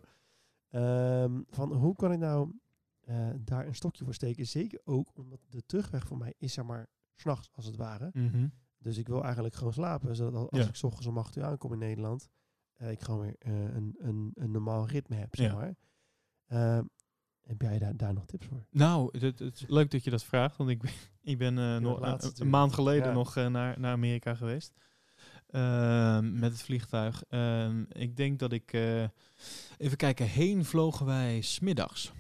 [0.70, 2.52] ehm, van hoe kan ik nou
[3.00, 4.48] eh, daar een stokje voor steken?
[4.48, 8.10] Zeker ook omdat de terugweg voor mij is zeg maar s'nachts als het ware.
[8.14, 8.48] Mhm.
[8.78, 10.16] Dus ik wil eigenlijk gewoon slapen.
[10.16, 10.68] Zodat al- als Ja.
[10.68, 12.30] ik 's ochtends om 8 uur aankom in Nederland,
[12.74, 15.56] eh, ik gewoon weer een, een, een normaal ritme heb, zeg Ja.
[15.56, 15.76] maar.
[16.46, 16.84] Ehm,
[17.42, 18.66] heb jij daar, daar nog tips voor?
[18.72, 20.92] Nou, het, het is leuk dat je dat vraagt, want ik ben,
[21.32, 23.14] ik ben nog laatst een- een, maand geleden Ja.
[23.14, 24.74] nog naar, naar Amerika geweest.
[25.50, 27.24] Ehm, met het vliegtuig.
[27.30, 28.74] Ehm, ik denk dat ik...
[28.74, 29.04] eh,
[29.78, 32.12] even kijken, heen vlogen wij smiddags.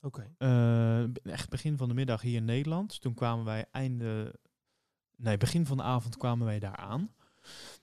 [0.00, 0.30] Oké.
[0.38, 3.00] Eh, echt begin van de middag hier in Nederland.
[3.00, 4.34] Toen kwamen wij einde...
[5.16, 7.10] Nee, begin van de avond kwamen wij daar aan.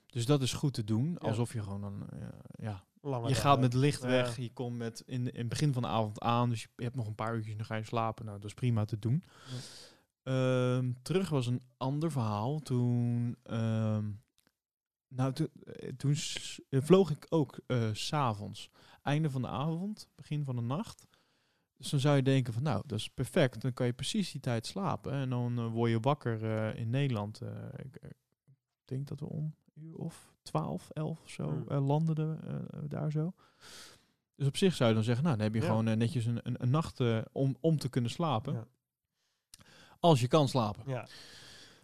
[0.06, 1.18] Dus dat is goed te doen.
[1.18, 2.08] Alsof je gewoon dan...
[2.10, 4.38] eh, ja, Lange je gaat met licht weg.
[4.38, 6.50] Je komt met in, in het begin van de avond aan.
[6.50, 8.26] Dus je hebt nog een paar uurtjes dan ga je slapen.
[8.26, 9.24] Nou, dat is prima te doen.
[9.50, 9.58] Ja.
[10.24, 12.60] Ehm, terug was een ander verhaal.
[12.60, 13.38] Toen...
[15.16, 16.16] nou, toen, eh, toen
[16.70, 18.70] eh, vloog ik ook eh, s s'avonds.
[19.02, 21.08] Einde van de avond, begin van de nacht.
[21.78, 23.62] Dus dan zou je denken van, nou, dat is perfect.
[23.62, 25.12] Dan kan je precies die tijd slapen.
[25.12, 26.44] En dan word je wakker
[26.76, 27.42] in Nederland.
[27.76, 28.10] ik, eh,
[28.86, 31.78] denk dat we om een uur of 12, 11 of zo Hmm.
[31.80, 33.34] landden eh, daar zo.
[34.36, 35.68] Dus op zich zou je dan zeggen, nou, dan heb je Ja.
[35.68, 37.02] gewoon netjes een, een, een nacht
[37.32, 38.54] om, om te kunnen slapen.
[38.54, 38.68] Ja.
[40.00, 40.84] Als je kan slapen.
[40.88, 41.08] Ja.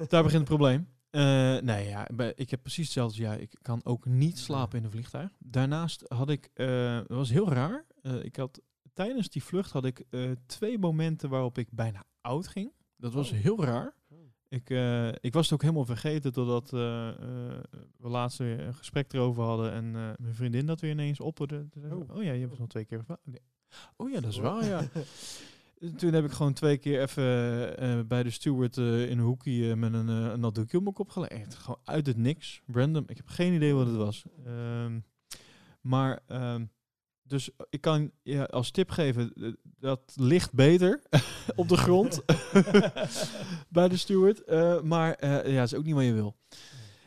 [0.07, 0.87] Daar begint het probleem.
[1.09, 3.21] Eh, nee, ja, ik heb precies hetzelfde.
[3.21, 5.31] Ja, ik kan ook niet slapen in een vliegtuig.
[5.39, 7.85] Daarnaast had ik, eh dat was heel raar.
[8.01, 8.61] Eh, ik had
[8.93, 10.03] tijdens die vlucht had ik
[10.45, 12.71] twee momenten waarop ik bijna oud ging.
[12.97, 13.37] Dat was Oh.
[13.37, 13.93] heel raar.
[14.09, 14.17] Oh.
[14.47, 14.69] Ik,
[15.21, 17.61] ik was het ook helemaal vergeten totdat we
[17.97, 21.67] laatst weer een gesprek erover hadden en mijn vriendin dat weer ineens opperde.
[21.91, 22.15] Oh.
[22.15, 23.21] Oh ja, je hebt het nog twee keer gevraagd.
[23.25, 23.41] Nee.
[23.97, 24.83] Oh ja, dat is waar, ja.
[25.97, 29.69] Toen heb ik gewoon twee keer even eh, bij de steward eh, in een hoekje
[29.69, 31.55] eh, met een, een nat doekje op mijn kop gelegd.
[31.55, 33.03] Gewoon uit het niks, random.
[33.07, 34.23] Ik heb geen idee wat het was.
[34.45, 34.99] Ehm,
[35.81, 36.65] maar, ehm,
[37.23, 41.01] dus ik kan je als tip geven, dat ligt beter
[41.55, 42.21] op de grond
[43.69, 44.47] bij de steward.
[44.83, 46.37] Maar ja, is ook niet wat je wil.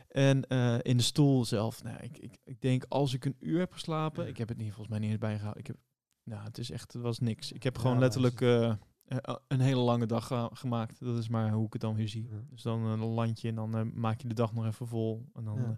[0.07, 0.41] En
[0.81, 4.23] in de stoel zelf, nou, ik, ik, ik denk als ik een uur heb geslapen,
[4.23, 4.29] Ja.
[4.29, 5.59] ik heb het niet volgens mij niet eens bijgehouden.
[5.61, 5.77] Ik heb,
[6.23, 7.51] nou, het is echt, het was niks.
[7.51, 8.69] Ik heb gewoon letterlijk eh,
[9.05, 10.99] eh, een hele lange dag eh, gemaakt.
[10.99, 12.29] Dat is maar hoe ik het dan weer zie.
[12.49, 15.29] Dus dan een landje en dan eh, maak je de dag nog even vol.
[15.33, 15.69] En dan, eh,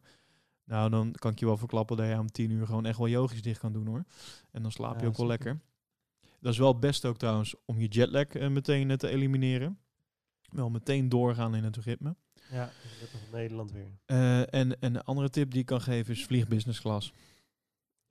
[0.64, 3.08] nou, dan kan ik je wel verklappen dat je om tien uur gewoon echt wel
[3.08, 4.06] yogisch dicht kan doen hoor.
[4.52, 5.60] En dan slaap je ook wel lekker.
[6.40, 9.80] Dat is wel het beste ook trouwens om je jetlag eh, meteen eh, te elimineren.
[10.52, 12.16] Wel meteen doorgaan in het ritme.
[12.52, 12.72] Ja,
[13.14, 13.88] nog Nederland weer.
[14.06, 17.14] Eh, en, en een andere tip die ik kan geven is vlieg business class.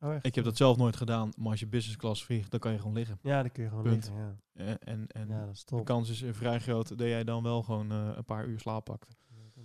[0.00, 0.14] Oh?
[0.22, 2.78] Ik heb dat zelf nooit gedaan, maar als je business class vliegt, dan kan je
[2.78, 3.18] gewoon liggen.
[3.22, 4.04] Ja, dan kun je gewoon Punt.
[4.04, 4.62] liggen, ja.
[4.64, 7.90] Eh, en en Ja, de kans is eh, vrij groot dat jij dan wel gewoon
[7.92, 9.16] eh, een paar uur slaap pakt.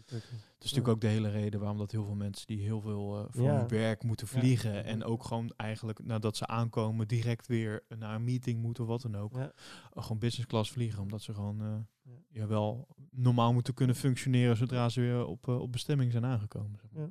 [0.06, 3.18] Dat is natuurlijk ook de hele reden waarom dat heel veel mensen die heel veel
[3.18, 3.58] eh, voor Ja.
[3.58, 4.40] hun werk moeten Ja.
[4.40, 8.90] vliegen en ook gewoon eigenlijk nadat ze aankomen direct weer naar een meeting moeten of
[8.90, 9.36] wat dan ook.
[9.36, 9.42] Ja.
[9.42, 11.88] Uh, gewoon business class vliegen, omdat ze gewoon
[12.30, 12.48] Ja.
[12.48, 16.80] wel normaal moeten kunnen functioneren zodra ze weer op, op bestemming zijn aangekomen.
[16.82, 17.10] zeg maar.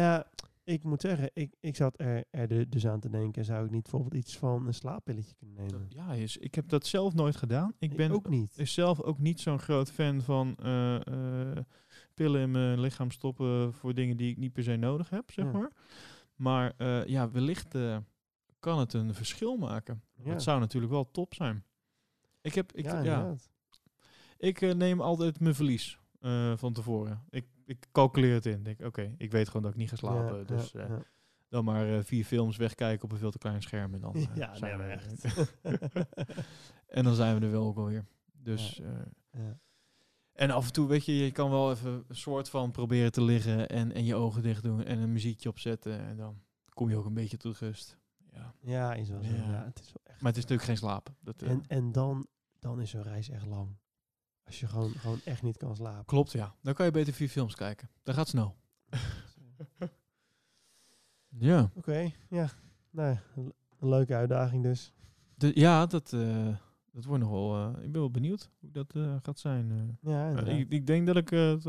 [0.00, 0.26] Ja.
[0.64, 3.70] Ik moet zeggen, ik, ik zat er, er de- dus aan te denken, zou ik
[3.70, 5.86] niet bijvoorbeeld iets van een slaappilletje kunnen nemen?
[5.88, 7.74] Ja, is, ik heb dat zelf nooit gedaan.
[7.78, 8.58] Ik ben ook niet.
[8.58, 11.56] is zelf ook niet zo'n groot fan van eh, eh,
[12.14, 15.44] pillen in mijn lichaam stoppen voor dingen die ik niet per se nodig heb, zeg
[15.44, 15.50] Ja.
[15.52, 15.70] maar.
[16.34, 17.76] Maar eh, ja, wellicht
[18.60, 20.02] kan het een verschil maken.
[20.14, 20.32] Ja.
[20.32, 21.64] Dat zou natuurlijk wel top zijn.
[22.40, 23.34] Ik, heb, ik, ja, ja,
[24.38, 25.98] ik neem altijd mijn verlies
[26.54, 27.24] van tevoren.
[27.30, 28.62] Ik, ik calculeer het in.
[28.62, 30.38] Denk, oké, ik weet gewoon dat ik niet ga slapen.
[30.38, 31.02] Ja, dus ja, eh, ja.
[31.48, 33.94] dan maar eh, vier films wegkijken op een veel te klein scherm.
[33.94, 36.06] En dan, eh, Ja, zijn nee, we er.
[36.96, 38.04] en dan zijn we er wel ook alweer.
[38.32, 38.80] Dus
[39.32, 39.60] Ja.
[40.32, 43.22] En af en toe, weet je, je kan wel even een soort van proberen te
[43.22, 46.00] liggen en, en je ogen dicht doen en een muziekje opzetten.
[46.00, 46.42] En dan
[46.74, 47.98] kom je ook een beetje tot rust.
[48.32, 48.54] Ja.
[48.60, 49.30] Ja, is wel zo.
[49.30, 49.50] Ja.
[49.50, 49.64] Ja.
[49.64, 50.20] het is wel echt.
[50.20, 51.16] Maar het is natuurlijk geen slapen.
[51.20, 52.26] Dat, En, en dan,
[52.58, 53.76] dan is zo'n reis echt lang.
[54.44, 56.04] Als je gewoon, gewoon echt niet kan slapen.
[56.04, 56.54] Klopt, ja.
[56.62, 57.88] Dan kan je beter vier films kijken.
[58.02, 58.56] Dat gaat snel.
[61.38, 61.70] Ja.
[61.74, 62.48] Oké, ja.
[62.90, 64.92] Nou, een een leuke uitdaging dus.
[65.34, 66.46] De, ja, dat, eh,
[66.92, 67.54] dat wordt nog wel...
[67.56, 69.98] eh, ik ben wel benieuwd hoe dat eh, gaat zijn.
[70.00, 71.64] Ja, ik, ik denk dat ik het...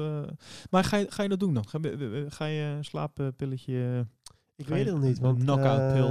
[0.69, 1.67] maar ga je, ga je dat doen dan?
[1.67, 4.07] Ga, je- ga je een slaappilletje...
[4.55, 5.17] Ik weet het nog niet.
[5.17, 6.07] een Want, knock-out pil?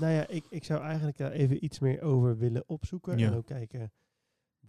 [0.00, 3.18] nou ja, ik, ik zou eigenlijk daar even iets meer over willen opzoeken.
[3.18, 3.26] Ja.
[3.26, 3.92] En ook kijken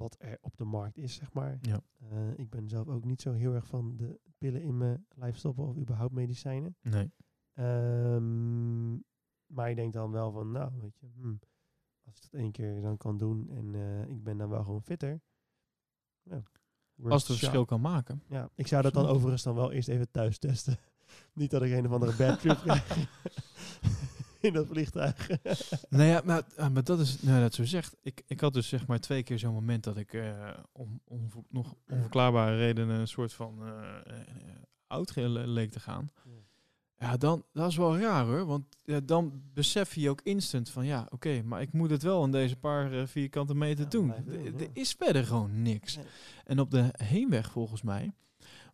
[0.01, 1.57] wat er op de markt is, zeg maar.
[1.61, 1.81] Ja.
[2.09, 5.37] Eh, ik ben zelf ook niet zo heel erg van de pillen in mijn lijf
[5.37, 6.75] stoppen of überhaupt medicijnen.
[6.81, 7.11] Nee.
[7.53, 8.91] Ehm,
[9.45, 11.39] maar ik denk dan wel van, nou, weet je, hmm,
[12.05, 14.83] als ik dat één keer dan kan doen en eh, ik ben dan wel gewoon
[14.83, 15.21] fitter.
[16.23, 16.43] Ja,
[17.03, 18.23] Als het een verschil kan maken.
[18.27, 20.77] Ja, ik zou dat dan overigens dan wel eerst even thuis testen.
[21.33, 22.97] Niet dat ik een of andere bad trip krijg
[24.47, 25.29] in dat vliegtuig.
[25.89, 27.95] nou ja, maar, ah, maar dat is, nou dat zo zegt.
[28.01, 31.29] Ik, ik had dus zeg maar twee keer zo'n moment dat ik eh, om, om
[31.49, 33.69] nog onverklaarbare redenen een soort van eh,
[34.05, 34.25] eh,
[34.87, 36.11] oud leek te gaan.
[36.97, 38.45] Ja, dan, dat is wel raar hoor.
[38.45, 42.23] Want ja, dan besef je ook instant van ja, oké, maar ik moet het wel
[42.23, 44.13] in deze paar vierkante meter Ja, doen.
[44.59, 45.95] Er is verder gewoon niks.
[45.95, 46.05] Nee.
[46.45, 48.11] En op de heenweg volgens mij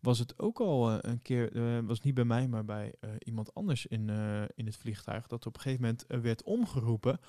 [0.01, 3.09] was het ook al eh, een keer, eh, was niet bij mij, maar bij eh,
[3.19, 4.09] iemand anders in,
[4.55, 7.19] in het vliegtuig, dat op een gegeven moment werd omgeroepen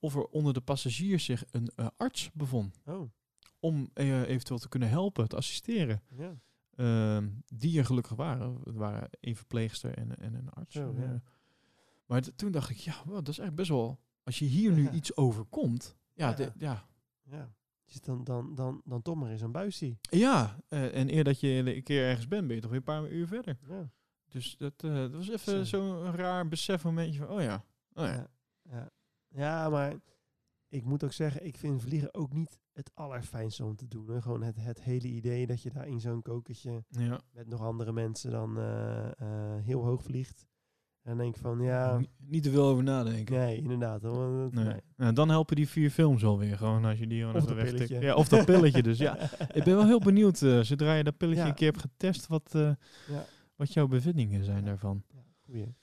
[0.00, 2.80] of er onder de passagiers zich een arts bevond.
[2.86, 3.10] Oh,
[3.60, 6.02] Om eventueel te kunnen helpen, te assisteren.
[6.16, 6.36] ja.
[6.72, 8.60] Ehm, die er gelukkig waren.
[8.64, 10.74] Het waren een verpleegster en, en een arts.
[10.74, 11.22] Ja.
[12.06, 14.00] Maar toen dacht ik, ja, wow, dat is echt best wel...
[14.24, 16.34] Als je hier nu iets overkomt, ja, Ja.
[16.34, 16.86] de- ja,
[17.22, 17.54] ja.
[17.84, 19.96] Dus dan, dan, dan, dan toch maar eens een buisje.
[20.00, 22.84] ja eh, en eer dat je een keer ergens bent, ben je toch weer een
[22.84, 23.58] paar uur verder.
[23.68, 23.90] Ja.
[24.28, 25.78] Dus dat, eh, dat was even Zo.
[25.78, 28.12] zo'n raar besefmomentje van, oh ja, oh ja.
[28.14, 28.30] Ja.
[28.62, 28.90] Ja.
[29.28, 29.94] ja, maar
[30.68, 34.08] ik moet ook zeggen, ik vind vliegen ook niet het allerfijnste om te doen.
[34.10, 34.22] Hè.
[34.22, 37.20] Gewoon het, het hele idee dat je daar in zo'n kokertje ja.
[37.30, 39.10] met nog andere mensen dan eh,
[39.60, 40.46] heel hoog vliegt.
[41.02, 43.34] En dan denk van, ja, Ni- Niet te veel over nadenken.
[43.38, 44.00] nee, inderdaad.
[44.02, 44.64] dat- Nee.
[44.64, 44.80] nee.
[44.96, 48.00] Nou, dan helpen die vier films wel weer, gewoon als je die gewoon Of even.
[48.00, 49.18] Ja, of dat pilletje dus, ja.
[49.58, 51.48] Ik ben wel heel benieuwd, eh, zodra je dat pilletje Ja.
[51.48, 52.70] een keer hebt getest, wat, eh,
[53.08, 53.24] Ja.
[53.56, 55.02] wat jouw bevindingen zijn daarvan.
[55.14, 55.74] Ja, goeie.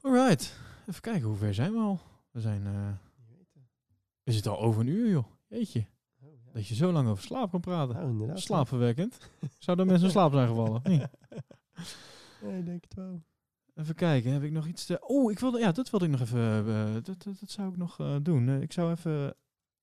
[0.00, 2.00] Alright, even kijken, hoe ver zijn we al?
[2.30, 2.72] We zijn, eh
[4.22, 5.86] we zitten al over een uur joh, jeetje.
[6.22, 6.28] Oh.
[6.52, 7.94] Dat je zo lang over slaap kan praten.
[7.94, 8.40] Nou, inderdaad.
[8.40, 9.18] Slaapverwekkend.
[9.58, 10.80] Zou er mensen in slaap zijn gevallen?
[10.84, 11.02] Nee.
[12.42, 13.22] Nee, ik denk het wel.
[13.76, 14.98] Even kijken, heb ik nog iets te...
[15.06, 16.66] Oh, ik wilde, ja, dat wilde ik nog even...
[16.66, 18.48] eh, dat, dat, dat zou ik nog eh, doen.
[18.48, 19.34] Eh, ik zou even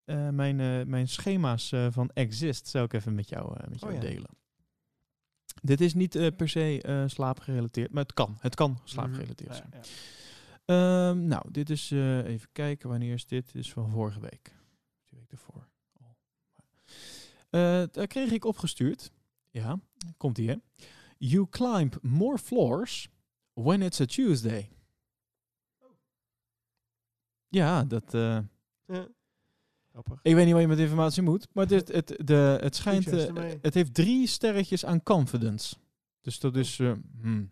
[0.03, 3.79] eh, mijn, eh, mijn schema's eh, van Exist zou ik even met jou, eh, met
[3.79, 4.07] jou Oh ja.
[4.09, 4.29] delen.
[5.61, 8.37] Dit is niet eh, per se eh, slaapgerelateerd, maar het kan.
[8.39, 9.69] Het kan slaapgerelateerd Ja, zijn.
[9.71, 9.81] ja.
[10.65, 13.45] Ehm, nou, dit is, eh, even kijken, wanneer is dit?
[13.53, 14.55] Dit is van vorige week.
[15.09, 15.67] Die week ervoor.
[17.49, 19.11] Eh, daar kreeg ik opgestuurd.
[19.49, 19.79] Ja,
[20.17, 20.55] komt ie hè.
[21.17, 23.09] You climb more floors
[23.54, 24.70] when it's a Tuesday.
[27.47, 28.14] Ja, dat...
[28.14, 28.39] eh,
[28.88, 29.08] Ja.
[30.22, 33.08] Ik weet niet wat je met informatie moet, maar het, het, de, het schijnt...
[33.08, 35.76] Eh, het heeft drie sterretjes aan confidence.
[36.22, 36.80] Dus dat is...
[36.80, 37.51] eh, hmm.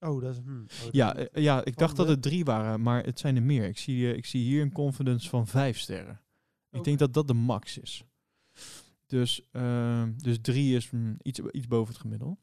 [0.00, 0.40] Oh, dat is...
[0.42, 0.66] hmm.
[0.84, 3.64] Oh, Ja, ja, ik dacht dat het drie waren, maar het zijn er meer.
[3.64, 6.20] Ik zie, ik zie hier een confidence van vijf sterren.
[6.70, 8.04] Ik denk dat dat de max is.
[9.06, 9.42] Dus,
[10.16, 12.36] dus drie is mm, iets, iets boven het gemiddelde.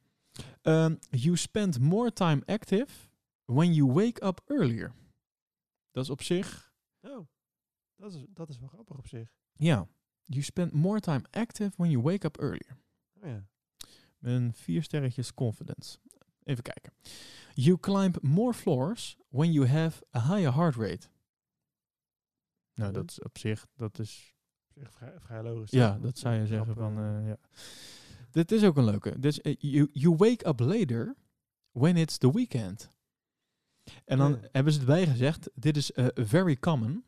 [0.62, 2.92] Ehm, you spend more time active
[3.46, 4.94] when you wake up earlier.
[5.92, 7.28] Dat is op zich, Oh,
[7.96, 9.30] dat is, dat is wel grappig op zich.
[9.54, 9.88] ja.
[10.28, 12.78] You spend more time active when you wake up earlier.
[13.22, 13.46] Oh, ja.
[14.20, 15.98] Een vier sterretjes confidence.
[16.44, 16.94] Even kijken.
[17.54, 21.08] You climb more floors when you have a higher heart rate.
[22.74, 22.92] Nou, Ja.
[22.92, 24.36] dat is op zich, dat is...
[24.68, 25.72] Op zich vrij, vrij logisch.
[25.72, 26.98] Ja, dat zou je zeggen van...
[26.98, 27.38] eh, ja.
[28.36, 29.20] Dit is ook een leuke.
[29.20, 31.16] Dus, eh, you, you wake up later
[31.72, 32.90] when it's the weekend.
[34.06, 37.04] En dan hebben ze erbij gezegd, dit is eh, very common.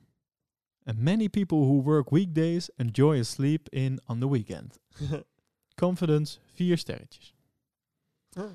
[0.84, 4.80] And many people who work weekdays enjoy a sleep in on the weekend.
[5.84, 7.36] Confidence, vier sterretjes.
[8.38, 8.52] Oh.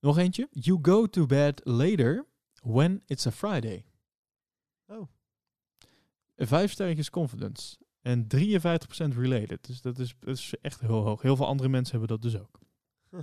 [0.00, 0.48] Nog eentje.
[0.50, 2.26] You go to bed later
[2.62, 3.84] when it's a Friday.
[4.86, 5.06] Oh.
[6.36, 7.76] Vijf sterretjes confidence.
[8.06, 8.28] En 53%
[9.16, 9.66] related.
[9.66, 11.22] Dus dat is, dat is echt heel hoog.
[11.22, 12.58] Heel veel andere mensen hebben dat dus ook.
[13.10, 13.20] Huh.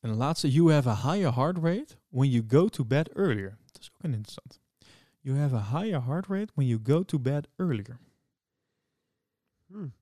[0.00, 0.52] En de laatste.
[0.52, 3.58] You have a higher heart rate when you go to bed earlier.
[3.66, 4.60] Dat is ook een interessant.
[5.20, 7.98] You have a higher heart rate when you go to bed earlier.
[9.66, 9.92] Hmm.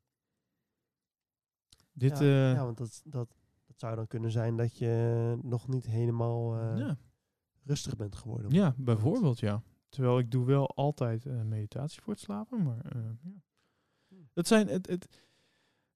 [1.92, 3.34] Dit, ja, eh, ja, want dat, dat,
[3.66, 6.98] dat zou dan kunnen zijn dat je nog niet helemaal eh, ja.
[7.64, 8.50] rustig bent geworden.
[8.50, 9.62] ja, bijvoorbeeld ja.
[9.88, 13.44] Terwijl ik doe wel altijd eh, meditatie voor het slapen, maar eh, ja.
[14.36, 15.08] Dat zijn het, het,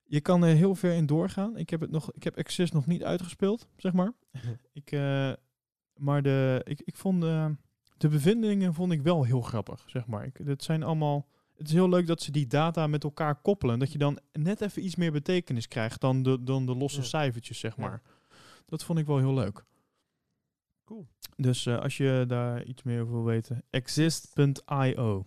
[0.05, 1.57] je kan er heel ver in doorgaan.
[1.57, 4.13] Ik heb het nog, ik heb Access nog niet uitgespeeld, zeg maar.
[4.73, 5.33] ik, eh,
[5.95, 7.57] maar de, ik, ik vond de,
[7.97, 10.25] de bevindingen vond ik wel heel grappig, zeg maar.
[10.25, 11.27] Ik, het zijn allemaal,
[11.57, 13.79] het is heel leuk dat ze die data met elkaar koppelen.
[13.79, 17.07] Dat je dan net even iets meer betekenis krijgt dan de, dan de losse Ja.
[17.07, 17.83] cijfertjes, zeg Ja.
[17.83, 18.03] maar.
[18.67, 19.65] Dat vond ik wel heel leuk.
[20.85, 21.07] Cool.
[21.37, 25.27] Dus eh, als je daar iets meer over wil weten, exist.io.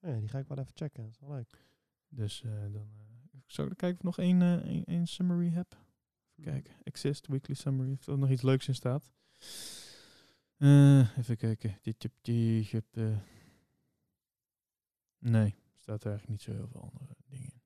[0.00, 1.02] Ja, die ga ik wel even checken.
[1.02, 1.66] Dat is wel leuk.
[2.08, 5.48] Dus eh, dan uh, zou ik kijken of ik nog één, eh, één, één summary
[5.50, 5.76] heb.
[6.36, 6.74] Even kijken.
[6.82, 7.92] Exist, weekly summary.
[7.92, 9.10] Of er nog iets leuks in staat.
[10.56, 11.78] Eh, even kijken.
[11.82, 13.16] Eh.
[15.18, 17.56] Nee, staat er eigenlijk niet zo heel veel andere dingen in.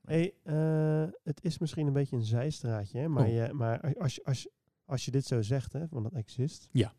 [0.00, 3.32] Hey, eh, het is misschien een beetje een zijstraatje, hè, maar, Oh.
[3.32, 4.48] je, maar als, je- als,
[4.84, 6.68] als je dit zo zegt, hè, van dat exist.
[6.72, 6.94] Ja.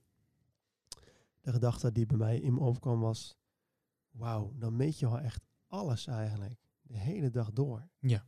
[1.41, 3.37] De gedachte die bij mij in me opkwam was,
[4.19, 6.59] wauw, dan meet je wel echt alles eigenlijk.
[6.81, 7.89] De hele dag door.
[7.99, 8.25] Ja.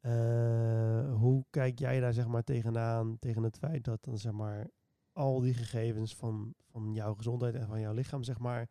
[0.00, 4.70] Eh, hoe kijk jij daar zeg maar tegenaan, tegen het feit dat dan zeg maar
[5.12, 8.68] al die gegevens van, van jouw gezondheid en van jouw lichaam zeg maar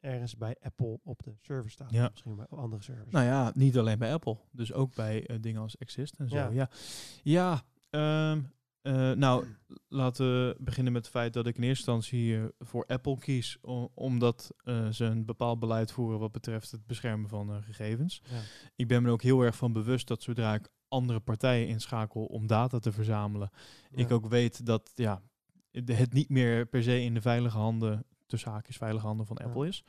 [0.00, 1.88] ergens bij Apple op de server staan.
[1.90, 2.08] Ja.
[2.10, 3.10] Misschien bij andere servers.
[3.10, 4.38] Nou ja, niet alleen bij Apple.
[4.50, 6.36] Dus ook bij eh, dingen als Exist en zo.
[6.36, 6.50] Ja.
[6.50, 6.70] Ja,
[7.22, 8.42] ja, ehm,
[8.82, 9.46] eh, nou,
[9.88, 13.58] laten we beginnen met het feit dat ik in eerste instantie voor Apple kies.
[13.94, 18.22] omdat eh, ze een bepaald beleid voeren wat betreft het beschermen van eh, gegevens.
[18.30, 18.40] Ja.
[18.76, 22.24] Ik ben me er ook heel erg van bewust dat zodra ik andere partijen inschakel
[22.24, 23.50] om data te verzamelen,
[23.94, 25.22] ik ook weet dat ja,
[25.84, 29.46] het niet meer per se in de veilige handen, tussen haakjes veilige handen van Ja.
[29.46, 29.84] Apple is.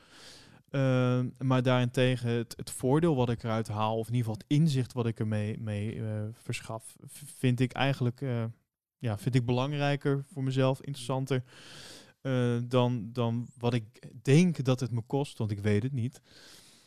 [0.69, 4.59] Ehm, maar daarentegen het, het voordeel wat ik eruit haal, of in ieder geval het
[4.59, 6.95] inzicht wat ik ermee mee, eh, verschaf,
[7.37, 8.21] vind ik eigenlijk
[8.99, 11.43] ja, vind ik belangrijker voor mezelf, interessanter
[12.21, 16.21] eh, dan, dan wat ik denk dat het me kost, want ik weet het niet.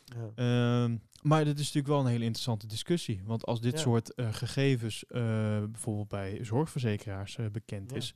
[0.05, 0.31] Ja.
[0.35, 3.21] Ehm, maar dit is natuurlijk wel een hele interessante discussie.
[3.25, 3.79] Want als dit Ja.
[3.79, 5.21] soort eh, gegevens eh,
[5.71, 7.97] bijvoorbeeld bij zorgverzekeraars bekend Ja.
[7.97, 8.13] is,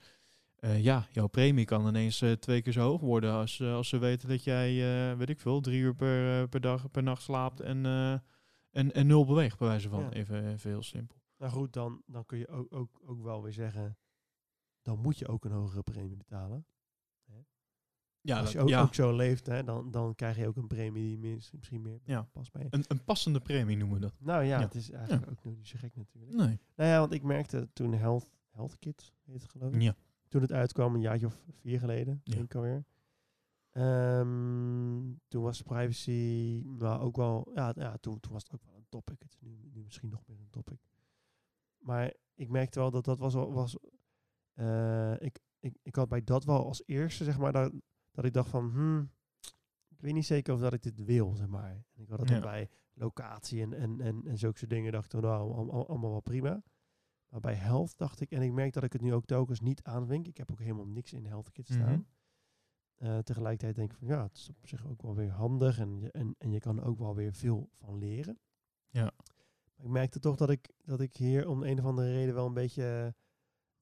[0.77, 4.43] ja, jouw premie kan ineens twee keer zo hoog worden als, als ze weten dat
[4.43, 4.73] jij,
[5.17, 7.85] weet ik veel, drie uur per, per dag per nacht slaapt en,
[8.71, 10.01] en, en nul beweegt, bij wijze van.
[10.01, 10.11] Ja.
[10.11, 11.17] Even, even heel simpel.
[11.37, 13.97] Nou goed, dan, dan kun je ook, ook, ook wel weer zeggen,
[14.81, 16.65] dan moet je ook een hogere premie betalen.
[18.21, 18.81] Ja, Als dat- je ook, ja.
[18.81, 21.99] ook zo leeft, hè, dan, dan krijg je ook een premie die mis- misschien meer
[22.03, 22.21] Ja.
[22.31, 22.67] past bij je.
[22.69, 24.13] Een, een passende premie noemen we dat.
[24.19, 24.65] Nou ja, Ja.
[24.65, 26.33] het is eigenlijk ook niet zo gek natuurlijk.
[26.35, 26.59] Nee.
[26.75, 29.81] Nou ja, want ik merkte toen Health, Health Kit heet het geloof ik.
[29.81, 29.95] Ja.
[30.27, 32.85] Toen het uitkwam, een jaartje of vier geleden, denk ik alweer.
[33.71, 38.75] Ehm, toen was privacy nou ook wel, ja, ja toen, toen was het ook wel
[38.75, 39.21] een topic.
[39.21, 40.79] Het is nu, nu misschien nog meer een topic.
[41.77, 43.77] Maar ik merkte wel dat dat was, al- was
[44.53, 47.73] eh, ik, ik, ik had bij dat wel als eerste, zeg maar, dat,
[48.11, 49.11] dat ik dacht van, hmm,
[49.87, 51.71] ik weet niet zeker of dat ik dit wil, zeg maar.
[51.93, 52.43] En ik had het dan Ja.
[52.43, 56.11] bij locatie en, en, en, en zulke soort dingen, dacht ik, nou, al- al- allemaal
[56.11, 56.63] wel prima.
[57.27, 59.83] Maar bij health dacht ik, en ik merk dat ik het nu ook telkens niet
[59.83, 60.27] aanwink.
[60.27, 61.91] Ik heb ook helemaal niks in health kit staan.
[61.91, 62.01] Mhm.
[62.95, 65.99] Eh, tegelijkertijd denk ik van ja, het is op zich ook wel weer handig en
[65.99, 68.39] je, en, en je kan er ook wel weer veel van leren.
[68.89, 69.11] Ja.
[69.77, 72.53] Ik merkte toch dat ik, dat ik hier om een of andere reden wel een
[72.53, 73.15] beetje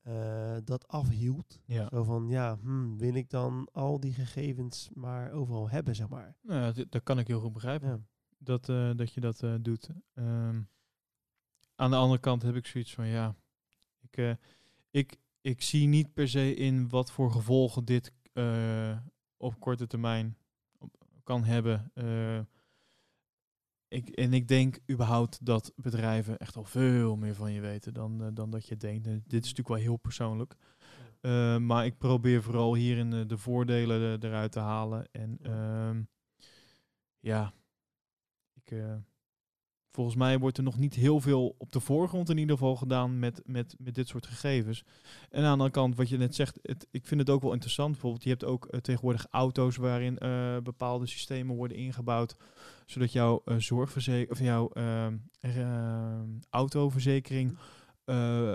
[0.01, 1.59] eh, dat afhield.
[1.65, 1.87] Ja.
[1.89, 6.35] Zo van ja, hmm, wil ik dan al die gegevens maar overal hebben, zeg maar.
[6.41, 7.87] Nou ja, dit- dat kan ik heel goed begrijpen.
[7.89, 7.99] Ja.
[8.37, 9.89] dat, eh, dat je dat eh, doet.
[10.13, 10.61] Ehm,
[11.75, 13.35] aan de andere kant heb ik zoiets van ja,
[14.09, 14.37] ik,
[14.91, 18.11] ik, ik zie niet per se in wat voor gevolgen dit
[19.37, 20.37] op korte termijn
[20.77, 21.91] op- kan hebben.
[23.95, 28.23] Ik, en ik denk überhaupt dat bedrijven echt al veel meer van je weten dan,
[28.23, 29.03] eh, dan dat je denkt.
[29.03, 30.55] Dit is natuurlijk wel heel persoonlijk.
[31.21, 35.07] Eh, maar ik probeer vooral hierin eh, de voordelen er- eruit te halen.
[35.11, 35.49] En Ja.
[35.89, 36.01] ehm,
[37.19, 37.53] ja,
[38.53, 38.73] ik,
[39.91, 43.19] volgens mij wordt er nog niet heel veel op de voorgrond in ieder geval gedaan
[43.19, 44.83] met, met, met dit soort gegevens.
[45.29, 47.53] En aan de andere kant, wat je net zegt, het, ik vind het ook wel
[47.53, 47.91] interessant.
[47.91, 50.15] Bijvoorbeeld, je hebt ook tegenwoordig auto's waarin
[50.63, 52.35] bepaalde systemen worden ingebouwd,
[52.85, 57.57] zodat jouw eh zorgverzekering of jouw ehm, ehm, autoverzekering
[58.05, 58.53] eh,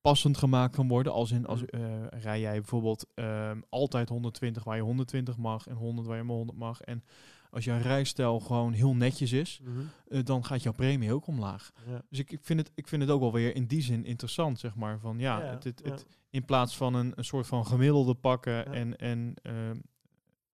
[0.00, 1.12] passend gemaakt kan worden.
[1.12, 5.74] Als in, als eh, rij jij bijvoorbeeld ehm, altijd 120 waar je 120 mag en
[5.74, 6.80] 100 waar je maar 100 mag.
[6.80, 7.04] En
[7.50, 9.60] als jouw rijstijl gewoon heel netjes is,
[10.08, 11.72] eh, dan gaat jouw premie ook omlaag.
[11.86, 12.02] Ja.
[12.08, 14.58] Dus ik, ik, vind het, ik vind het ook wel weer in die zin interessant,
[14.58, 14.98] zeg maar.
[14.98, 15.90] Van ja, Ja, het, het, ja.
[15.90, 19.34] het, in plaats van een, een soort van gemiddelde pakken en, en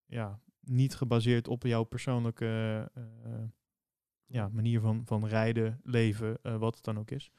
[0.06, 2.46] ja, niet gebaseerd op jouw persoonlijke
[2.94, 3.48] eh, eh,
[4.26, 7.30] ja, manier van, van rijden, leven, eh, wat het dan ook is.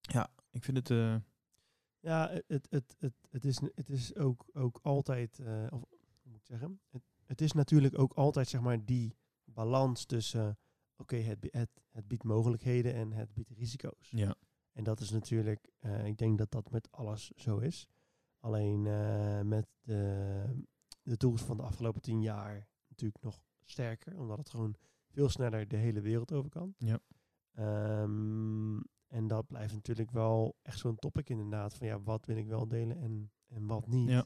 [0.00, 1.22] Ja, ik vind het.
[2.00, 5.82] Ja, het, het, het, het, is, het is ook, ook altijd, of
[6.42, 6.80] zeggen?
[6.88, 10.58] Het, het is natuurlijk ook altijd zeg maar die balans tussen,
[10.96, 14.10] oké, het, het, het biedt mogelijkheden en het biedt risico's.
[14.10, 14.34] Ja.
[14.72, 15.68] En dat is natuurlijk,
[16.04, 17.88] ik denk dat dat met alles zo is.
[18.40, 18.82] Alleen
[19.48, 20.44] met de,
[21.06, 24.74] de tools van de afgelopen tien jaar natuurlijk nog sterker, omdat het gewoon
[25.08, 26.74] veel sneller de hele wereld over kan.
[26.78, 26.98] Ja.
[27.52, 28.76] Ehm,
[29.06, 32.68] en dat blijft natuurlijk wel echt zo'n topic inderdaad, van ja, wat wil ik wel
[32.68, 34.08] delen en, en wat niet.
[34.10, 34.24] Ja.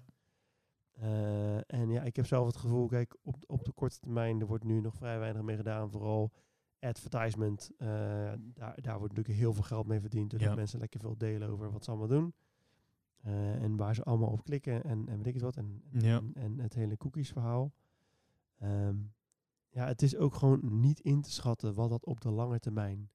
[0.90, 4.46] Eh, en ja, ik heb zelf het gevoel, kijk, op, op de korte termijn, er
[4.46, 5.90] wordt nu nog vrij weinig mee gedaan.
[5.90, 6.32] Vooral
[6.78, 7.88] advertisement, eh,
[8.38, 10.30] daar, daar wordt natuurlijk heel veel geld mee verdiend.
[10.30, 10.54] Doordat Ja.
[10.54, 12.34] mensen lekker veel delen over wat ze allemaal doen.
[13.20, 15.56] Eh, en waar ze allemaal op klikken en, en weet ik het wat.
[15.56, 16.16] En, en, Ja.
[16.16, 17.72] en, en het hele cookies verhaal.
[18.58, 18.96] Ehm,
[19.68, 23.10] ja, het is ook gewoon niet in te schatten wat dat op de lange termijn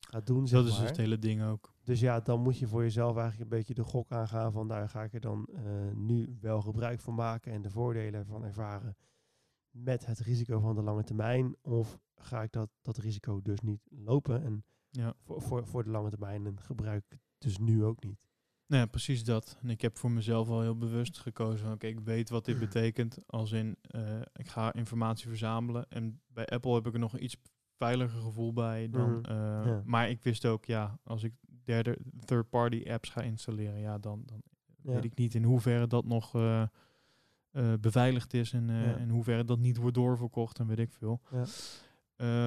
[0.00, 0.46] gaat doen.
[0.48, 1.74] Zeg Dat is dus het hele ding ook.
[1.84, 4.88] Dus ja, dan moet je voor jezelf eigenlijk een beetje de gok aangaan van daar
[4.88, 5.62] ga ik er dan eh,
[5.94, 8.96] nu wel gebruik van maken en de voordelen van ervaren
[9.70, 11.56] met het risico van de lange termijn.
[11.62, 15.14] Of ga ik dat, dat risico dus niet lopen en Ja.
[15.20, 18.30] voor, voor, voor de lange termijn en gebruik ik het dus nu ook niet.
[18.72, 19.56] Nou ja, precies dat.
[19.62, 21.72] En ik heb voor mezelf al heel bewust gekozen.
[21.72, 23.18] Oké, ik weet wat dit betekent.
[23.26, 25.86] Als in, eh, ik ga informatie verzamelen.
[25.88, 27.36] En bij Apple heb ik er nog een iets
[27.76, 29.10] veiliger gevoel bij dan.
[29.18, 29.36] Mhm, eh,
[29.66, 29.82] ja.
[29.84, 31.32] Maar ik wist ook, ja, als ik
[31.64, 34.42] derde third-party apps ga installeren, ja, dan, dan
[34.82, 34.92] Ja.
[34.92, 36.62] weet ik niet in hoeverre dat nog eh,
[37.80, 38.96] beveiligd is en Ja.
[38.96, 41.20] in hoeverre dat niet wordt doorverkocht en weet ik veel.
[41.30, 41.44] Ja.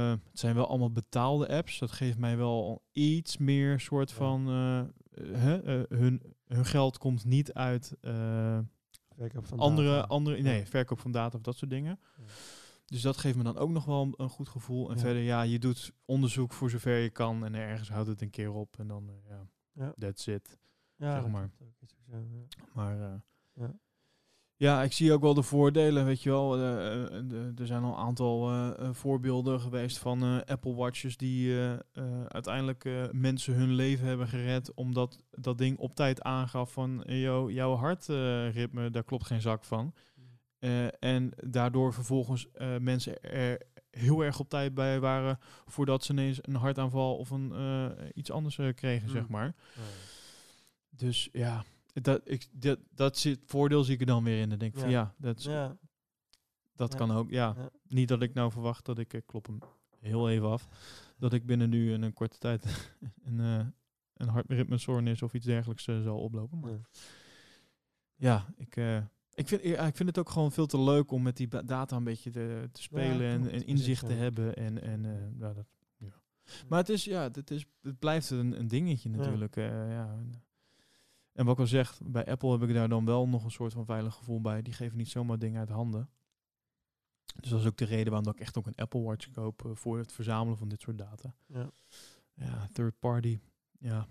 [0.10, 1.80] Het zijn wel allemaal betaalde apps.
[1.80, 4.16] Dat geeft mij wel iets meer soort Ja.
[4.16, 4.48] van.
[5.16, 8.60] Eh, hun, hun geld komt niet uit eh,
[9.18, 10.08] Verkoop van andere, data.
[10.08, 10.42] andere.
[10.42, 12.00] Nee, verkoop van data of dat soort dingen.
[12.18, 12.24] Ja.
[12.86, 14.90] Dus dat geeft me dan ook nog wel een, goed gevoel.
[14.90, 15.02] En Ja.
[15.02, 17.46] verder, ja, je doet onderzoek voor zover je kan.
[17.46, 18.80] En ergens houdt het een keer op.
[18.80, 19.36] En dan, eh,
[19.74, 20.58] ja, that's it.
[20.96, 21.50] Ja, zeg maar.
[21.60, 22.48] Is ook zo.
[22.74, 23.22] Maar
[24.58, 24.84] Ja.
[24.84, 26.58] ik zie ook wel de voordelen, weet je wel.
[26.58, 30.74] Eh, eh, de- er zijn al een aantal eh, eh, voorbeelden geweest van eh, Apple
[30.76, 31.80] Watches die eh, eh,
[32.28, 37.22] uiteindelijk eh, mensen hun leven hebben gered omdat dat ding op tijd aangaf van eh,
[37.24, 39.94] yo, jouw hartritme, daar klopt geen zak van.
[40.60, 43.62] Eh, en daardoor vervolgens eh, mensen er
[43.92, 48.32] heel erg op tijd bij waren voordat ze ineens een hartaanval of een, eh, iets
[48.32, 49.32] anders eh, kregen, zeg Hmm.
[49.32, 49.56] maar.
[49.76, 49.82] Ja.
[50.90, 51.64] Dus ja,
[52.04, 54.50] dat, ik, dat, dat zit, voordeel zie ik er dan weer in.
[54.50, 55.14] Dan denk ik van Ja.
[55.18, 55.48] dat, is-
[56.76, 57.30] dat kan ook.
[57.30, 57.56] Ja.
[57.88, 59.60] Niet dat ik nou verwacht dat ik, ik klop hem
[60.00, 60.68] heel even af,
[61.18, 62.66] dat ik binnen nu in een korte tijd
[63.26, 63.66] een, eh
[64.16, 66.60] een hartritmestoornis of iets dergelijks eh, zal oplopen.
[66.60, 66.80] Maar
[68.16, 68.46] Ja.
[68.58, 68.98] ik, eh,
[69.34, 72.04] ik, vind, ik vind het ook gewoon veel te leuk om met die data een
[72.04, 74.56] beetje te, te spelen en, inzicht te hebben.
[74.56, 75.66] En, en eh, ja, dat,
[75.98, 76.14] ja.
[76.68, 79.56] Maar het, is, ja, het, is, het blijft een, een dingetje natuurlijk.
[79.56, 80.18] eh, ja.
[81.36, 83.74] En, wat ik al zeg, bij Apple heb ik daar dan wel nog een soort
[83.74, 84.62] van veilig gevoel bij.
[84.62, 86.10] Die geven niet zomaar dingen uit handen.
[87.40, 89.66] Dus dat is ook de reden waarom dat ik echt ook een Apple Watch koop
[89.66, 91.36] eh, voor het verzamelen van dit soort data.
[91.46, 91.70] Ja.
[92.34, 93.40] Ja, third party.
[93.80, 94.08] Ja,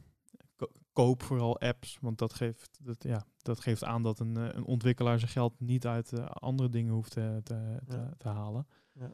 [0.56, 4.48] ko- koop vooral apps, want dat geeft, dat, ja, dat geeft aan dat een, eh,
[4.54, 8.14] een ontwikkelaar zijn geld niet uit eh, andere dingen hoeft te, te, te, Ja.
[8.18, 8.66] te halen.
[8.92, 9.12] Ja.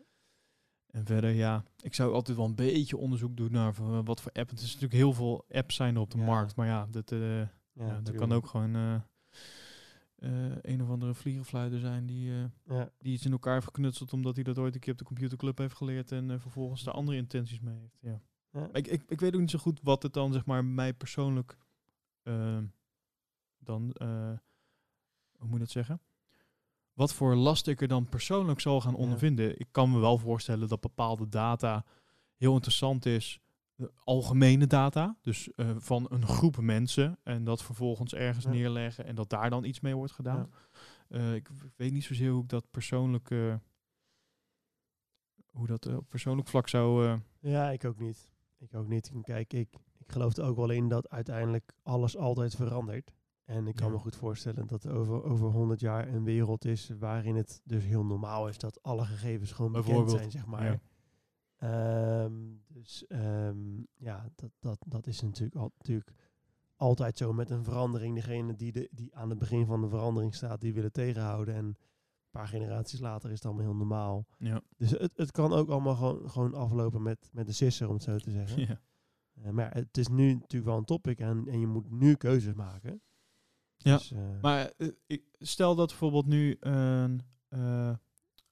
[0.87, 4.51] En verder, ja, ik zou altijd wel een beetje onderzoek doen naar wat voor app.
[4.51, 7.13] Het is natuurlijk heel veel apps zijn er op de markt, maar ja, dat,
[7.81, 8.95] Ja, ja, dat kan ook gewoon eh,
[10.17, 12.45] eh, een of andere vliegenfluiter zijn die, eh,
[12.77, 12.91] Ja.
[12.99, 15.59] die iets in elkaar heeft geknutseld omdat hij dat ooit een keer op de computerclub
[15.59, 17.99] heeft geleerd en vervolgens er andere intenties mee heeft.
[18.01, 18.69] Ja.
[18.73, 21.59] Ik, ik, ik weet ook niet zo goed wat het dan, zeg maar, mij persoonlijk
[22.23, 22.65] ehm,
[23.59, 23.95] dan,
[25.39, 26.01] hoe moet je dat zeggen?
[26.93, 29.59] Wat voor last ik er dan persoonlijk zal gaan ondervinden.
[29.59, 31.85] Ik kan me wel voorstellen dat bepaalde data
[32.37, 33.41] heel interessant is.
[33.81, 37.19] Eh, algemene data, dus eh, van een groep mensen.
[37.23, 38.51] En dat vervolgens ergens Ja.
[38.51, 40.51] neerleggen en dat daar dan iets mee wordt gedaan.
[41.09, 43.29] Eh, ik, ik weet niet zozeer hoe ik dat persoonlijk,
[45.47, 47.19] hoe dat op persoonlijk vlak zou.
[47.41, 48.33] Ja, ik ook niet.
[48.59, 49.13] Ik ook niet.
[49.23, 53.13] Kijk, ik, ik geloof er ook wel in dat uiteindelijk alles altijd verandert.
[53.45, 53.93] En ik kan Ja.
[53.93, 57.85] me goed voorstellen dat er over, over 100 jaar een wereld is waarin het dus
[57.85, 60.81] heel normaal is dat alle gegevens gewoon bekend zijn, zeg maar.
[61.61, 62.33] Ehm,
[62.69, 66.13] dus ehm, ja, dat, dat, dat is natuurlijk, al, natuurlijk
[66.77, 68.15] altijd zo met een verandering.
[68.15, 71.55] Degene die, de, die aan het begin van de verandering staat, die willen tegenhouden.
[71.55, 71.77] En een
[72.31, 74.27] paar generaties later is het allemaal heel normaal.
[74.39, 74.63] ja.
[74.77, 78.03] Dus het, het kan ook allemaal gewoon, gewoon aflopen met, met de sisser, om het
[78.03, 78.61] zo te zeggen.
[78.67, 78.81] ja.
[79.43, 82.55] Eh, maar het is nu natuurlijk wel een topic en, en je moet nu keuzes
[82.55, 83.03] maken.
[83.77, 87.23] Ja, Dus, eh, Maar eh, ik, stel dat bijvoorbeeld nu een,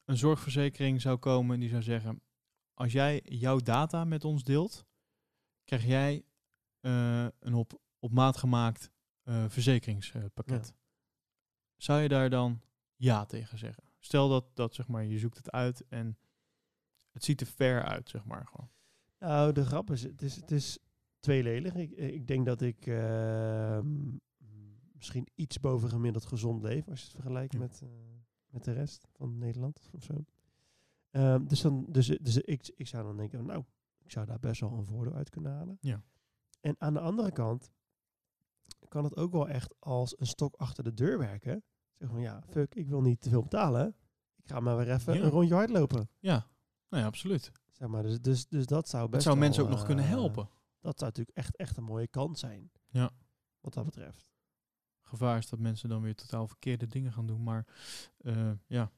[0.04, 2.20] een zorgverzekering zou komen en die zou zeggen:
[2.78, 4.86] Als jij jouw data met ons deelt,
[5.64, 6.24] krijg jij
[6.80, 8.90] eh, een op, op maat gemaakt
[9.22, 10.66] eh, verzekeringspakket.
[10.66, 10.74] Ja.
[11.76, 12.60] Zou je daar dan
[12.96, 13.84] ja tegen zeggen?
[13.98, 16.18] Stel dat, dat zeg maar, je zoekt het uit en
[17.10, 18.46] het ziet er fair uit, zeg maar.
[18.46, 18.70] Gewoon.
[19.18, 20.78] Nou, de grap is, het is, het is
[21.18, 21.74] tweeledig.
[21.74, 24.16] Ik, ik denk dat ik ehm,
[24.92, 27.58] misschien iets boven gemiddeld gezond leef, als je het vergelijkt Ja.
[27.58, 27.88] met, eh,
[28.46, 30.24] met de rest van Nederland of zo.
[31.10, 33.64] Ehm, dus dan, dus, dus ik, ik zou dan denken, nou,
[34.04, 35.78] ik zou daar best wel een voordeel uit kunnen halen.
[35.80, 36.02] Ja.
[36.60, 37.72] En aan de andere kant
[38.88, 41.62] kan het ook wel echt als een stok achter de deur werken.
[41.94, 43.96] Zeg van, ja, fuck, ik wil niet te veel betalen.
[44.36, 45.22] Ik ga maar weer even Ja.
[45.22, 46.10] een rondje hardlopen.
[46.18, 46.46] Ja,
[46.88, 47.52] nou ja, absoluut.
[47.72, 50.04] Zeg maar, dus, dus, dus dat zou best Het zou wel, mensen ook nog kunnen
[50.04, 50.48] eh, helpen.
[50.80, 52.70] Dat zou natuurlijk echt, echt een mooie kans zijn.
[52.88, 53.10] Ja.
[53.60, 54.30] Wat dat betreft.
[55.02, 57.42] Gevaar is dat mensen dan weer totaal verkeerde dingen gaan doen.
[57.42, 57.66] Maar
[58.18, 58.90] eh, ja,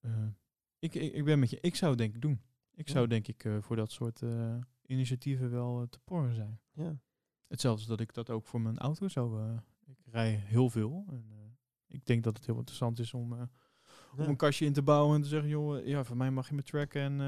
[0.00, 0.26] Eh,
[0.80, 1.58] ik, ik, ik ben met je.
[1.60, 2.40] Ik zou het denk ik doen.
[2.74, 6.60] Ik zou denk ik eh, voor dat soort eh, initiatieven wel eh, te porren zijn.
[6.72, 7.00] Ja.
[7.46, 9.56] Hetzelfde dat ik dat ook voor mijn auto zou.
[9.86, 11.04] ik rij heel veel.
[11.08, 11.28] En,
[11.86, 13.48] ik denk dat het heel interessant is om, om
[14.18, 16.62] een kastje in te bouwen en te zeggen, joh, ja, voor mij mag je me
[16.62, 17.20] tracken en,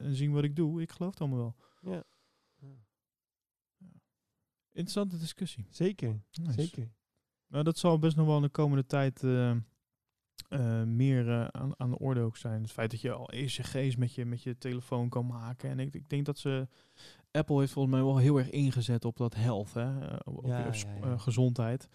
[0.00, 0.82] en zien wat ik doe.
[0.82, 1.56] Ik geloof het allemaal wel.
[1.92, 2.04] Ja.
[4.68, 5.66] Interessante discussie.
[5.70, 6.22] Zeker.
[6.32, 6.60] Nice.
[6.60, 6.92] Zeker.
[7.46, 9.22] Nou, dat zal best nog wel in de komende tijd
[10.48, 12.62] eh, meer eh, aan, aan de orde ook zijn.
[12.62, 15.70] Het feit dat je al ECG's met je, met je telefoon kan maken.
[15.70, 16.68] En ik, ik denk dat ze...
[17.30, 20.08] Apple heeft volgens mij wel heel erg ingezet op dat health, hè?
[20.08, 21.16] eh, op, Ja, op sp- ja, ja.
[21.18, 21.88] gezondheid.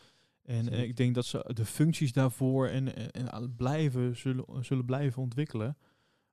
[0.44, 0.84] En Zeker.
[0.84, 5.78] ik denk dat ze de functies daarvoor en, en, blijven zullen, zullen blijven ontwikkelen.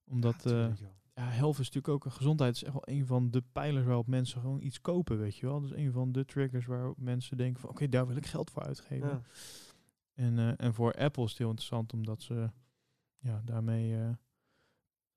[0.05, 0.73] Omdat Ja,
[1.15, 2.55] ja, health is natuurlijk ook een gezondheid.
[2.55, 5.61] is echt wel een van de pijlers waarop mensen gewoon iets kopen, weet je wel.
[5.61, 8.51] Dat is een van de triggers waarop mensen denken van oké, daar wil ik geld
[8.51, 9.09] voor uitgeven.
[9.09, 9.23] Ja.
[10.17, 12.51] En, eh, en voor Apple is het heel interessant omdat ze
[13.19, 14.11] ja, daarmee eh,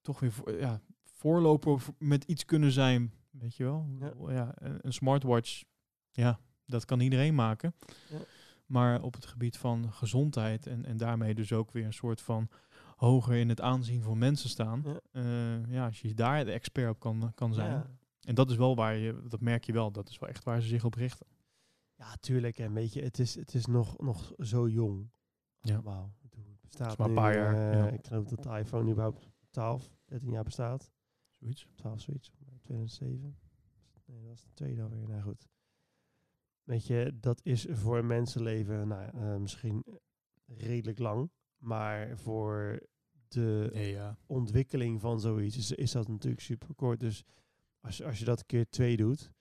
[0.01, 3.13] toch weer voor, ja, voorloper met iets kunnen zijn.
[3.29, 3.87] Weet je wel?
[3.99, 4.31] Ja.
[4.33, 4.51] Ja.
[4.55, 5.63] een, een smartwatch,
[6.11, 7.75] ja, dat kan iedereen maken.
[8.09, 8.17] Ja.
[8.65, 12.49] Maar op het gebied van gezondheid en, en daarmee dus ook weer een soort van
[12.95, 14.83] hoger in het aanzien van mensen staan.
[14.85, 14.99] Ja.
[15.21, 17.99] Ja, ja als je daar de expert op kan, kan zijn.
[18.21, 20.61] En dat is wel waar je, dat merk je wel, dat is wel echt waar
[20.61, 21.25] ze zich op richten.
[21.99, 22.59] Ja, tuurlijk.
[22.59, 25.11] En weet je, het is, het is nog, nog zo jong.
[25.59, 25.81] Ja.
[26.21, 27.89] Bedoel, Het bestaat maar een paar jaar, eh, ja.
[27.89, 30.91] Ik geloof dat de iPhone überhaupt 12, 13 jaar bestaat.
[31.39, 31.67] Zoiets.
[31.75, 32.31] 12 zoiets,
[32.61, 33.37] 2007.
[34.05, 35.07] Nee, dat was de tweede alweer.
[35.07, 35.47] Nou goed.
[36.63, 39.85] Weet je, dat is voor een mensenleven nou, eh, misschien
[40.45, 41.31] redelijk lang.
[41.57, 42.87] Maar voor
[43.27, 44.17] de Nee, ja.
[44.25, 46.99] ontwikkeling van zoiets is, is dat natuurlijk super kort.
[46.99, 47.23] Dus
[47.79, 49.31] als, als je dat keer twee doet,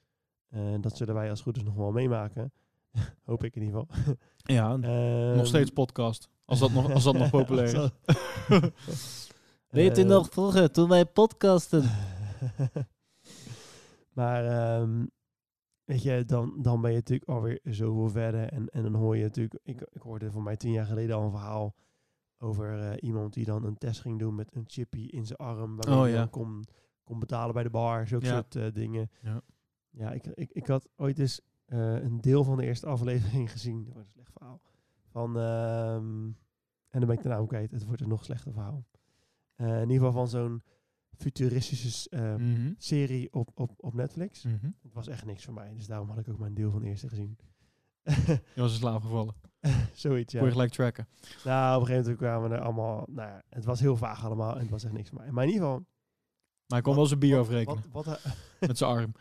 [0.48, 2.52] eh, dat zullen wij als goed is nog wel meemaken.
[3.24, 4.14] Hoop ik in ieder geval.
[4.54, 4.90] Ja, nog
[5.36, 6.28] Ehm, steeds podcast.
[6.44, 7.92] Als dat nog, als dat nog populair
[8.48, 9.30] is.
[9.68, 11.84] Weet u Eh, nog vroeger, toen wij podcasten?
[14.12, 15.06] maar ehm,
[15.84, 18.48] weet je, dan, dan ben je natuurlijk alweer zoveel verder.
[18.52, 21.22] En, en dan hoor je natuurlijk, ik, ik hoorde voor mij tien jaar geleden al
[21.22, 21.74] een verhaal
[22.38, 25.76] over eh, iemand die dan een test ging doen met een chippy in zijn arm.
[25.76, 26.16] Waarmee Oh, hij ja.
[26.16, 26.64] dan kon,
[27.04, 28.44] kon betalen bij de bar, zulke Ja.
[28.50, 29.10] soort dingen.
[29.22, 29.40] Ja.
[29.98, 33.84] Ja, ik, ik, ik had ooit eens eh, een deel van de eerste aflevering gezien.
[33.84, 34.60] Dat was een slecht verhaal.
[35.10, 36.24] Van, ehm,
[36.88, 37.70] en dan ben ik de naam kwijt.
[37.70, 38.84] Het wordt een nog slechter verhaal.
[39.54, 40.62] Eh, in ieder geval van zo'n
[41.16, 42.72] futuristische eh, Mhm.
[42.76, 44.42] serie op, op, op Netflix.
[44.42, 44.70] Mhm.
[44.82, 45.74] Het was echt niks voor mij.
[45.74, 47.38] Dus daarom had ik ook maar een deel van de eerste gezien.
[48.54, 49.34] Je was in slaap gevallen.
[49.92, 50.38] Zoiets, ja.
[50.38, 51.08] Kon je gelijk tracken.
[51.44, 53.04] Nou, op een gegeven moment kwamen we er allemaal...
[53.10, 54.54] Nou ja, het was heel vaag allemaal.
[54.54, 55.30] En het was echt niks voor mij.
[55.30, 55.78] Maar in ieder geval...
[56.66, 57.84] Maar hij kon wel zijn bier afrekenen.
[57.90, 59.12] Wat, wat, er, Met zijn arm.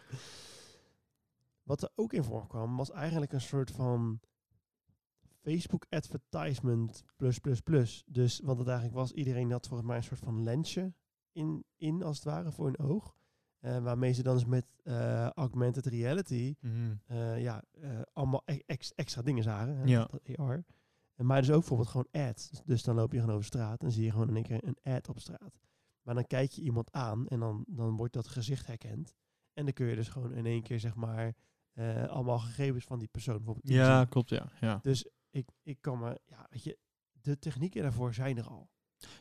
[1.68, 4.20] Wat er ook in voorkwam, was eigenlijk een soort van
[5.42, 8.04] Facebook advertisement plus plus plus.
[8.08, 10.94] Dus wat het eigenlijk was, iedereen had volgens mij een soort van lensje
[11.32, 13.16] in, in als het ware voor hun oog.
[13.60, 16.96] Eh, waarmee ze dan eens met eh, augmented reality Mhm.
[17.06, 17.64] eh, ja,
[18.14, 19.76] allemaal e- ex- extra dingen zagen.
[19.78, 20.08] Hè, Ja.
[20.12, 20.64] dat AR.
[21.16, 22.50] Maar dus ook bijvoorbeeld gewoon ads.
[22.50, 24.64] Dus, dus dan loop je gewoon over straat en zie je gewoon in één keer
[24.64, 25.60] een ad op straat.
[26.02, 29.16] Maar dan kijk je iemand aan en dan, dan wordt dat gezicht herkend.
[29.54, 31.36] En dan kun je dus gewoon in één keer zeg maar
[31.78, 34.52] eh, allemaal gegevens van die persoon bijvoorbeeld Ja, klopt, ja.
[34.62, 34.80] ja.
[34.82, 36.78] Dus ik, ik kan me, ja, weet je,
[37.22, 38.70] de technieken daarvoor zijn er al.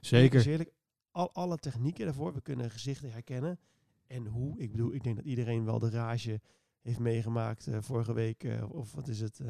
[0.00, 0.46] Zeker.
[0.46, 0.72] Eerlijk,
[1.10, 3.58] al, alle technieken daarvoor, we kunnen gezichten herkennen.
[4.06, 6.40] En hoe, ik bedoel, ik denk dat iedereen wel de rage
[6.80, 9.40] heeft meegemaakt eh, vorige week, eh, of wat is het,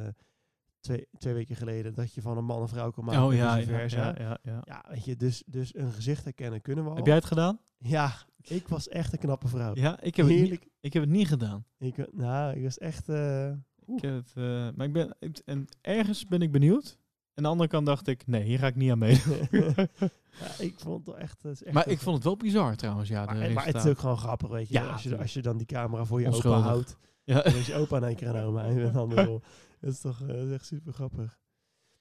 [0.80, 3.22] twee, twee weken geleden, dat je van een man een vrouw kon maken.
[3.22, 4.60] Oh en ja, ja, ja, ja, ja.
[4.64, 6.96] Ja, weet je, dus, dus een gezicht herkennen kunnen we al.
[6.96, 7.58] Heb jij het gedaan?
[7.78, 8.12] Ja,
[8.42, 9.74] ik was echt een knappe vrouw.
[9.74, 11.64] Ja, ik heb, het niet, ik heb het niet gedaan.
[11.78, 13.08] Ik, wa- nou, ik was echt...
[13.08, 13.50] eh,
[13.86, 16.84] Ik heb het, eh, maar ik ben, ik- en ergens ben ik benieuwd.
[16.86, 16.98] En
[17.36, 19.22] aan de andere kant dacht ik, nee, hier ga ik niet aan mee.
[19.50, 21.42] ja, ik vond het wel echt...
[21.42, 23.24] het echt maar ik vond het wel bizar trouwens, ja.
[23.24, 24.74] Maar, maar het is ook gewoon grappig, weet je.
[24.74, 26.62] Ja, als, je als je dan die camera voor je opa Onschuldig.
[26.64, 26.96] houdt.
[27.24, 27.42] Ja.
[27.42, 29.42] Dan is je opa in één keer een oma en andersom.
[29.80, 31.38] Dat is toch eh, dat is echt super grappig.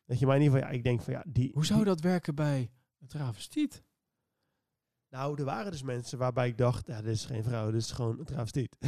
[0.05, 1.51] Weet je, maar in ieder geval, ja, ik denk van ja, die...
[1.53, 3.83] Hoe zou die- dat werken bij Een travestiet.
[5.09, 7.91] Nou, er waren dus mensen waarbij ik dacht, ja, dit is geen vrouw, dit is
[7.91, 8.75] gewoon een travestiet.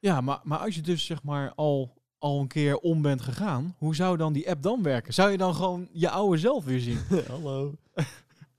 [0.00, 3.74] Ja, maar, maar als je dus zeg maar al, al een keer om bent gegaan,
[3.78, 5.14] hoe zou dan die app dan werken?
[5.14, 6.98] Zou je dan gewoon je oude zelf weer zien?
[7.28, 7.74] Hallo.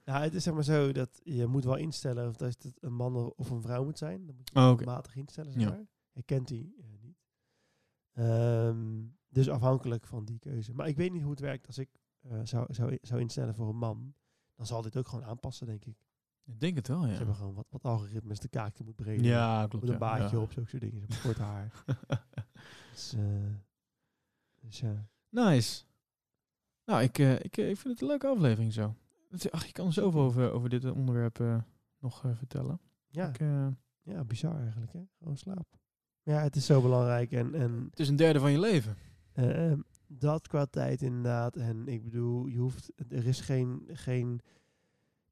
[0.05, 2.93] ja, het is zeg maar zo dat je moet wel instellen of dat het een
[2.93, 4.25] man of een vrouw moet zijn.
[4.25, 5.69] Dan moet je Oh, matig instellen, zeg Ja.
[5.69, 5.85] maar.
[6.11, 7.17] Je kent die eh, niet.
[8.13, 8.97] Ehm,
[9.29, 10.73] dus afhankelijk van die keuze.
[10.73, 11.89] Maar ik weet niet hoe het werkt als ik
[12.21, 14.13] eh, zou, zou, zou instellen voor een man.
[14.55, 15.97] Dan zal dit ook gewoon aanpassen, denk ik.
[16.43, 17.13] Ik denk het wel, Ze ja.
[17.13, 19.23] hebben gewoon wat, wat algoritmes, de kaakje moet breden.
[19.23, 19.85] Ja, klopt.
[19.85, 20.23] Moet een ja, ja.
[20.39, 21.05] op, zulke soort dingen.
[21.07, 21.83] Met kort haar.
[22.91, 23.21] dus, eh,
[24.61, 25.07] dus ja.
[25.29, 25.83] Nice.
[26.85, 28.95] Nou, ik, eh, ik, ik vind het een leuke aflevering zo.
[29.51, 31.63] Ach, je kan zoveel over, over dit onderwerp
[31.99, 32.79] nog vertellen.
[33.07, 33.39] Ja, Ik,
[34.01, 35.01] ja, bizar eigenlijk, hè?
[35.17, 35.77] Gewoon slaap.
[36.23, 37.31] Ja, het is zo belangrijk.
[37.31, 38.97] En, en het is een derde van je leven.
[39.33, 41.55] Eh, ehm, dat qua tijd inderdaad.
[41.55, 44.41] En ik bedoel, je hoeft, er is geen, geen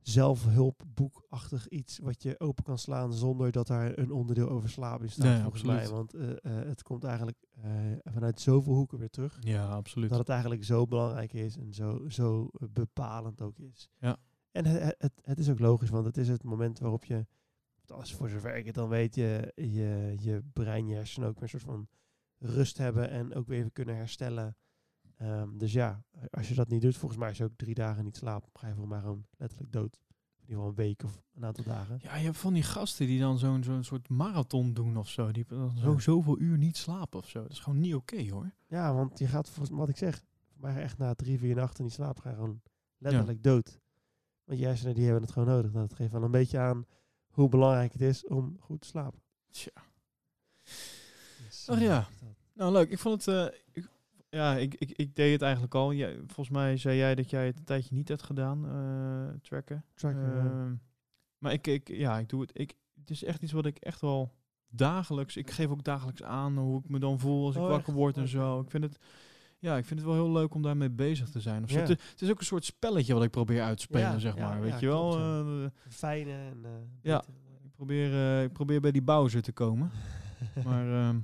[0.07, 5.09] zelfhulpboekachtig iets wat je open kan slaan zonder dat daar een onderdeel over slaap in
[5.09, 5.25] staat.
[5.25, 5.81] Nee, volgens absoluut.
[5.81, 5.89] mij.
[5.89, 7.71] Want eh, eh, het komt eigenlijk eh,
[8.03, 9.37] vanuit zoveel hoeken weer terug.
[9.39, 10.09] Ja, absoluut.
[10.09, 13.89] Dat het eigenlijk zo belangrijk is en zo, zo bepalend ook is.
[13.99, 14.17] Ja.
[14.51, 17.25] En het, het, het is ook logisch, want het is het moment waarop je,
[17.87, 21.43] als voor zover ik het dan weet, je, je, je brein, je hersenen ook weer
[21.43, 21.87] een soort van
[22.37, 24.57] rust hebben en ook weer even kunnen herstellen.
[25.17, 28.03] Ehm, dus ja, als je dat niet doet, volgens mij als je ook drie dagen
[28.03, 29.99] niet slaapt, ga je volgens mij gewoon letterlijk dood.
[30.47, 31.99] In ieder geval een week of een aantal dagen.
[32.01, 35.31] Ja, je hebt van die gasten die dan zo'n zo'n soort marathon doen of zo.
[35.31, 37.41] Die dan zo zoveel uur niet slapen of zo.
[37.41, 38.51] Dat is gewoon niet oké hoor.
[38.67, 41.83] Ja, want je gaat, volgens wat ik zeg, voor mij echt na drie, vier nachten
[41.83, 42.61] niet slapen, ga je gewoon
[42.97, 43.79] letterlijk dood.
[44.43, 45.71] Want je hersenen die hebben het gewoon nodig.
[45.71, 46.85] Nou, dat geeft wel een beetje aan
[47.27, 49.21] hoe belangrijk het is om goed te slapen.
[49.49, 49.71] Tja.
[51.49, 52.07] Dus, Ach ja.
[52.53, 52.89] Nou, leuk.
[52.89, 53.35] Ik vond het...
[53.53, 53.89] eh, ik,
[54.29, 55.91] ja, ik, ik, ik deed het eigenlijk al.
[55.91, 59.85] Ja, volgens mij zei jij dat jij het een tijdje niet hebt gedaan, eh, tracken.
[59.93, 60.45] Tracken, ja.
[60.45, 60.73] Ehm,
[61.37, 62.51] maar ik, ik, ja, ik doe het.
[62.53, 64.33] Ik, het is echt iets wat ik echt wel
[64.69, 65.37] dagelijks...
[65.37, 67.97] Ik geef ook dagelijks aan hoe ik me dan voel als ik Oh, wakker echt?
[67.97, 68.59] word en zo.
[68.59, 68.97] Ik vind het...
[69.59, 71.63] Ja, ik vind het wel heel leuk om daarmee bezig te zijn.
[71.63, 71.71] Of.
[71.71, 71.79] Ja.
[71.79, 74.19] Het, is- het is ook een soort spelletje wat ik probeer uit te spelen, Ja,
[74.19, 74.55] zeg maar.
[74.55, 75.17] ja, Weet je wel?
[75.19, 76.71] Eh, Fijne en eh,
[77.01, 77.23] Ja.
[77.63, 79.91] ik, probeer, eh, ik probeer bij die Bowser te komen.
[80.65, 81.19] Maar ehm,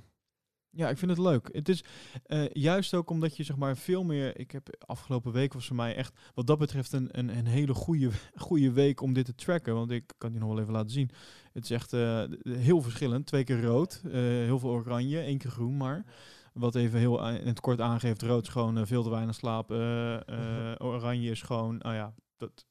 [0.76, 1.50] ja, ik vind het leuk.
[1.52, 1.84] Het is
[2.26, 4.40] eh, juist ook omdat je zeg maar veel meer.
[4.40, 7.74] Ik heb afgelopen week was voor mij echt wat dat betreft een, een, een hele
[7.74, 9.74] goede, goede week om dit te tracken.
[9.74, 11.10] Want ik kan die nog wel even laten zien.
[11.54, 13.26] Het is echt eh, heel verschillend.
[13.26, 16.06] Twee keer rood, eh, heel veel oranje, één keer groen maar.
[16.54, 19.72] Wat even heel in het kort aangeeft, rood is gewoon veel te weinig slaap.
[20.92, 22.66] oranje is gewoon, nou ja, dat,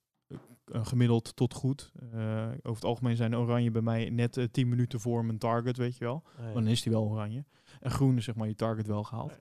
[0.72, 1.92] gemiddeld tot goed.
[2.56, 5.96] Over het algemeen zijn oranje bij mij net eh, 10 minuten voor mijn target, weet
[5.96, 6.22] je wel.
[6.38, 6.52] Oh, ja.
[6.52, 7.44] Dan is die wel oranje.
[7.82, 9.40] En groen zeg maar je target wel gehaald.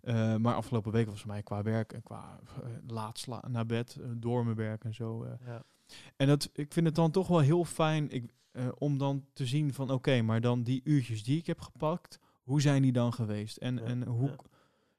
[0.00, 3.66] Eh, maar afgelopen week was voor mij qua werk en qua eh, laat sla naar
[3.66, 5.26] bed, eh, door mijn werk en zo.
[5.46, 5.64] Ja.
[6.16, 8.32] En dat, ik vind het dan toch wel heel fijn ik,
[8.78, 12.60] om dan te zien van oké, maar dan die uurtjes die ik heb gepakt, hoe
[12.60, 13.56] zijn die dan geweest?
[13.56, 14.28] En, Ja, en hoe...
[14.28, 14.36] ja.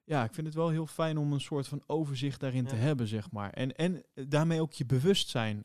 [0.04, 0.24] Ja.
[0.24, 3.32] ik vind het wel heel fijn om een soort van overzicht daarin te hebben, zeg
[3.32, 3.50] maar.
[3.50, 5.62] En, en daarmee ook je bewustzijn.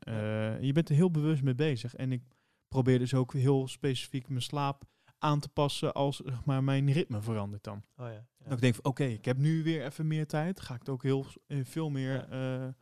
[0.60, 1.94] je bent er heel bewust mee bezig.
[1.94, 2.22] En ik
[2.68, 4.84] probeer dus ook heel specifiek mijn slaap
[5.24, 7.82] aan te passen als zeg maar, mijn ritme verandert dan.
[7.96, 8.12] Oh, ja.
[8.12, 8.24] ja.
[8.44, 10.60] Dat ik denk van oké, ik heb nu weer even meer tijd.
[10.60, 12.26] Ga ik er ook heel eh, veel meer Ja.
[12.28, 12.72] eh, eh,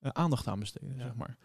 [0.00, 1.36] aandacht aan besteden, zeg maar.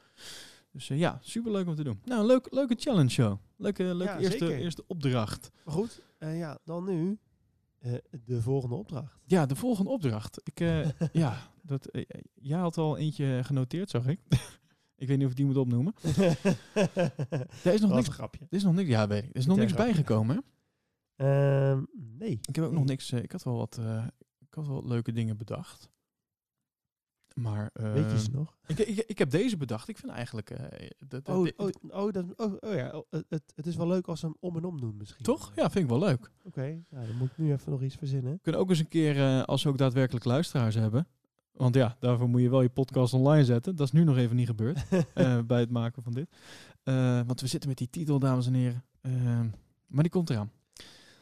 [0.72, 2.02] Dus ja, super leuk om te doen.
[2.06, 3.38] Nou, leuk, leuke challenge show.
[3.58, 4.58] Leuke, leuke eerste, zeker.
[4.58, 5.52] eerste opdracht.
[5.66, 7.20] Maar goed, ja, dan nu
[8.26, 9.20] de volgende opdracht.
[9.26, 10.42] Ja, de volgende opdracht.
[10.44, 10.60] Ik,
[11.12, 11.90] ja, dat,
[12.34, 14.20] jij had al eentje genoteerd, zag ik.
[15.00, 15.94] ik weet niet of ik die moet opnoemen.
[17.64, 18.08] Er is nog niks.
[18.08, 18.40] grapje.
[18.50, 18.90] Er is nog niks.
[18.90, 19.30] Ja, weet ik.
[19.30, 20.36] Er is nog niks bijgekomen.
[20.36, 20.42] Hè?
[21.72, 21.84] Ehm,
[22.18, 22.40] nee.
[22.48, 23.12] Ik heb ook nog niks.
[23.12, 23.78] eh, ik had wel wat.
[23.78, 24.08] eh,
[24.40, 25.90] ik had wel wat leuke dingen bedacht.
[27.36, 28.58] Maar Weet je ze nog?
[28.68, 29.88] ik, ik, ik heb deze bedacht.
[29.88, 30.50] Ik vind eigenlijk.
[30.50, 34.08] eh, dat, Oh, oh, oh, dat, oh, oh ja, oh, het- het, is wel leuk
[34.08, 35.24] als ze hem om en om doen misschien.
[35.26, 35.52] toch?
[35.56, 36.32] Ja, vind ik wel leuk.
[36.44, 38.34] Oké, nou, dan moet ik nu even nog iets verzinnen.
[38.34, 41.08] We kunnen ook eens een keer, eh, als we ook daadwerkelijk luisteraars hebben.
[41.52, 43.76] Want ja, daarvoor moet je wel je podcast online zetten.
[43.76, 46.30] Dat is nu nog even niet gebeurd eh, bij het maken van dit.
[46.84, 48.84] Eh, want we zitten met die titel, dames en heren.
[49.02, 49.48] Ehm,
[49.88, 50.52] maar die komt eraan.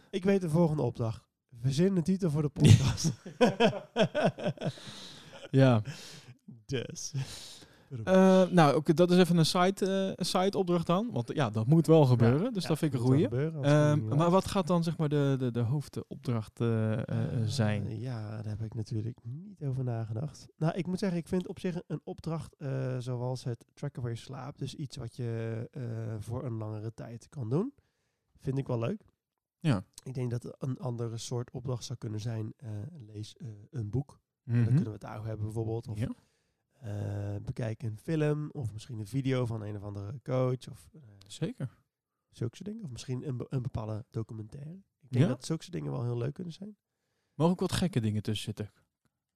[0.09, 1.25] Ik weet de volgende opdracht.
[1.61, 3.11] Verzin een titel voor de podcast.
[5.51, 5.81] Ja.
[6.65, 7.13] dus.
[8.03, 11.09] Eh, nou, dat is even een site, eh, opdracht dan.
[11.11, 12.53] Want ja, dat moet wel gebeuren.
[12.53, 13.27] dus Ja, dat vind ik een goeie.
[13.61, 17.01] Ehm, maar wat gaat dan zeg maar de, de, de hoofdopdracht eh,
[17.45, 17.99] zijn?
[17.99, 20.47] ja, daar heb ik natuurlijk niet over nagedacht.
[20.57, 22.55] Nou, ik moet zeggen, ik vind op zich een opdracht
[22.97, 25.69] zoals het tracken waar je slaapt, dus iets wat je
[26.19, 27.73] voor een langere tijd kan doen,
[28.39, 29.05] vind ik wel leuk.
[29.59, 29.83] Ja.
[30.03, 32.53] Ik denk dat een andere soort opdracht zou kunnen zijn,
[33.13, 33.35] lees
[33.71, 34.19] een boek.
[34.43, 34.65] Dan Mhm.
[34.65, 35.87] kunnen we het daarover hebben bijvoorbeeld.
[35.87, 36.09] Of Ja.
[36.79, 41.01] Eh, bekijk een film of misschien een video van een of andere coach of eh,
[41.27, 41.69] Zeker.
[42.29, 42.83] zulke soort dingen.
[42.83, 44.71] Of misschien een, be- een bepaalde documentaire.
[45.01, 45.29] Ik denk Ja?
[45.31, 46.77] dat zulke soort dingen wel heel leuk kunnen zijn.
[47.33, 48.71] Mogen ook wat gekke dingen tussen zitten.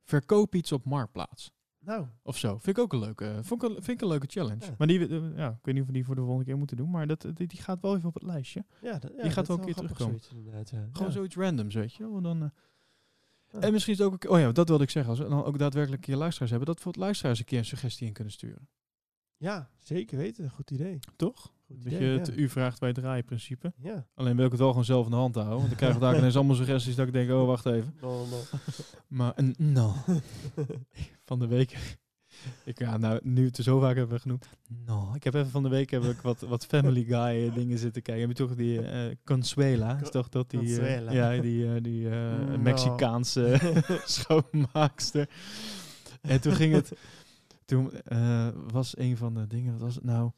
[0.03, 1.51] Verkoop iets op Marktplaats.
[1.79, 2.57] Nou, Of zo.
[2.57, 4.65] Vind ik ook een leuke, vond ik een, vind ik een leuke challenge.
[4.65, 4.75] Ja.
[4.77, 6.77] Maar die, eh, ja, ik weet niet of we die voor de volgende keer moeten
[6.77, 6.89] doen.
[6.89, 8.65] Maar dat, die, die gaat wel even op het lijstje.
[8.81, 10.19] ja, dat, ja, gaat wel een keer terugkomen.
[10.19, 10.71] zoiets.
[10.91, 12.15] Gewoon zoiets randoms, weet je wel.
[12.17, 12.51] En Dan.
[13.59, 14.29] En misschien is het ook...
[14.29, 15.11] Oh ja, dat wilde ik zeggen.
[15.11, 16.67] Als we dan ook daadwerkelijk een keer luisteraars hebben...
[16.67, 18.69] dat we voor het luisteraars een keer een suggestie in kunnen sturen.
[19.37, 20.49] Ja, zeker weten.
[20.49, 20.99] Goed idee.
[21.15, 21.41] Toch?
[21.41, 22.19] Goed Dat idee, je ja.
[22.19, 23.73] het u vraagt bij het draaien principe.
[23.77, 24.07] Ja.
[24.13, 25.55] Alleen wil ik het wel gewoon zelf in de hand houden.
[25.55, 27.31] Want dan krijgen we daar ineens allemaal suggesties dat ik denk...
[27.31, 27.95] Oh, wacht even.
[28.01, 28.41] No, no.
[29.07, 29.95] Maar een no.
[31.25, 31.99] van de week.
[32.63, 34.49] Ik, ja, nou, nu het er zo vaak hebben we genoemd.
[34.85, 35.11] No.
[35.15, 38.01] Ik heb even van de week heb ik wat, wat Family Guy eh, dingen zitten
[38.01, 38.27] kijken.
[38.27, 39.99] Heb je toch die eh Consuela?
[40.01, 40.81] Is toch dat die...
[40.81, 42.57] eh, ja, die, die eh, No.
[42.57, 43.59] Mexicaanse
[44.05, 45.29] schoonmaakster.
[46.21, 46.91] En toen ging het...
[47.65, 47.91] Toen
[48.71, 49.71] was een van de dingen...
[49.71, 50.31] Wat was het nou?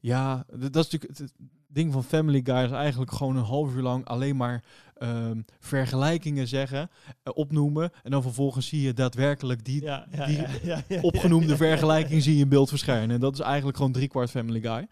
[0.00, 1.18] Ja, dat is natuurlijk...
[1.18, 1.32] Het
[1.66, 4.64] ding van Family Guy is eigenlijk gewoon een half uur lang alleen maar
[5.02, 6.90] ehm, vergelijkingen zeggen,
[7.22, 7.90] eh, opnoemen.
[8.02, 12.22] En dan vervolgens zie je daadwerkelijk die Ja, ja, die ja, ja, ja, opgenoemde vergelijking
[12.22, 13.10] zie je in beeld verschijnen.
[13.14, 14.88] En dat is eigenlijk gewoon driekwart Family Guy.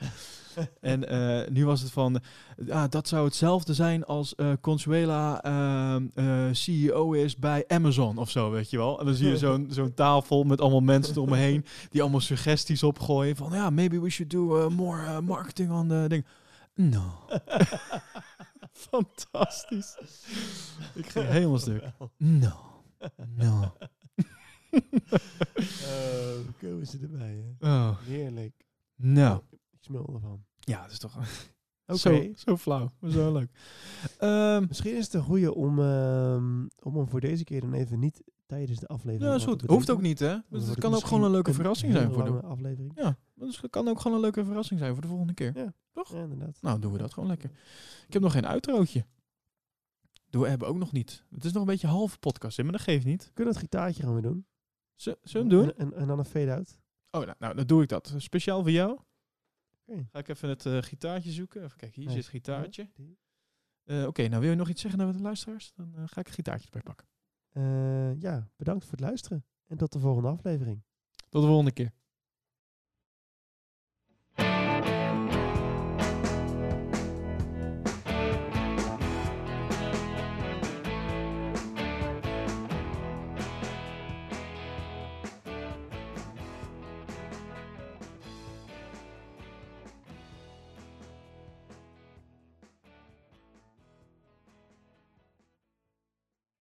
[0.81, 2.21] en eh, nu was het van,
[2.71, 8.31] ah, dat zou hetzelfde zijn als eh, Consuela ehm, eh, CEO is bij Amazon of
[8.31, 8.99] zo, weet je wel.
[9.01, 13.37] En dan zie je zo'n zo'n tafel met allemaal mensen eromheen die allemaal suggesties opgooien
[13.37, 16.25] van, ja, maybe we should do uh, more uh, marketing on the ding.
[16.75, 17.03] No.
[18.91, 19.97] Fantastisch.
[20.95, 21.83] Ik ging helemaal stuk.
[22.17, 22.53] No.
[23.37, 23.73] No.
[25.85, 27.67] Oh, komen ze erbij, hè?
[27.69, 28.65] Oh, Heerlijk.
[28.97, 29.41] nou.
[29.51, 30.45] Ik smul ervan.
[30.59, 31.17] Ja, dat is toch
[31.87, 31.99] Oké.
[31.99, 33.51] zo, zo flauw, maar zo leuk.
[34.19, 37.99] Ehm, Misschien is het een goede om, ehm, om hem voor deze keer dan even
[37.99, 39.31] niet tijdens de aflevering...
[39.31, 39.71] ja, is wat goed.
[39.71, 40.37] Hoeft ook niet, hè?
[40.49, 42.41] Dus het kan ook gewoon een leuke verrassing zijn voor de...
[42.41, 42.93] aflevering.
[42.95, 45.57] Ja, dus het kan ook gewoon een leuke verrassing zijn voor de volgende keer.
[45.59, 45.75] Ja.
[45.93, 46.13] Toch?
[46.13, 46.59] Ja, inderdaad.
[46.63, 47.51] Nou, doen we dat gewoon lekker.
[48.07, 49.07] Ik heb nog geen outrootje.
[50.31, 51.25] Doen we hebben ook nog niet.
[51.31, 53.31] Het is nog een beetje halve podcast, hè, maar dat geeft niet.
[53.35, 54.47] Kunnen we het gitaartje gaan we doen?
[54.95, 55.77] Z- Zullen we hem doen?
[55.77, 56.79] En, en, en dan een fade-out?
[57.11, 58.15] Oh, nou, nou, dan doe ik dat.
[58.17, 58.99] Speciaal voor jou.
[60.11, 61.65] Ga ik even het eh, gitaartje zoeken.
[61.65, 62.91] Even kijken, hier zit het gitaartje.
[63.85, 65.73] Eh, Oké, nou wil je nog iets zeggen naar de luisteraars?
[65.75, 67.07] Dan eh, ga ik een gitaartje erbij pakken.
[67.51, 69.45] Eh, ja, bedankt voor het luisteren.
[69.67, 70.83] En tot de volgende aflevering.
[71.29, 71.93] Tot de volgende keer.